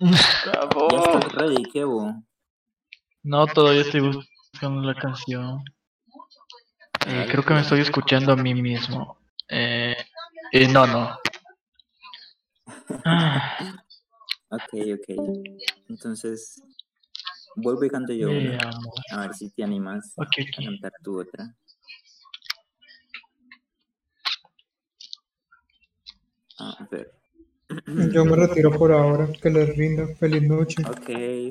[0.00, 0.60] Ya
[1.04, 2.22] estás ready, Kevo.
[3.22, 5.62] No, todavía estoy buscando la canción.
[7.06, 9.18] Eh, creo que me estoy escuchando a mí mismo.
[9.48, 9.96] Eh,
[10.52, 11.18] eh, no, no.
[13.04, 13.56] Ah,
[14.50, 15.54] Ok, ok.
[15.88, 16.62] Entonces,
[17.56, 18.58] vuelvo y canto yo una.
[18.58, 19.00] Veamos.
[19.12, 20.24] A ver si te animas a
[20.64, 21.54] cantar tu otra.
[26.58, 27.19] A ver.
[28.12, 29.28] Yo me retiro por ahora.
[29.40, 30.06] Que les rinda.
[30.18, 30.82] Feliz noche.
[30.88, 31.06] Ok,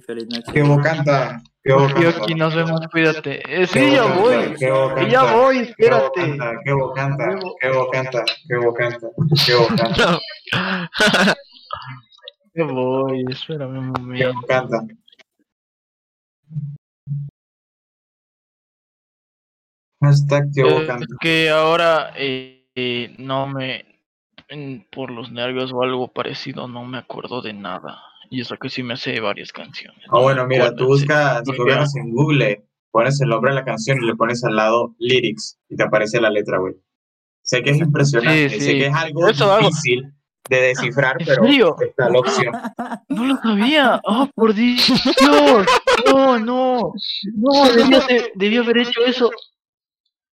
[0.05, 0.51] feliz noche.
[0.53, 1.41] ¿Qué vos canta?
[1.63, 1.93] ¿Qué vos
[2.35, 3.37] nos vemos, cuídate.
[3.39, 4.53] Eh, ¿Qué sí, ya voy.
[4.57, 6.37] Que ya voy, ¿Qué vos espérate.
[6.37, 6.51] canta?
[6.63, 7.39] ¿Qué vos canta?
[7.59, 8.23] ¿Qué vos canta?
[8.47, 9.07] ¿Qué vos canta?
[9.45, 10.19] ¿Qué vos canta?
[12.55, 14.33] Ya voy, espérame un ¿Qué momento.
[14.33, 14.77] vos canta?
[20.01, 21.05] Hashtag ¿Qué vos Eh, canta?
[21.19, 23.85] Que ahora eh, eh, no me,
[24.49, 27.99] en- por los nervios o algo parecido, no me acuerdo de nada.
[28.29, 30.03] Y eso que sí me sé varias canciones.
[30.09, 33.65] Ah, bueno, mira, tú buscas, Porque- tú ganas en Google, pones el nombre de la
[33.65, 36.73] canción y le pones al lado lyrics y te aparece la letra, güey.
[37.41, 39.67] Sé que es impresionante, Sí, sé que es algo Eso hago.
[39.69, 40.13] difícil
[40.49, 41.75] de descifrar, ¿En pero serio?
[41.79, 42.53] está la opción.
[43.09, 43.99] No lo sabía.
[44.05, 44.87] Oh, por Dios.
[46.07, 46.93] No, no.
[47.35, 49.31] No, debía, haber- debía haber hecho eso.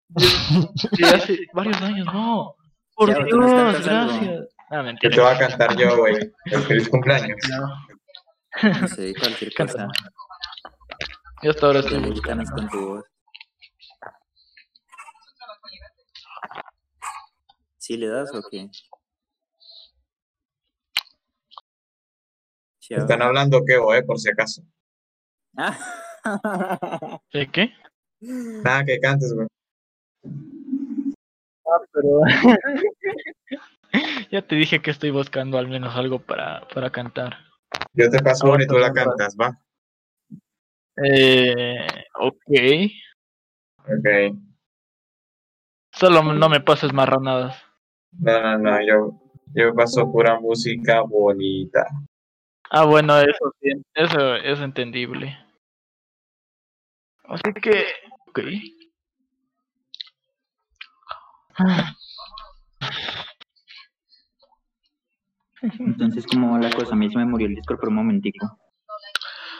[0.91, 2.55] Desde hace varios años, no.
[2.95, 4.47] Por Ya, ¿tú nos Dios, gracias.
[4.69, 6.33] Ah, Que te voy a cantar yo, güey.
[6.45, 7.37] El feliz cumpleaños.
[7.49, 7.67] No.
[8.81, 9.87] No sé, cualquier cosa.
[11.41, 13.05] Yo hasta ahora estoy Deleítanos con tu voz.
[17.77, 18.69] ¿Sí le das o qué?
[22.89, 24.63] Están hablando que, eh, por si acaso.
[27.33, 27.73] ¿De qué?
[28.21, 29.47] Nada que cantes, güey.
[31.65, 32.21] Ah, pero.
[34.31, 37.37] ya te dije que estoy buscando al menos algo para, para cantar.
[37.93, 39.57] Yo te paso una y tú la cantas, va.
[41.03, 41.87] Eh,
[42.19, 42.37] ok.
[43.79, 44.37] Ok.
[45.91, 47.61] Solo no me pases marranadas.
[48.11, 49.21] No, no, no, yo,
[49.53, 51.87] yo paso pura música bonita.
[52.69, 55.37] Ah, bueno, eso sí, eso es entendible.
[57.25, 57.85] Así que,
[58.27, 58.39] ok.
[65.79, 66.93] Entonces, ¿cómo va la cosa?
[66.93, 68.57] A mí se me murió el Discord por un momentico.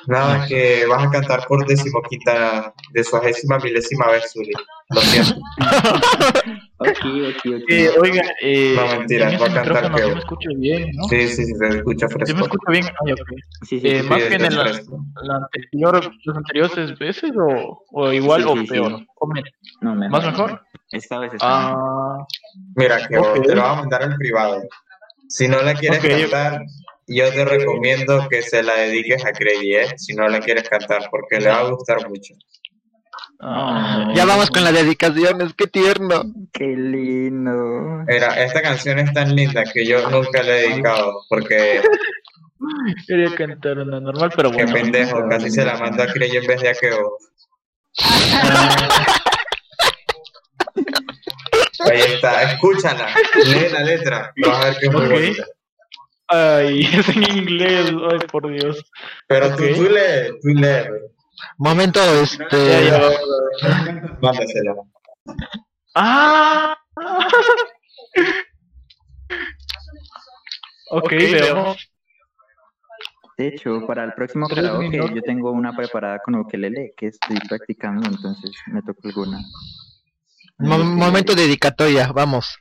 [0.05, 4.51] Nada, que vas a cantar por decimoquinta, decimagésima milésima vez, Zuli.
[4.89, 5.35] Lo siento.
[6.79, 7.63] Ok, ok, ok.
[7.69, 10.49] Eh, oiga, eh, No, mentiras, en voy ese a cantar micrófono sí que- me escucho
[10.57, 11.03] bien, ¿no?
[11.05, 12.43] Sí, sí, sí, se escucha ¿Sí me fresco.
[12.45, 12.85] escucho bien?
[13.05, 13.19] Ay, ok.
[13.61, 15.05] Sí, sí, Eh, sí, ¿Más sí, que en la, fresco.
[15.21, 18.67] la anterior, las anteriores veces o, o igual Sí, o sí, sí.
[18.67, 18.99] peor?
[19.15, 19.43] ¿O me-
[19.79, 20.11] No, mejor.
[20.11, 20.61] ¿Más mejor?
[20.93, 21.45] Esta vez está.
[21.73, 22.25] Ah,
[22.75, 24.61] Mira, que te lo voy a mandar en privado.
[25.27, 26.61] Si no la quieres cantar,
[27.07, 29.93] yo te recomiendo que se la dediques a Crady, ¿eh?
[29.97, 32.35] Si no la quieres cantar, porque le va a gustar mucho.
[34.15, 36.23] Ya vamos con las dedicaciones, qué tierno.
[36.53, 38.03] Qué lindo.
[38.07, 41.81] Mira, esta canción es tan linda que yo nunca la he dedicado porque
[43.07, 44.73] Quería cantar una normal, pero qué bueno.
[44.73, 47.17] pendejo, casi se la mando a Crey en vez de a Keo.
[51.79, 53.07] Ahí está, escúchala,
[53.45, 55.45] lee la letra, vas a ver que es muy bonita.
[56.27, 58.83] Ay, es en inglés, ay, por Dios.
[59.27, 61.01] Pero tú, tú lee, tú lee, güey.
[61.57, 62.91] Momento, este.
[64.21, 64.75] mándasela.
[65.95, 66.77] Ah.
[70.91, 71.89] ok, veamos.
[73.37, 78.07] De hecho, para el próximo karaoke yo tengo una preparada con ukelele que estoy practicando,
[78.07, 79.39] entonces me toca alguna.
[80.57, 82.57] Mo- momento dedicatoria, vamos.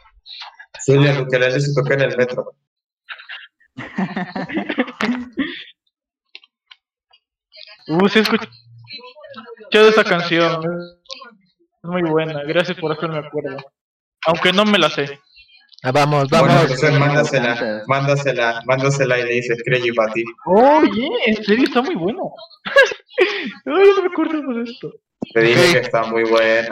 [0.86, 0.94] Tu
[1.31, 2.55] que le se toca en el metro.
[7.89, 8.48] Uh, sí he escuchado
[9.89, 10.62] esa canción.
[11.82, 12.43] Es muy buena.
[12.44, 13.56] Gracias por hacerme acuerdo.
[14.27, 15.19] Aunque no me la sé.
[15.82, 16.62] Ah, Vamos, Bueno, vamos.
[16.62, 20.23] entonces mándasela, mándasela, mándasela y le dices Crey para ti.
[20.47, 22.20] Oye, en serio está muy buena.
[23.66, 24.93] Ay, no me acuerdo de esto.
[25.32, 26.69] Te dije que está muy buena.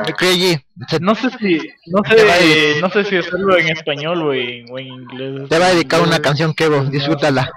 [1.01, 4.86] No sé si, no sé, no sé si hacerlo en español o en, o en
[4.86, 5.48] inglés.
[5.48, 7.51] te va a dedicar una canción, Kevo, disfrútala.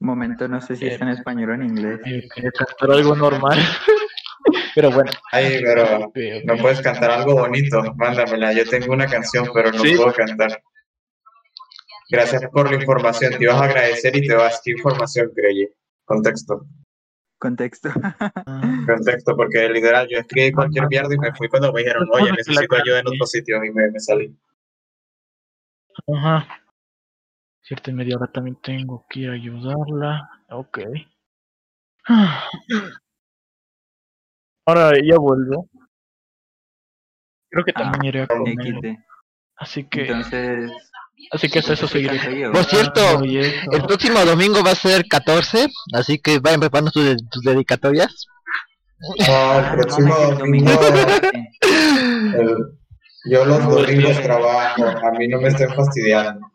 [0.00, 2.00] Momento, no sé si está en español o en inglés.
[2.04, 3.58] Eh, Quería cantar algo normal.
[4.76, 5.10] Pero bueno.
[5.32, 6.12] Ay, pero
[6.44, 7.82] no puedes cantar algo bonito.
[7.96, 8.52] Mándamela.
[8.52, 9.96] Yo tengo una canción, pero no Sí.
[9.96, 10.62] puedo cantar.
[12.10, 13.32] Gracias por la información.
[13.36, 14.60] Te ibas a agradecer y te vas.
[14.62, 15.66] ¿Qué información, Crey?
[16.04, 16.66] Contexto.
[17.38, 17.90] Contexto.
[18.86, 22.76] Contexto, porque literal yo escribí cualquier mierda y me fui cuando me dijeron, oye, necesito
[22.76, 24.34] ayuda en otro sitio y me, me salí.
[26.08, 26.46] Ajá.
[27.62, 30.30] Cierta y media hora también tengo que ayudarla.
[30.50, 30.78] Ok.
[34.66, 35.68] Ahora ya vuelvo.
[37.50, 38.98] Creo que también iré a comer.
[39.56, 40.70] Así que, Entonces,
[41.32, 42.50] así que hasta eso seguiré.
[42.50, 43.70] Por cierto, eso.
[43.72, 48.26] el próximo domingo va a ser 14, así que vayan preparando de- sus dedicatorias.
[49.26, 50.70] No, el próximo mames, el domingo.
[51.62, 52.56] el-
[53.28, 56.46] yo los domingos trabajo, a mí no me estén fastidiando.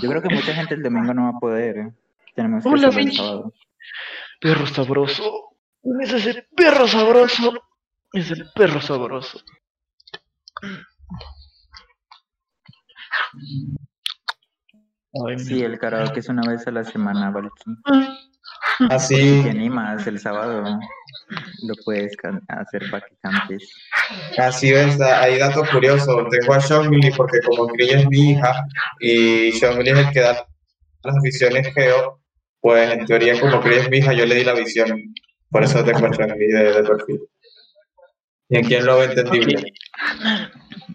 [0.00, 1.76] Yo creo que mucha gente el domingo no va a poder.
[1.76, 1.92] ¿eh?
[2.34, 3.54] Tenemos que Hola, hacerlo el sábado.
[4.40, 5.50] Perro sabroso.
[5.82, 7.52] ¿Quién es ese perro sabroso?
[8.14, 9.40] Es el perro sabroso.
[15.38, 17.50] Sí, el karaoke es una vez a la semana, Valky.
[18.78, 20.62] Si Así, te animas el sábado,
[21.66, 22.16] lo puedes
[22.48, 23.68] hacer para que cantes.
[24.38, 26.26] así ves, da- hay dato curioso.
[26.30, 28.64] Tengo a Shongli porque como Crilla es mi hija
[29.00, 30.46] y Shongli es el que da
[31.02, 32.20] las visiones geo,
[32.60, 35.02] pues en teoría como Crilla es mi hija, yo le di la visión.
[35.50, 37.20] Por eso tengo a Shongli de, de perfil.
[38.50, 39.72] ¿Y en quién lo ve entendible?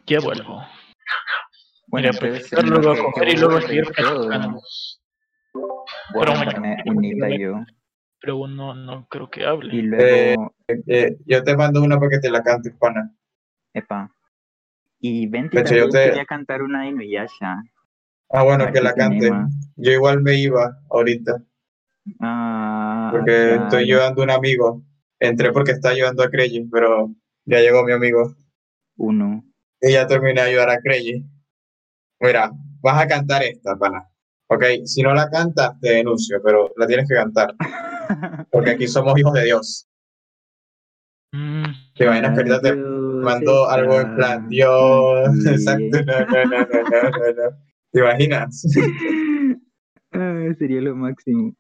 [0.07, 0.65] Ya vuelvo.
[1.93, 3.83] Bueno, Mira, entonces, practicar, luego a que y luego seguir.
[5.53, 7.63] Voy Pero me- unita yo.
[8.19, 9.75] Pero no, no creo que hable.
[9.75, 10.55] Y luego,
[10.87, 13.15] Eh, yo te mando una para que te la cantes, pana.
[13.75, 14.09] epa.
[14.99, 15.27] Y
[15.61, 17.61] hecho, yo te- quería cantar una de Inuyasha.
[18.31, 19.27] Ah, bueno, que la cante.
[19.27, 19.47] anima.
[19.75, 21.43] Yo igual me iba ahorita,
[22.19, 23.63] Ah, porque ya.
[23.65, 24.81] estoy ayudando a un amigo.
[25.19, 27.13] Entré porque está ayudando a Crey, pero
[27.45, 28.35] ya llegó mi amigo.
[28.97, 29.43] Uno.
[29.79, 31.23] Y ya terminé de ayudar a Crey.
[32.19, 34.07] Mira, vas a cantar esta, pana.
[34.47, 37.55] Ok, si no la cantas, te denuncio, pero la tienes que cantar.
[38.51, 39.87] Porque aquí somos hijos de Dios.
[41.31, 41.63] Mm,
[41.95, 46.83] ¿Te imaginas que ahorita te mando algo en plan, Dios, exacto, no, no, no, no,
[46.83, 47.57] no, no, no.
[47.91, 48.61] ¿Te imaginas?
[50.59, 51.55] Sería lo máximo.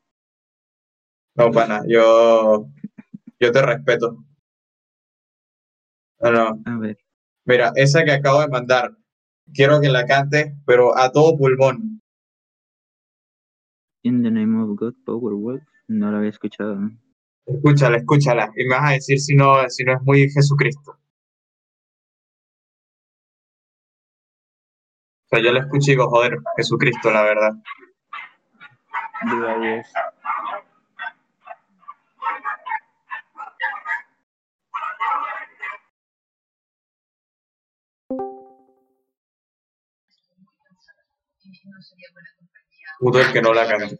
[1.35, 2.67] No, pana, yo,
[3.39, 4.23] yo te respeto.
[6.21, 6.61] No, no.
[6.65, 6.97] A ver.
[7.45, 8.95] Mira, esa que acabo de mandar,
[9.53, 12.01] quiero que la cantes, pero a todo pulmón.
[14.03, 15.63] In the name of God, Powerwolf.
[15.87, 16.77] No lo había escuchado.
[17.45, 18.51] Escúchala, escúchala.
[18.55, 20.91] Y me vas a decir si no, si no es muy Jesucristo.
[25.25, 27.53] O sea, yo la escucho y digo, joder, Jesucristo, la verdad.
[42.99, 43.97] Puto el que no la cante.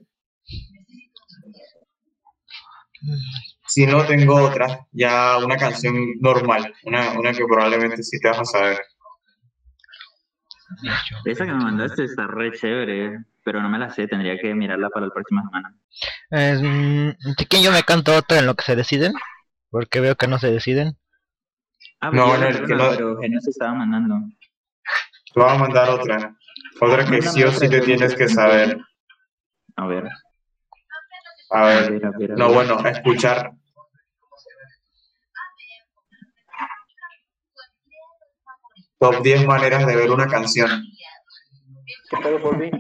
[3.68, 8.40] Si no, tengo otra, ya una canción normal, una, una que probablemente sí te vas
[8.40, 8.82] a saber.
[11.26, 14.08] Esa que me mandaste está re chévere, pero no me la sé.
[14.08, 15.76] Tendría que mirarla para la próxima semana.
[16.32, 17.16] Eh,
[17.62, 19.14] yo me canto otra en lo que se deciden,
[19.70, 20.98] porque veo que no se deciden.
[22.00, 24.16] Ah, No, no, no- pero Genio se estaba mandando.
[25.34, 26.36] Te voy a mandar otra.
[26.82, 28.78] Otra que sí o sí te tienes que saber.
[29.76, 30.08] A ver.
[31.52, 31.92] A ver.
[31.92, 32.56] ver, a ver, a No, ver.
[32.56, 33.52] bueno, escuchar.
[39.00, 40.70] Top 10 maneras de ver una canción.
[42.10, 42.72] ¿Qué por mí?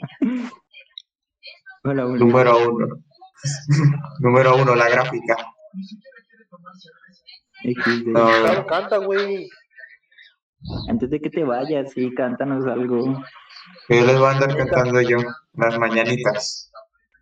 [1.83, 2.03] Hola.
[2.05, 2.87] Número uno.
[4.19, 5.35] Número uno, la gráfica.
[8.05, 9.49] No, Claro, canta, güey.
[10.89, 13.21] Antes de que te vayas, sí, cántanos algo.
[13.89, 15.17] Yo les voy a andar cantando yo
[15.53, 16.71] las mañanitas.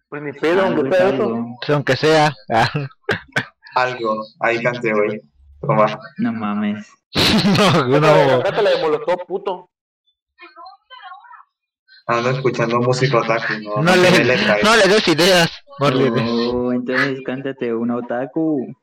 [0.09, 1.23] Pues ni pedo, Algo ¿qué es pedo eso?
[1.23, 1.57] algo.
[1.69, 2.33] Aunque sea.
[3.75, 5.21] Algo, ahí canté hoy.
[5.61, 5.99] Toma.
[6.17, 6.88] No mames.
[7.88, 8.43] no, no.
[8.43, 9.69] Cántale de Molotov, puto.
[12.07, 15.51] Ando escuchando música otaku, no, No tiene le, letra, no le des ideas.
[15.79, 18.73] Oh, entonces cántate una otaku.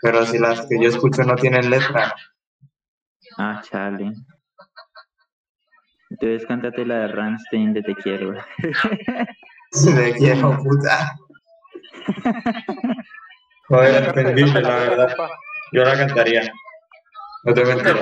[0.00, 2.14] Pero si las que yo escucho no tienen letra.
[3.36, 4.12] Ah, chale.
[6.20, 8.32] Entonces cántate la de Ramstein de Te Quiero.
[8.32, 11.16] De quiero, puta.
[13.68, 15.16] Joder, entendible, la verdad.
[15.72, 16.52] Yo la cantaría.
[17.44, 17.98] No te mentiro.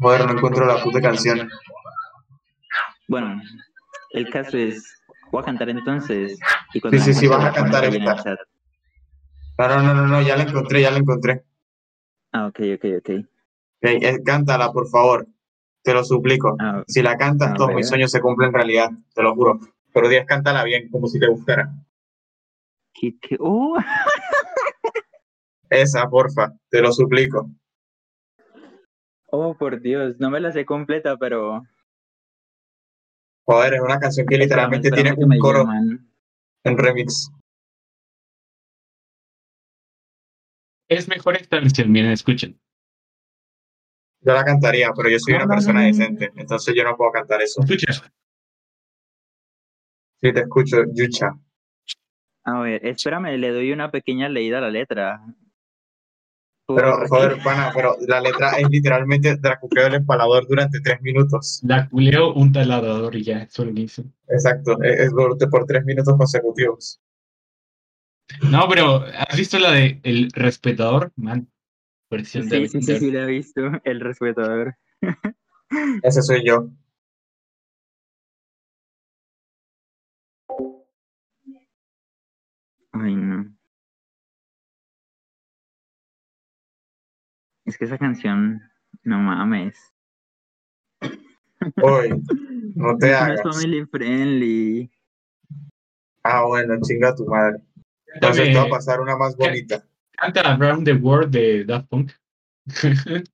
[0.00, 1.48] Joder, no encuentro la puta canción.
[3.08, 3.40] Bueno,
[4.10, 6.38] el caso es, voy a cantar entonces.
[6.74, 8.36] Y Sí, sí, sí, vas a cantar esta.
[9.58, 11.44] No, no, no, no, no, ya la encontré, ya la encontré.
[12.32, 13.08] Ah, ok, ok, ok.
[13.80, 15.26] Ey, eh, cántala, por favor.
[15.82, 16.56] Te lo suplico.
[16.60, 19.58] Ah, Si la cantas, a todos mis sueños se cumplen en realidad, te lo juro.
[19.92, 21.70] Pero Díaz, cántala bien, como si te gustara.
[22.92, 23.36] ¿qué- qué?
[23.40, 23.76] ¡Oh!
[25.70, 27.48] Esa, porfa, te lo suplico.
[29.32, 31.62] oh, por Dios, no me la sé completa, pero...
[33.46, 36.10] Joder, es una canción que literalmente espérame tiene que un coro llaman.
[36.64, 37.30] en remix.
[40.88, 42.60] Es mejor esta versión, miren, escuchen.
[44.22, 47.62] Yo la cantaría, pero yo soy una persona decente, entonces yo no puedo cantar eso.
[47.62, 47.92] Escucha.
[50.22, 51.30] Sí, te escucho, Yucha.
[52.44, 55.22] A ver, espérame, le doy una pequeña leída a la letra.
[56.66, 61.60] Pero, joder, pana, pero la letra es literalmente Dracuqueo del empalador durante tres minutos.
[61.64, 64.04] La culeo un taladrador y ya, eso es lo que hizo.
[64.28, 67.00] Exacto, es, es por, por tres minutos consecutivos.
[68.42, 71.12] No, pero ¿has visto la de El Respetador?
[71.16, 71.50] Man,
[72.10, 74.76] versión de Sí, sí, sí, sí, la he visto, el respetador.
[76.02, 76.68] Ese soy yo.
[82.92, 83.54] Ay, no.
[87.64, 88.60] Es que esa canción,
[89.04, 89.78] no mames.
[91.82, 92.10] Hoy,
[92.74, 93.42] no te No es hagas.
[93.42, 94.90] family friendly.
[96.24, 97.62] Ah, bueno, chinga tu madre.
[98.14, 99.86] Entonces te va a pasar una más bonita.
[100.20, 102.12] Canta Around the World de Daft Punk.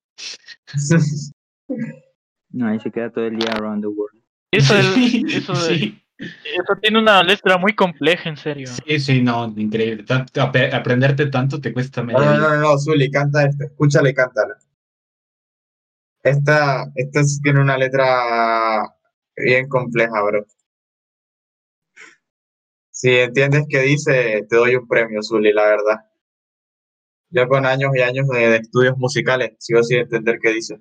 [2.51, 4.23] No, ahí se queda todo el día around the world.
[4.51, 6.01] Eso, es- Sí, eso, sí.
[6.19, 8.69] eso tiene una letra muy compleja, en serio.
[8.87, 10.05] Sí, sí, no, increíble.
[10.05, 12.49] Tanto- ap- aprenderte tanto te cuesta No, media no, vida.
[12.57, 14.57] no, no, Zuli, canta esta, escúchala y cántala.
[16.23, 18.83] Esta, esta tiene una letra
[19.37, 20.47] bien compleja, bro.
[22.91, 26.01] Si entiendes qué dice, te doy un premio, Zuli, la verdad.
[27.31, 30.79] Yo con años y años de, de estudios musicales sigo sin entender qué dice.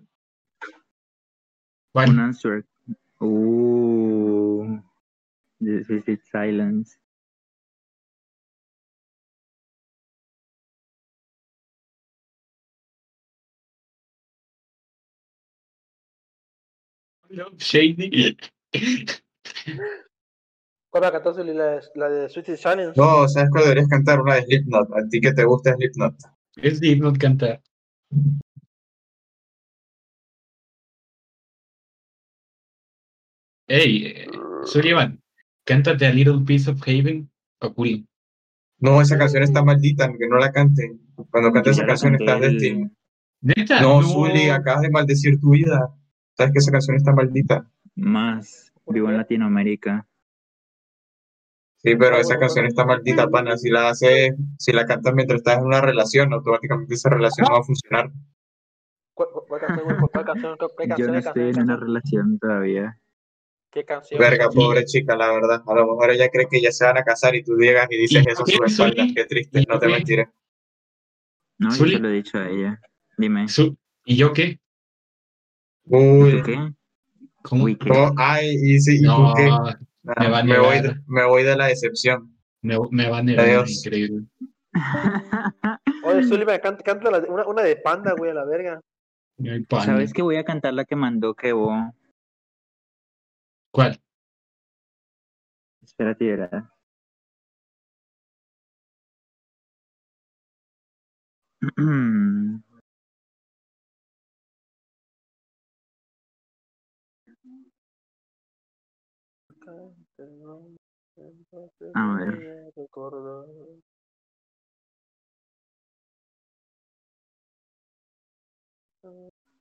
[1.94, 2.66] Un answer.
[3.22, 4.80] Uh,
[5.60, 6.98] this is silence.
[17.58, 18.38] Shady.
[20.90, 21.04] ¿Cuál
[21.54, 22.94] la, de- la de Sweet Silence?
[22.96, 24.22] No, ¿sabes cuál deberías cantar?
[24.22, 24.90] Una de Slipknot.
[24.94, 26.16] A ti que te gusta Slipknot.
[26.58, 27.62] Es digno de cantar.
[33.68, 34.28] Ey, eh,
[34.66, 35.22] Sullivan,
[35.66, 37.30] cántate a Little Piece of Haven
[37.62, 38.08] o Queen.
[38.80, 41.00] No, esa canción está maldita, que no la canten.
[41.32, 42.92] Cuando cantes Ya esa canción el- destino.
[43.42, 43.82] ¿Neta?
[43.82, 44.08] No, No.
[44.08, 45.94] Zuli, acabas de maldecir tu vida.
[46.38, 47.70] Sabes que esa canción está maldita.
[47.96, 48.72] Más.
[48.88, 50.08] Vivo en Latinoamérica.
[51.86, 53.56] Sí, pero esa canción está maldita, pana.
[53.58, 57.54] Si la haces, si la cantas mientras estás en una relación, automáticamente esa relación no
[57.54, 58.12] va a funcionar.
[59.14, 59.30] ¿Cuál,
[59.62, 59.98] canción, güey?
[60.12, 60.58] ¿Cuál canción?
[60.58, 63.00] ¿Qué, qué Yo no ¿Qué estoy en una relación todavía.
[63.70, 64.20] ¿Qué canción?
[64.20, 65.62] Verga, pobre chica, la verdad.
[65.68, 67.98] A lo mejor ella cree que ya se van a casar y tú llegas y
[67.98, 69.06] dices ¿Y eso a su espalda.
[69.16, 70.30] Qué triste, no te mentiré.
[71.60, 72.82] No, yo se lo he dicho a ella.
[73.16, 73.46] Dime.
[74.06, 74.60] ¿Y yo qué?
[75.86, 76.74] ¿Y Uy, tú qué?
[77.44, 77.66] ¿Cómo?
[77.66, 77.90] Uy, ¿qué?
[77.90, 78.12] ¿cómo?
[78.18, 79.50] Ay, y sí, ¿y No, qué?
[80.06, 82.36] Me va a me, voy de, me voy de la decepción.
[82.62, 83.46] me, me va a negar.
[83.46, 83.86] Adiós.
[83.86, 84.28] Increíble.
[86.04, 88.82] Oye, Sullivan, canta, canta la una, una de panda, güey, a la verga.
[89.84, 91.74] ¿Sabes que voy a cantar la que mandó Kevo?
[93.72, 94.00] ¿Cuál?
[95.82, 96.70] Espérate, ¿verdad?
[111.94, 112.72] A ver.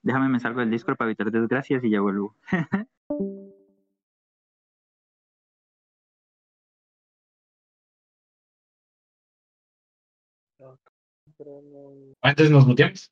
[0.02, 2.36] Déjame me salgo del Discord para evitar desgracias y ya vuelvo.
[12.22, 13.10] Antes nos muteamos.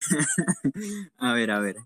[1.18, 1.76] A ver, a ver.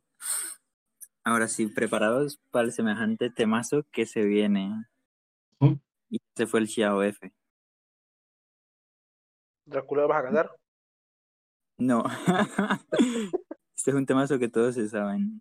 [1.24, 4.86] Ahora sí, preparados para el semejante temazo que se viene.
[6.10, 7.32] Y se fue el Xiao F.
[9.64, 10.50] Drácula, ¿vas a cantar?
[11.78, 12.04] No.
[13.76, 15.40] este es un temazo que todos se saben.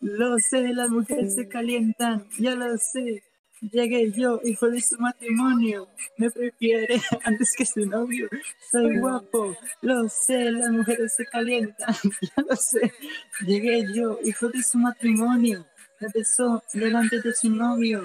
[0.00, 3.24] Lo sé, las mujeres se calientan, ya lo sé.
[3.60, 5.88] Llegué yo, hijo de su matrimonio.
[6.18, 8.28] Me prefiere antes que su novio.
[8.70, 12.92] Soy guapo, lo sé, las mujeres se calientan, ya lo sé.
[13.46, 15.64] Llegué yo, hijo de su matrimonio.
[16.00, 18.02] Me besó delante de su novio.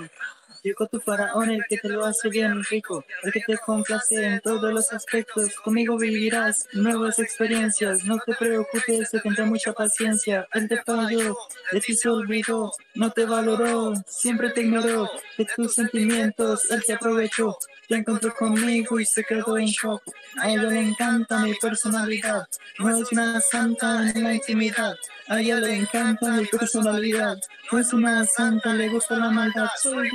[0.63, 4.39] Llegó tu faraón, el que te lo hace bien rico, el que te complace en
[4.41, 5.55] todos los aspectos.
[5.63, 10.47] Conmigo vivirás nuevas experiencias, no te preocupes, te tendré mucha paciencia.
[10.53, 11.37] Él te falló,
[11.71, 16.69] de ti se olvidó, no te valoró, siempre te ignoró de tus sentimientos.
[16.69, 17.57] Él te aprovechó,
[17.87, 20.03] te encontró conmigo y se quedó en shock.
[20.41, 22.47] A ella le encanta mi personalidad,
[22.79, 24.95] no es una santa en la intimidad.
[25.27, 27.37] A ella le encanta mi personalidad,
[27.71, 29.69] no es una santa, le gusta la maldad.
[29.81, 30.09] Soy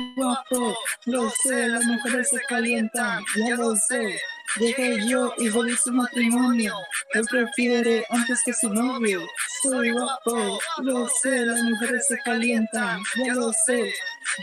[1.05, 4.19] lo sé, las mujeres se calientan, ya lo sé.
[4.59, 6.73] Llegué yo, hijo de su matrimonio,
[7.13, 9.21] él prefiere antes que su novio.
[9.63, 13.93] Soy guapo, lo sé, las mujeres se calientan, ya lo sé.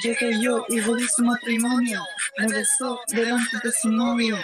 [0.02, 2.02] Llegué yo, hijo de su matrimonio,
[2.38, 4.36] me besó delante de su novio.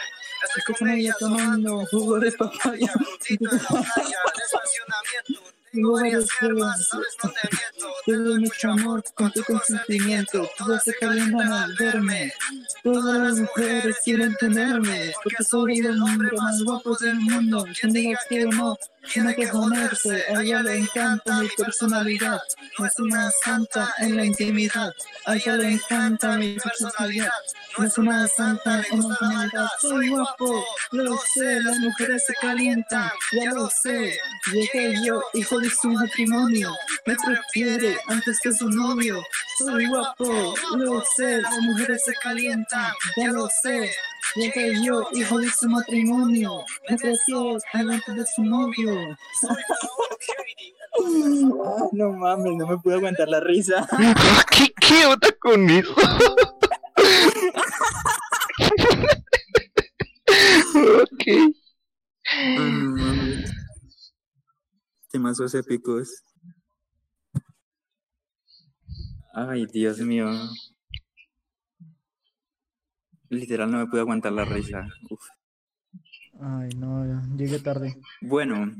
[0.57, 2.93] Estoy con ella tomando jugo de papaya.
[5.72, 6.88] Tengo varios problemas.
[8.06, 10.48] Te doy mucho amor con tu consentimiento.
[10.56, 12.32] Todas se calientan al verme.
[12.82, 15.12] Todas las mujeres quieren tenerme.
[15.22, 17.66] Porque soy el hombre más guapo del mundo.
[17.78, 18.76] Quien diga que no,
[19.12, 20.25] tiene que ponerse.
[20.35, 22.41] A ella le encanta mi personalidad.
[22.78, 24.93] No es una santa en la intimidad.
[25.27, 27.31] A ella le encanta mi personalidad.
[27.77, 29.68] No es una santa en la intimidad.
[29.81, 31.60] Soy guapo, lo sé.
[31.62, 34.18] Las mujeres se calientan, ya lo sé.
[34.52, 36.73] Llegué yo, hijo de su matrimonio.
[37.07, 39.23] Me prefiere antes que su novio.
[39.59, 41.41] Soy guapo, lo sé.
[41.41, 43.91] Las mujeres se calientan, ya lo sé.
[44.35, 46.65] Llegué yo, hijo de su matrimonio.
[46.89, 48.88] Me prefiere antes de su novio.
[48.89, 49.17] Ah,
[51.92, 53.86] no mames, no me puedo aguantar la risa.
[54.50, 55.94] ¿Qué, qué onda con eso?
[61.02, 61.55] ok.
[62.57, 63.50] Mames.
[65.10, 66.23] Temazos épicos.
[69.34, 70.26] Ay, Dios mío.
[73.31, 74.86] Literal no me puedo aguantar la risa.
[75.10, 75.38] Uf.
[76.41, 77.97] Ay, no, ya, llegué tarde.
[78.20, 78.73] Bueno,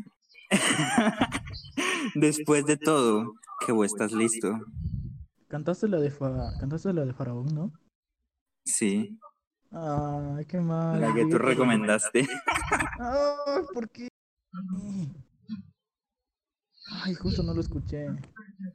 [2.15, 3.35] después de todo,
[3.67, 4.59] que vos estás listo.
[5.49, 6.53] Cantaste la de, fa...
[6.61, 7.73] Cantaste la de Faraón, ¿no?
[8.65, 9.19] Sí,
[9.71, 11.01] Ay, qué mal.
[11.01, 12.27] la que tú recomendaste.
[12.99, 14.09] Ay, ¿por qué?
[16.91, 18.07] Ay, justo no lo escuché.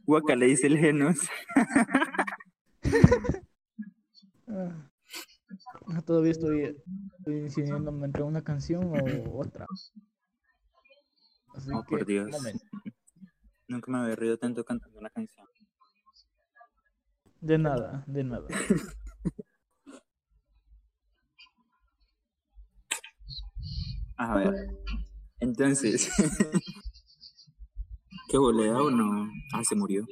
[0.06, 1.18] Guaca le dice el Genos.
[4.46, 4.93] Ah.
[6.06, 6.76] Todavía estoy,
[7.18, 9.66] estoy decidiéndome entre una canción o otra.
[11.56, 12.30] Así Oh, que, por Dios.
[13.68, 15.48] Nunca me había reído tanto cantando una canción.
[17.42, 18.48] De nada, de nada.
[24.18, 24.54] A ver.
[25.40, 26.10] Entonces.
[28.30, 29.30] ¿Qué volea o no?
[29.54, 30.06] Ah, se murió.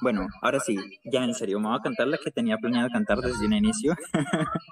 [0.00, 3.18] Bueno, ahora sí, ya en serio, me voy a cantar la que tenía planeado cantar
[3.18, 3.96] desde un inicio.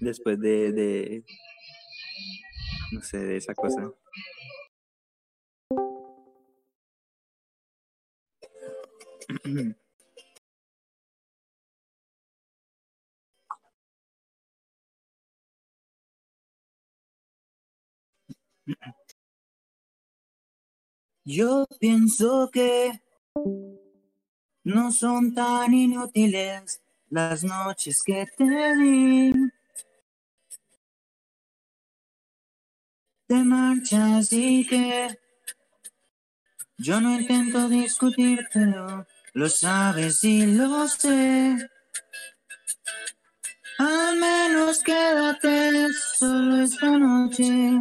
[0.00, 1.24] Después de, de.
[2.92, 3.90] No sé, de esa cosa.
[21.24, 23.00] Yo pienso que
[24.64, 26.80] no son tan inútiles
[27.10, 29.32] las noches que te di.
[33.26, 35.18] Te marchas y que
[36.78, 41.56] yo no intento discutir, pero lo sabes y lo sé.
[43.78, 47.80] Al menos quédate solo esta noche.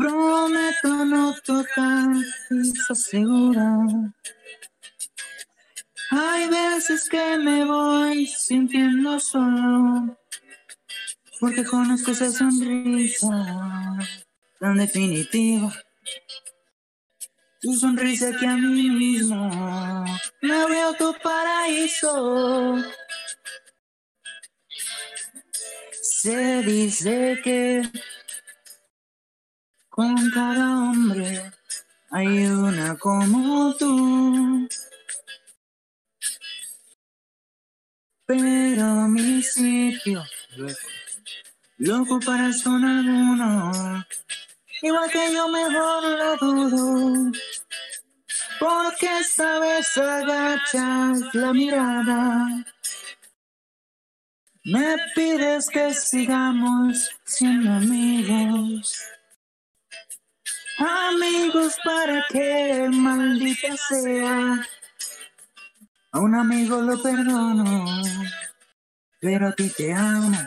[0.00, 2.08] Prometo no tocar
[2.48, 3.76] piso segura.
[6.10, 10.16] Hay veces que me voy sintiendo solo.
[11.38, 13.28] Porque conozco esa sonrisa
[14.58, 15.70] tan definitiva.
[17.60, 19.50] Tu sonrisa que a mí mismo
[20.40, 22.78] me abrió tu paraíso.
[26.00, 27.82] Se dice que
[30.00, 31.52] con cada hombre
[32.10, 34.66] hay una como tú.
[38.24, 40.24] Pero mi sitio
[41.76, 44.02] lo ocuparás con alguno.
[44.80, 47.32] Igual que yo mejor lo dudo.
[48.58, 52.64] Porque esta vez agachas la mirada.
[54.64, 59.10] Me pides que sigamos siendo amigos.
[60.80, 64.66] Amigos para que maldita sea.
[66.12, 68.02] A un amigo lo perdono,
[69.20, 70.38] pero a ti te amo.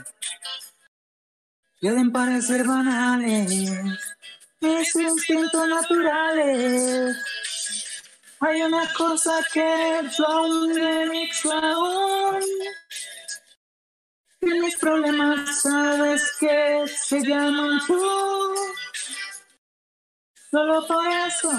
[1.79, 3.51] Pueden parecer banales,
[4.59, 7.15] mis instintos naturales.
[8.39, 11.29] Hay una cosa que son de mi
[14.41, 18.53] mis problemas sabes que se llaman tú.
[20.53, 21.49] Solo por eso,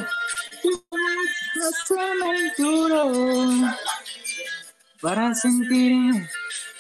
[1.89, 3.11] tú me duro.
[5.01, 6.31] Para sentirme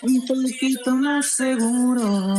[0.01, 2.34] un poquito más seguro.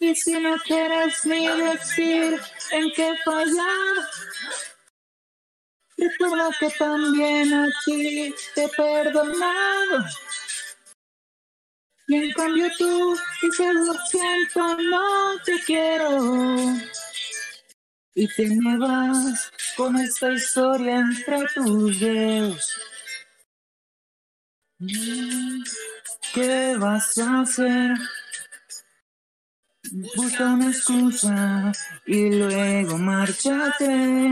[0.00, 2.40] Y si no quieres ni decir
[2.72, 3.94] en qué fallar,
[5.96, 10.04] recuerda que también a ti te he perdonado.
[12.08, 16.96] Y en cambio tú dices lo siento, no te quiero.
[18.18, 22.78] Y te me vas con esta historia entre tus dedos.
[26.32, 27.94] ¿Qué vas a hacer?
[30.16, 31.72] Busca una excusa
[32.06, 34.30] y luego márchate.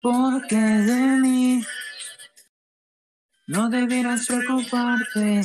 [0.00, 1.62] Porque de mí
[3.46, 5.42] no debieras preocuparte,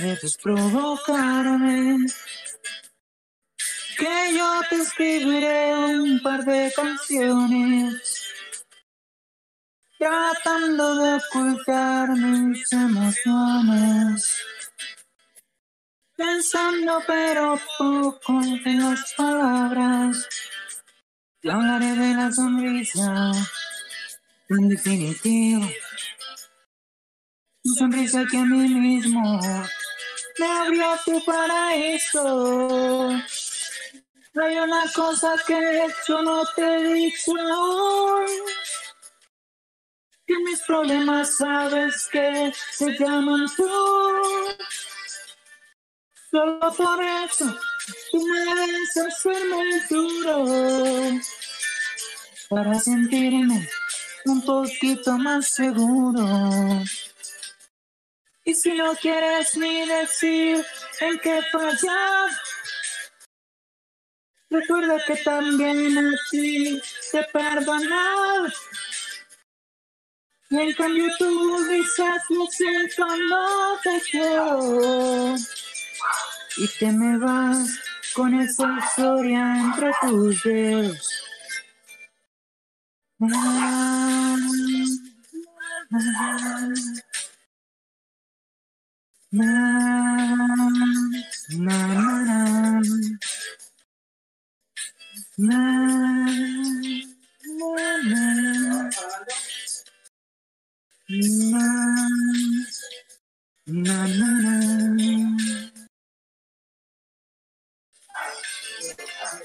[0.00, 2.06] debes provocarme.
[4.00, 8.30] Que yo te escribiré un par de canciones
[9.98, 14.36] tratando de ocultar mis emociones.
[16.16, 20.26] Pensando pero poco en las palabras,
[21.42, 23.32] te hablaré de la sonrisa
[24.48, 25.68] tan definitiva.
[27.62, 29.40] Tu sonrisa que a mí mismo
[30.38, 33.10] me abrió tu paraíso.
[34.36, 38.26] Hay una cosa que yo no te he dicho aún.
[40.24, 43.68] Que mis problemas sabes que se llaman tú.
[46.30, 47.58] Solo por eso
[48.12, 51.20] tú me debes hacerme duro.
[52.48, 53.68] Para sentirme
[54.26, 56.24] un poquito más seguro.
[58.44, 60.64] Y si no quieres ni decir
[61.00, 62.30] en qué fallar,
[64.50, 66.80] recuerda que también a ti
[67.10, 68.48] te he perdonado.
[70.50, 75.36] Y en cambio tú dices lo siento, no te quiero.
[76.56, 77.80] Y te me vas
[78.14, 81.20] con esa historia entre tus dedos.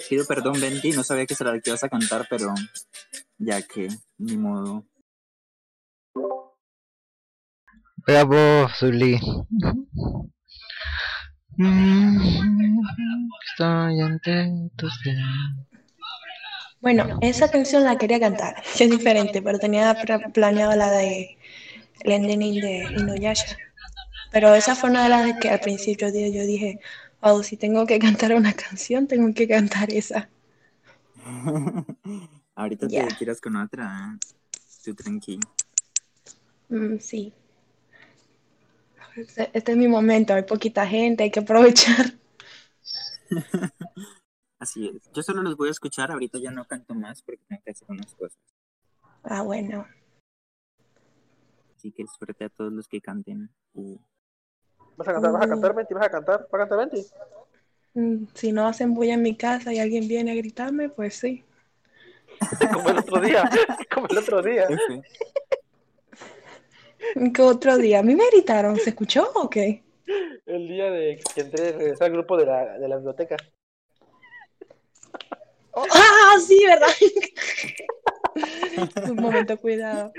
[0.10, 2.54] Pido perdón, Bendy, no sabía que será la que ibas a cantar, pero
[3.38, 4.86] ya que, ni modo.
[8.06, 9.20] Bravo, Zully.
[11.58, 12.46] Mm,
[13.50, 14.70] Estoy ante.
[16.86, 19.98] Bueno, esa canción la quería cantar, que es diferente, pero tenía
[20.32, 21.36] planeado la de
[22.02, 23.58] el ending de Inuyasha.
[24.32, 26.80] Pero esa fue una de las que al principio yo dije,
[27.24, 30.30] wow, si tengo que cantar una canción, tengo que cantar esa.
[32.54, 33.08] Ahorita Ya.
[33.08, 34.20] te tiras con otra.
[34.84, 35.40] Tú tranqui.
[36.70, 37.34] Mm, sí.
[39.16, 42.14] Este, este es mi momento, hay poquita gente, hay que aprovechar.
[44.60, 45.12] Así es.
[45.14, 46.12] Yo solo los voy a escuchar.
[46.12, 48.40] Ahorita ya no canto más porque tengo que hacer unas cosas.
[49.24, 49.88] Ah, bueno.
[51.76, 53.50] Así que suerte a todos los que canten.
[53.74, 53.98] Uh.
[54.98, 55.32] ¿Vas a cantar?
[55.34, 55.94] ¿Vas a cantar, Venti?
[55.94, 56.48] ¿Vas a cantar?
[56.52, 57.08] ¿Vas a cantar, Venti?
[57.96, 61.44] Mm, Si no hacen bulla en mi casa y alguien viene a gritarme, pues sí.
[62.74, 63.50] Como el otro día.
[63.94, 64.68] Como el otro día.
[67.34, 68.00] ¿Qué otro día?
[68.00, 69.84] A mí me gritaron, ¿se escuchó o qué?
[70.46, 73.38] El día de que entré, regresé al grupo de la, de la biblioteca.
[75.76, 76.88] ¡Ah, sí, verdad!
[79.10, 80.12] Un momento, cuidado.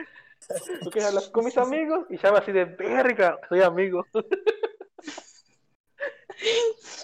[0.83, 2.07] ¿Tú qué hablas con mis amigos?
[2.11, 4.05] Y llama así de verga, soy amigo.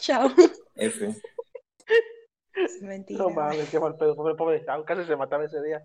[0.00, 0.30] Chao.
[0.76, 1.14] F.
[2.82, 3.18] Mentira.
[3.24, 5.82] No mames, qué mal pedo, pobre, pobre, Tao, casi se mataba ese día.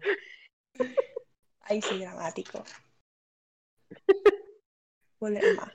[1.61, 2.63] Ahí sí, dramático.
[5.19, 5.73] Problema.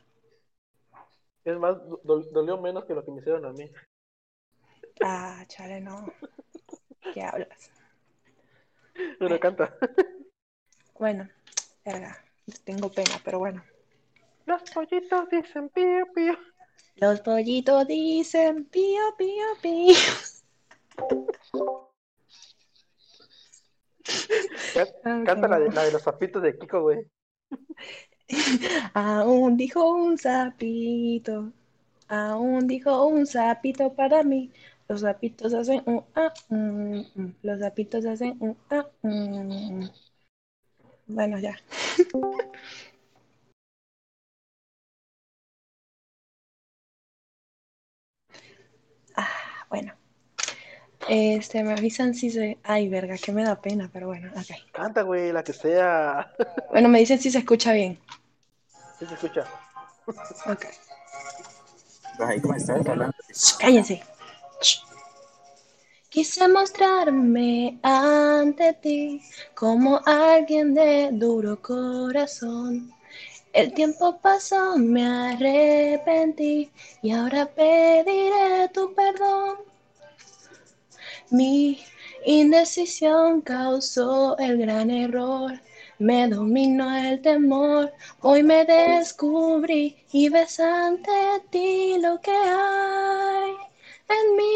[1.45, 3.71] Es más, do- dolió menos que lo que me hicieron a mí.
[5.03, 6.07] Ah, chale, no.
[7.13, 7.71] ¿Qué hablas?
[9.19, 9.77] Pero canta.
[10.99, 11.29] Bueno,
[11.85, 12.17] verga,
[12.65, 13.65] tengo pena, pero bueno.
[14.47, 16.39] Los pollitos dicen pío, pío.
[16.97, 19.95] Los pollitos dicen pío, pío, pío.
[24.75, 27.07] Can- Canta la de, la de los zapitos de Kiko, güey.
[28.95, 31.53] Aún dijo un sapito,
[32.09, 34.51] aún dijo un sapito para mí.
[34.93, 37.35] Los sapitos hacen un ah, mm, mm.
[37.45, 39.87] los sapitos hacen un ah, mm.
[41.07, 41.57] Bueno, ya.
[49.17, 49.95] Ah, bueno.
[51.09, 52.59] Este, me avisan si se.
[52.63, 54.73] Ay, verga, que me da pena, pero bueno, ok.
[54.73, 56.35] Canta, güey, la que sea.
[56.71, 57.99] Bueno, me dicen si se escucha bien.
[58.99, 59.47] Sí se escucha.
[60.07, 60.67] Ok.
[62.19, 63.15] Ay, ¿cómo estás hablando?
[63.59, 64.03] Cállense.
[66.13, 69.23] Quise mostrarme ante ti
[69.55, 72.93] como alguien de duro corazón.
[73.53, 76.71] El tiempo pasó, me arrepentí
[77.03, 79.57] y ahora pediré tu perdón.
[81.31, 81.83] Mi
[82.27, 85.59] indecisión causó el gran error.
[85.99, 91.11] Me dominó el temor, hoy me descubrí y ves ante
[91.51, 93.72] ti lo que hay
[94.13, 94.53] en mí.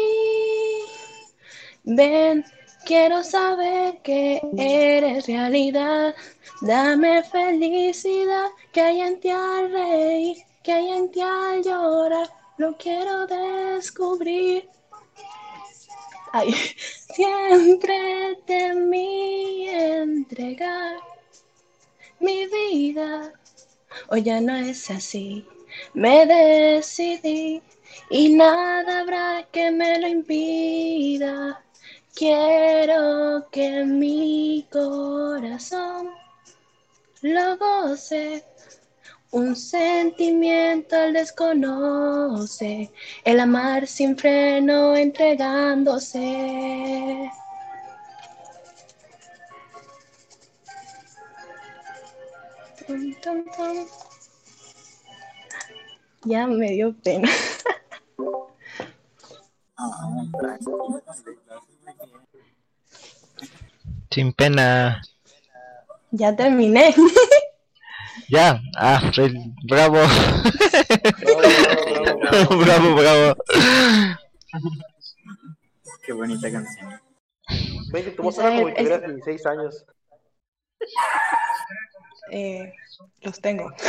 [1.83, 2.45] Ven,
[2.85, 6.15] quiero saber que eres realidad.
[6.61, 12.29] Dame felicidad, que hay en ti al reír, que hay en ti al llorar.
[12.57, 14.67] Lo quiero descubrir.
[16.33, 16.53] Ay,
[17.15, 20.97] siempre temí entregar
[22.19, 23.33] mi vida.
[24.09, 25.45] Hoy ya no es así.
[25.93, 27.61] Me decidí
[28.09, 31.63] y nada habrá que me lo impida.
[32.13, 36.09] Quiero que mi corazón
[37.21, 38.43] lo goce.
[39.31, 42.89] Un sentimiento él desconoce,
[43.25, 47.29] el amar sin freno entregándose.
[56.23, 57.29] Ya me dio pena.
[64.11, 65.01] Sin pena.
[66.11, 66.93] Ya terminé.
[68.29, 69.31] Ya, ah, re-
[69.63, 69.99] bravo.
[72.59, 73.35] bravo, bravo.
[76.05, 76.99] Qué bonita canción.
[77.93, 79.85] Vente, tu voz suena como si tuvieras 16 años.
[82.31, 82.73] Eh,
[83.21, 83.71] los tengo.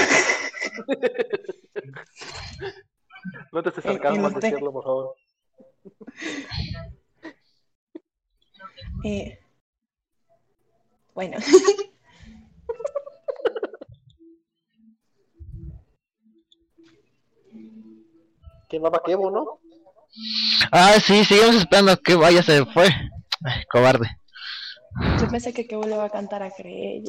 [3.52, 4.40] No te estés sarcasmo eh, tengo.
[4.40, 5.14] decirlo, por favor.
[9.04, 9.38] Eh,
[11.14, 11.38] bueno.
[18.68, 19.60] ¿Quién va para Kevo, no?
[20.72, 22.88] Ah, sí, seguimos esperando que vaya, se fue.
[23.44, 24.08] Ay, cobarde.
[25.20, 27.04] Yo pensé que Kevo le va a cantar a Crey.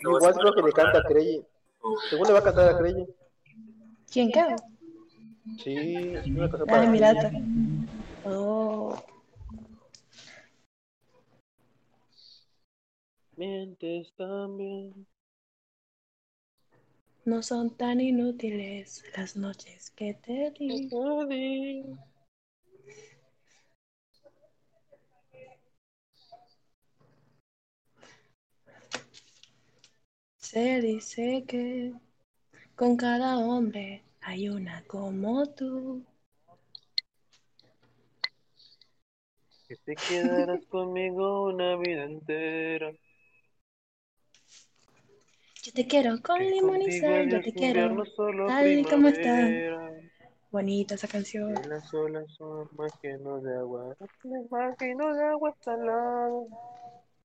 [0.00, 1.44] Igual creo que le canta a Crey.
[2.10, 3.06] Según le va a cantar a Crey.
[4.10, 4.56] ¿Quién Kevo?
[5.62, 7.32] Sí, es una cosa para.
[8.24, 8.96] Oh.
[13.36, 15.06] Mientes también.
[17.24, 20.88] No son tan inútiles las noches que te di.
[30.38, 31.92] Se dice que
[32.76, 36.04] con cada hombre hay una como tú.
[39.68, 42.90] Que te quedarás conmigo una vida entera.
[45.62, 48.02] Yo te quiero con limón y sal, yo te quiero
[48.48, 49.48] tal como está.
[50.50, 51.54] Bonita esa canción.
[51.64, 53.96] Y las olas son más llenos de agua.
[54.50, 56.46] Más llenos de agua salada.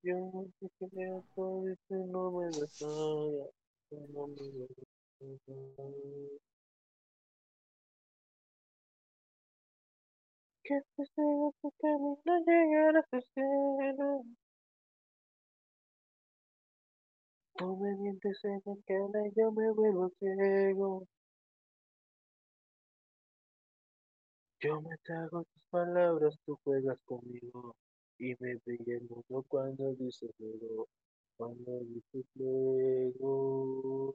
[0.04, 3.46] Yo no sé qué me todo no me nada.
[3.92, 4.68] No me
[5.48, 6.51] da
[10.64, 14.24] Que te sigas tu camino, llegar a tu cielo.
[17.58, 21.08] Tú me mientes en la cara y yo me vuelvo ciego.
[24.62, 27.76] Yo me trago tus palabras, tú juegas conmigo.
[28.20, 30.88] Y me brilla el mundo cuando dices luego.
[31.38, 34.14] Cuando dices luego.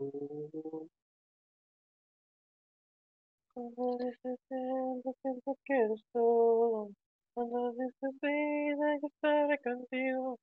[3.57, 6.91] Cuando dices siempre, siempre quieres todo.
[7.33, 10.39] Cuando dices vida, yo estaré contigo.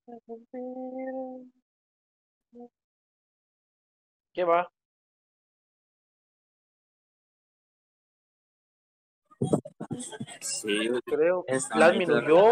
[0.00, 1.46] Estaré contigo.
[4.32, 4.68] ¿Qué va?
[10.40, 11.44] Sí, Creo.
[11.76, 12.50] todos minuyó.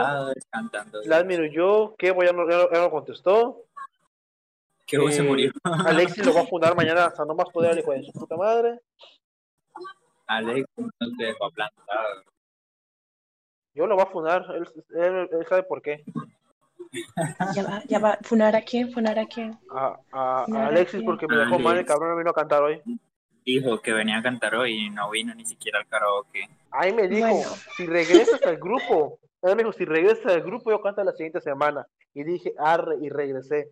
[1.05, 1.97] Las minuyó.
[1.97, 2.13] ¿Qué?
[2.13, 3.65] Voy a no, ya no, ya no contestó.
[4.87, 5.51] Que hoy se Eh, murió.
[5.65, 8.79] Alexis lo va a fundar mañana hasta no más poder hijo de su puta madre.
[10.27, 10.89] Alex no
[11.19, 12.23] te dejó plantado.
[13.75, 14.45] Yo lo voy a fundar.
[14.55, 14.67] Él,
[15.01, 16.03] él, él sabe por qué.
[17.55, 18.19] Ya va, ya va.
[18.23, 18.91] ¿Funar a quién?
[18.93, 19.59] ¿Funar a quién?
[19.71, 21.77] A, a- a Nada, Alexis porque me dejó mal.
[21.79, 22.81] El cabrón no vino a cantar hoy.
[23.45, 26.49] Dijo que venía a cantar hoy y no vino ni siquiera al karaoke.
[26.71, 27.51] Ahí me dijo, Bueno.
[27.77, 31.41] si regresas al grupo, él me dijo, si regresas al grupo, yo canto la siguiente
[31.41, 31.87] semana.
[32.15, 33.71] Y dije, arre, y regresé.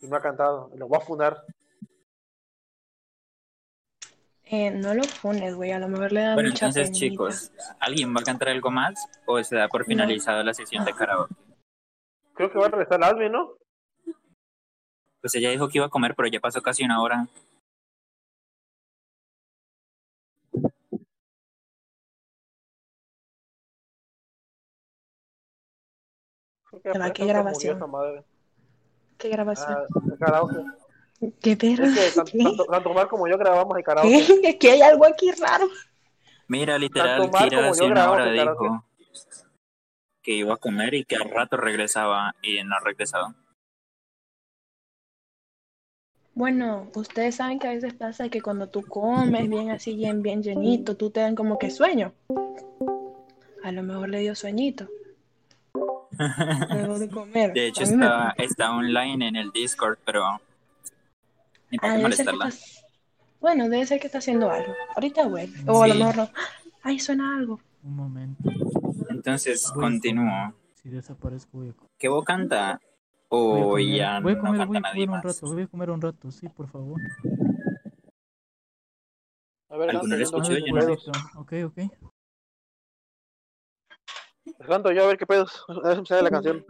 [0.00, 1.36] Y no ha cantado, lo voy a funar.
[4.50, 5.72] Eh, no lo funes, güey.
[5.72, 6.98] A lo mejor le da Bueno, mucha entonces, penita.
[6.98, 10.94] chicos, ¿alguien va a cantar algo más o se da por finalizado la sesión de
[10.94, 11.34] karaoke?
[12.34, 13.52] Creo que va a regresar Alvin, ¿no?
[15.20, 17.26] Pues ella dijo que iba a comer, pero ya pasó casi una hora.
[27.12, 27.80] ¿qué grabación?
[29.18, 29.76] ¿Qué grabación?
[29.76, 29.86] Ah,
[30.18, 30.64] karaoke.
[31.42, 31.84] ¿Qué perro?
[31.84, 32.66] Es que tanto, ¿Qué?
[32.70, 34.24] tanto, Omar como yo grabamos el karaoke.
[34.40, 34.48] ¿Qué?
[34.50, 35.68] Es que hay algo aquí raro.
[36.46, 38.84] Mira, literal, Kira hace una hora dijo
[40.22, 43.34] que iba a comer y que al rato regresaba y no ha regresado.
[46.34, 50.42] Bueno, ustedes saben que a veces pasa que cuando tú comes bien así, bien, bien
[50.42, 52.12] llenito, tú te dan como que sueño.
[53.64, 54.88] A lo mejor le dio sueñito.
[56.70, 57.52] Luego de comer.
[57.52, 60.40] De hecho, me- está, está online en el Discord, pero
[61.70, 62.48] ni para Ah, qué molestarla.
[62.48, 62.66] está-
[63.40, 64.74] Bueno, debe ser que está haciendo algo.
[64.96, 65.52] Ahorita, güey.
[65.66, 65.98] O a lo Sí.
[66.00, 66.30] mejor no.
[66.82, 67.60] Ay, suena algo.
[67.84, 68.50] Un momento.
[69.10, 70.54] Entonces, continúo.
[70.74, 71.90] Si desaparezco, voy a comer.
[71.98, 72.80] ¿Qué vos canta?
[73.30, 75.14] Voy a O comer, ya voy a no comer, canta voy a nadie comer un
[75.14, 75.24] más.
[75.24, 77.00] rato, voy a comer un rato, sí, por favor.
[79.70, 80.52] A ver, ¿Alguno lo escuchó?
[80.56, 81.40] Yo no.
[81.40, 81.78] Ok, ok.
[84.66, 85.64] Canto yo a ver qué pedos.
[85.68, 86.64] A ver si me sale la canción.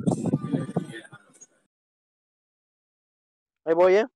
[3.65, 4.07] Ahí voy, ¿eh?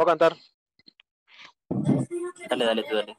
[0.00, 0.34] Voy a cantar.
[2.48, 3.18] Dale, dale, tú dale.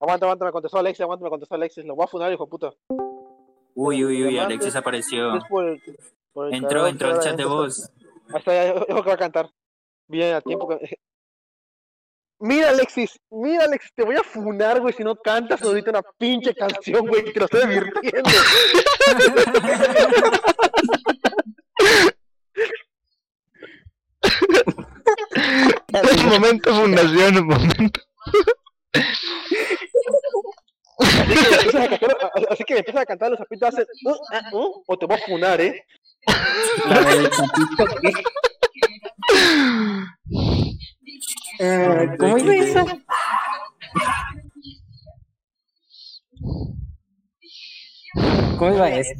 [0.00, 1.82] Aguanta, aguanta, me contestó Alexis, aguanta, me contestó Alexis.
[1.86, 2.74] Lo voy a funar, hijo de puta.
[3.74, 5.34] Uy, uy, uy, Alexis apareció.
[5.34, 5.82] es por el-
[6.34, 7.90] por el Entró, entró ahora chat de voz.
[8.44, 9.48] Ya, yo que va a cantar.
[10.06, 10.98] Bien, a tiempo que...
[12.38, 16.54] Mira, Alexis, mira, Alexis, te voy a funar, güey, si no cantas ahorita una pinche
[16.54, 18.28] canción, güey, te lo estoy advirtiendo.
[25.94, 28.00] Un momento, fundación, un momento.
[30.98, 31.14] Así que,
[31.44, 32.16] me empiezas a cantar,
[32.50, 35.16] así que me empiezas a cantar los zapitos, haces, "Uh, ah, uh", o te voy
[35.16, 35.84] a funar, ¿eh?
[36.88, 38.12] La del zapito, ¿qué?
[41.60, 42.86] Eh, ¿Cómo iba eso?
[48.58, 49.14] ¿Cómo iba eso?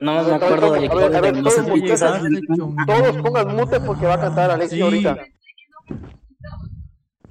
[0.00, 2.22] No me acuerdo del a de ver, no esas-
[2.86, 4.82] todos pongan mute porque va a cantar Alexi Sí.
[4.82, 5.16] ahorita.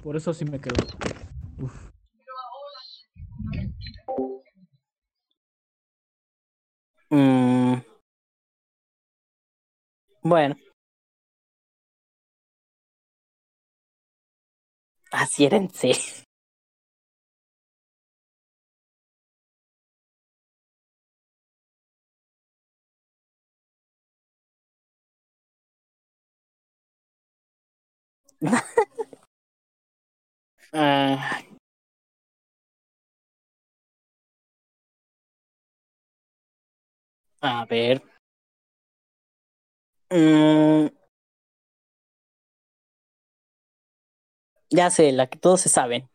[0.02, 0.74] Por eso sí me quedo.
[1.60, 1.88] Uf.
[7.10, 7.80] Mm.
[10.22, 10.56] Bueno.
[15.12, 16.27] Así era en serio.
[30.72, 31.42] Ah,
[37.40, 38.00] a ver.
[40.10, 40.88] Mm.
[44.70, 46.08] Ya sé, la que todos se saben.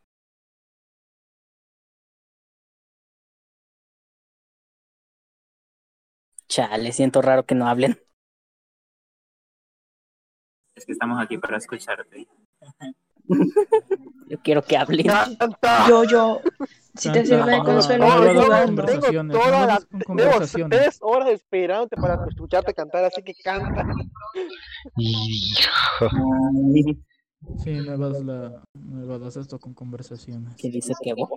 [6.48, 8.00] Chale, siento raro que no hablen.
[10.76, 12.28] Es que estamos aquí para escucharte.
[14.28, 15.06] Yo quiero que hablen.
[15.88, 16.42] Yo, yo,
[16.96, 20.80] si te sirve de consuelo, No, tengo Conversaciones, toda no la, vas con tengo conversaciones.
[20.80, 23.86] tres horas esperándote para escucharte cantar, así que canta.
[27.64, 30.56] Sí, me vas la, me vas esto con conversaciones.
[30.58, 31.30] ¿Qué dice que vos?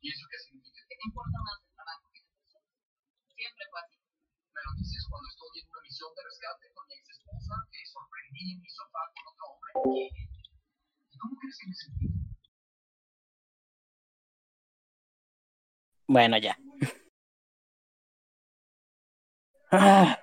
[0.00, 0.80] ¿Y eso qué significa?
[0.88, 2.68] ¿Qué te importa más el trabajo que la persona?
[3.32, 3.96] Siempre fue así.
[4.52, 7.80] Me lo dices cuando estoy en una misión de rescate con mi ex esposa, que
[7.88, 9.72] sorprendí en mi sofá con otro hombre.
[11.08, 12.06] ¿Y cómo crees que me sentí?
[16.06, 16.56] Bueno, ya.
[19.72, 20.18] Ah.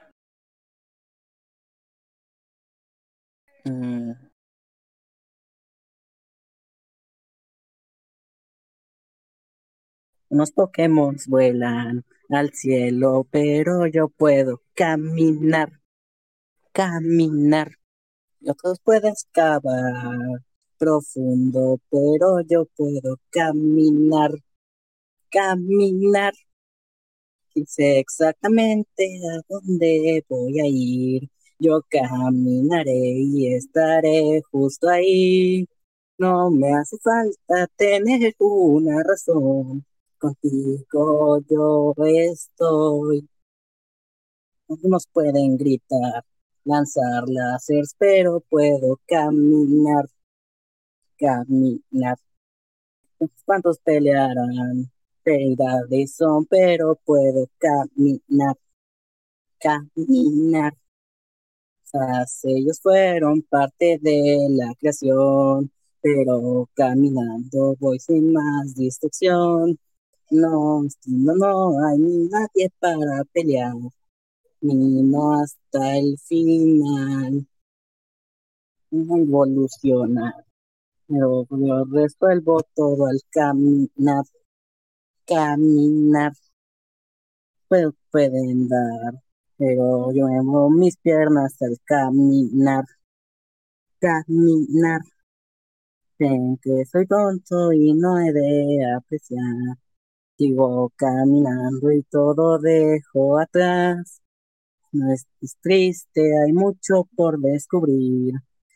[3.65, 4.26] Mm.
[10.37, 15.71] Unos Pokémon vuelan al cielo, pero yo puedo caminar,
[16.71, 17.71] caminar.
[18.39, 20.43] Y otros pueden excavar
[20.77, 24.29] profundo, pero yo puedo caminar,
[25.31, 26.33] caminar.
[27.55, 31.31] Y sé exactamente a dónde voy a ir.
[31.57, 35.67] Yo caminaré y estaré justo ahí.
[36.19, 39.86] No me hace falta tener una razón.
[40.19, 43.27] Contigo yo estoy.
[44.69, 46.23] Algunos pueden gritar,
[46.63, 50.05] lanzar láseres, pero puedo caminar,
[51.17, 52.17] caminar.
[53.19, 54.91] Unos cuantos pelearán,
[55.23, 58.57] deidades son, pero puedo caminar,
[59.59, 60.73] caminar.
[62.43, 65.71] Ellos fueron parte de la creación,
[66.01, 69.79] pero caminando voy sin más distracción.
[70.29, 71.97] No, no, no hay
[72.29, 73.73] nadie para pelear,
[74.61, 77.47] ni no hasta el final.
[78.91, 80.33] No evolucionar,
[81.07, 84.25] pero yo resuelvo todo al caminar,
[85.27, 86.33] caminar.
[87.69, 89.13] Pues pueden dar,
[89.57, 90.27] pero yo
[90.69, 92.83] mis piernas al caminar,
[93.99, 95.01] caminar.
[96.17, 99.77] Creen que soy tonto y no he de apreciar.
[100.37, 104.21] Sigo caminando y todo dejo atrás.
[104.91, 105.25] No es
[105.61, 108.35] triste, hay mucho por descubrir.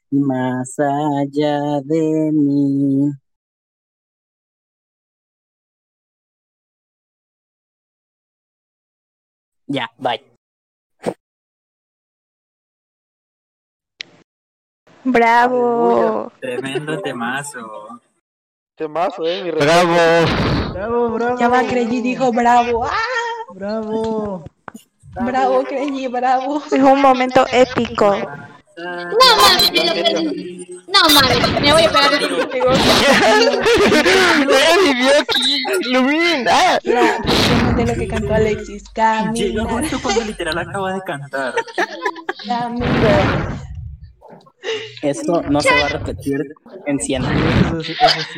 [0.10, 3.12] Y más allá de mí.
[9.68, 10.22] Ya, bye.
[15.04, 16.32] Bravo.
[16.40, 18.02] Tremendo temazo.
[18.76, 20.61] Temazo, eh, mi Bravo.
[20.82, 21.38] Bravo, bravo.
[21.40, 22.86] Ya va Creggy dijo bravo.
[22.86, 22.90] ¡Ah!
[23.54, 24.44] Bravo.
[25.14, 26.64] Bravo, Creggy, bravo.
[26.72, 28.18] Es un momento épico.
[28.78, 30.82] No mames, me lo perdí.
[30.88, 32.72] No mames, me voy a pegar contigo.
[34.84, 36.48] vivió aquí, Lumín.
[36.50, 36.80] Ah.
[37.76, 38.84] De lo que cantó Alexis.
[39.34, 41.54] Llegó justo cuando literal acaba de cantar.
[45.02, 46.42] Esto no se va a repetir
[46.86, 47.88] en 100 años.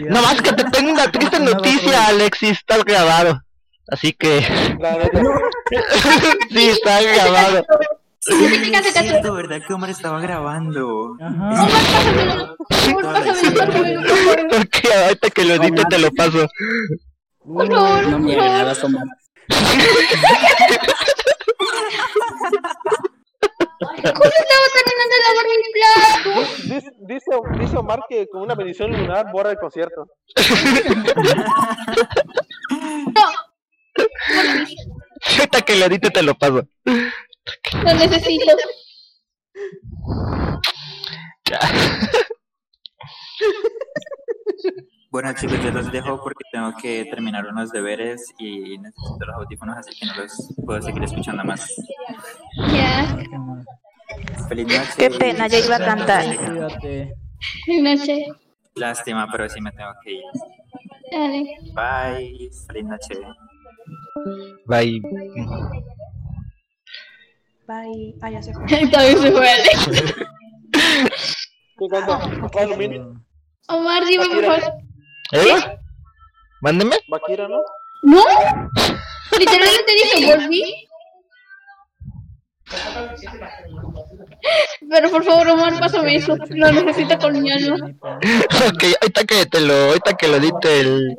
[0.10, 3.42] No más que te tengo una triste noticia, Alexis, está grabado.
[3.90, 4.42] Así que.
[6.50, 7.66] sí, está grabado.
[8.20, 11.12] Sí, es cierto, ¿verdad que Omar estaba grabando?
[11.12, 11.20] Ok,
[15.04, 16.48] ahorita que lo edite te lo paso.
[17.44, 19.04] No me agradas, Omar.
[23.86, 26.30] Justo estaba terminando de lavar mi plato.
[26.64, 30.08] Dice, dice, dice Omar que con una bendición lunar borra el concierto.
[35.38, 36.68] Ahorita que lo edite te lo paso.
[36.86, 38.56] Lo necesito.
[45.14, 49.78] Bueno chicos, yo los dejo porque tengo que terminar unos deberes y necesito los audífonos,
[49.78, 51.72] así que no los puedo seguir escuchando más.
[52.74, 53.16] Ya.
[54.50, 54.90] Feliz noche.
[54.98, 56.36] Qué pena, yo iba a cantar.
[56.36, 57.14] Cuídate.
[57.68, 58.26] No sé.
[58.74, 60.24] Lástima, pero sí me tengo que ir.
[61.12, 61.44] Dale.
[61.76, 62.50] Bye.
[62.66, 63.14] Feliz noche.
[64.66, 65.00] Bye.
[67.68, 68.16] Bye.
[68.20, 68.66] Ah, ya se fue.
[68.92, 69.48] También se fue.
[72.52, 73.00] ¿Qué Lumini?
[73.68, 74.93] Omar, dime por favor.
[75.34, 75.80] ¿Eh?
[76.62, 76.96] Mándeme.
[77.10, 77.58] Bakira, ¿no?
[78.04, 78.24] ¿No?
[79.40, 80.88] Literalmente dije, volví.
[84.90, 86.38] Pero por favor, Omar, pásame eso.
[86.50, 87.76] Lo necesito con mi alma.
[87.76, 91.18] ok, ahorita que te lo, ahorita que lo edite el,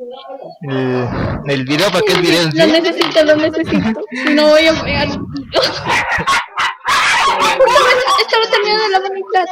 [0.61, 1.07] el,
[1.47, 4.01] el video para que el video Lo necesito, lo necesito.
[4.11, 5.07] Si no voy a pegar.
[8.21, 9.51] Estaba terminando de lavar mi plato.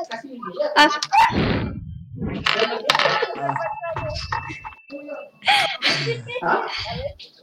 [6.42, 6.68] Ah.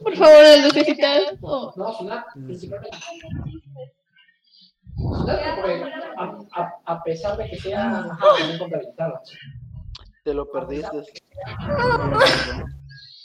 [0.03, 1.07] Por favor, lo necesito.
[1.41, 1.73] Oh.
[6.17, 8.03] A, a- a pesar de que sea
[8.45, 9.19] bien contabilizado.
[10.23, 10.97] Te lo perdiste.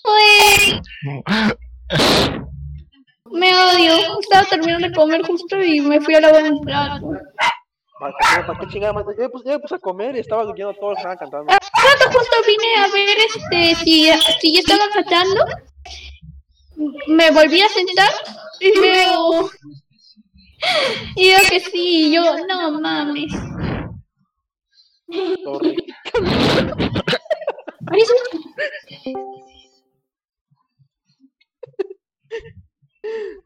[0.04, 0.80] Uy,
[3.32, 4.20] me odio.
[4.20, 7.10] Estaba terminando de comer justo y me fui a lavar mi plato.
[7.98, 8.12] ¿Para
[8.60, 8.92] qué, chingada?
[8.92, 11.52] Yo me, puse, yo me puse a comer y estaba oyendo que estaban cantando.
[11.52, 14.10] Hace justo vine a ver este si,
[14.40, 15.44] si ya estaban cantando.
[17.08, 18.12] Me volví a sentar
[18.60, 19.50] y veo.
[21.14, 23.32] Y veo que sí, y yo, no mames.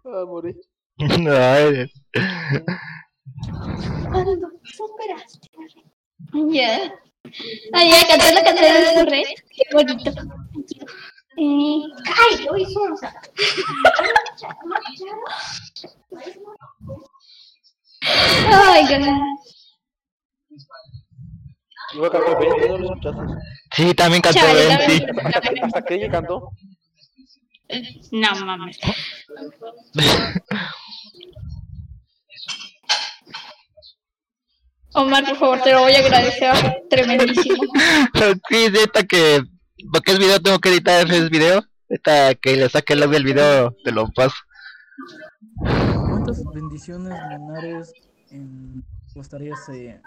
[0.05, 0.55] Ah, morí.
[1.19, 1.93] No, eres.
[6.53, 6.93] Ya.
[7.73, 9.25] Ay, ya canté la canción de su red.
[9.51, 10.11] Qué bonito.
[11.37, 12.47] Eh, ¡Ay!
[12.51, 13.15] Hoy sonsa.
[18.03, 19.21] Ay, ganas.
[21.95, 23.23] Iba a cantar Ben, ¿no lo escuchaste?
[23.73, 25.07] Sí, también cantó Chale, Ben, sí.
[25.25, 26.51] Hasta, hasta que ella cantó.
[28.13, 28.79] No mames.
[34.93, 36.83] Omar, por favor, te lo voy a agradecer.
[36.89, 37.63] Tremendísimo.
[38.49, 39.43] sí, de esta que,
[39.93, 41.65] porque es video tengo que editar ese video.
[41.89, 44.37] Esta que le saque el audio del video, te lo paso.
[45.57, 47.93] ¿Cuántas bendiciones lunares
[48.31, 48.85] en...
[49.13, 50.01] costaría ese...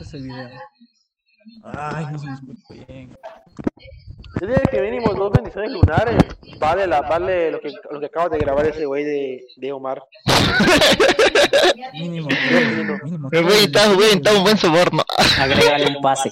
[0.00, 0.50] ese video?
[1.64, 3.16] Ay, no se me escucha bien.
[4.38, 6.16] Yo diría que mínimo dos bendiciones lunares.
[6.58, 10.02] Vale, la, vale lo, que, lo que acabas de grabar ese güey de, de Omar.
[11.94, 12.98] Mínimo, mínimo.
[13.02, 13.28] mínimo.
[13.32, 15.02] Me voy a un buen soborno.
[15.38, 16.30] Agrégale un pase.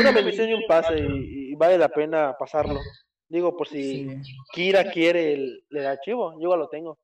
[0.00, 2.80] Una bendición y un pase y, y vale la pena pasarlo.
[3.28, 4.08] Digo, por si
[4.52, 6.98] Kira quiere el, el archivo, yo igual lo tengo.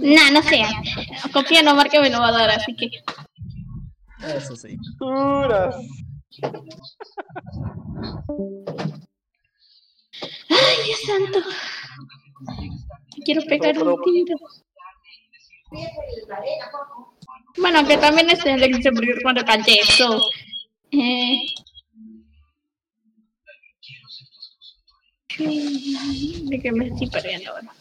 [0.00, 0.62] No, no sé.
[1.32, 2.88] Confía en Omar que me lo va a dar, así que.
[4.26, 4.76] Eso sí.
[4.98, 5.76] Juras.
[10.48, 11.38] Ay, Dios santo.
[13.24, 14.36] Quiero pegar un tiro.
[17.58, 20.20] Bueno, que también es el murió cuando canté eso.
[20.90, 21.46] Eh...
[25.38, 27.72] De que me estoy perdiendo ahora.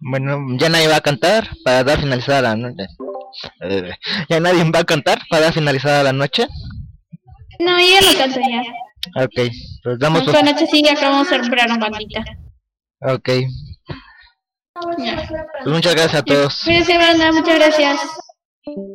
[0.00, 2.86] Bueno, ya nadie va a cantar para dar finalizada la noche.
[3.60, 3.92] Eh,
[4.28, 6.46] ya nadie va a cantar para dar finalizada la noche.
[7.58, 8.62] No, yo lo canto ya.
[9.24, 9.50] Ok,
[9.82, 10.26] pues damos.
[10.26, 12.24] Esta noche sí acabamos de una bandita.
[13.00, 13.28] Ok,
[15.66, 16.62] muchas gracias a todos.
[16.64, 18.00] Cuídense, banda, muchas gracias.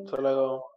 [0.06, 0.72] Hasta luego.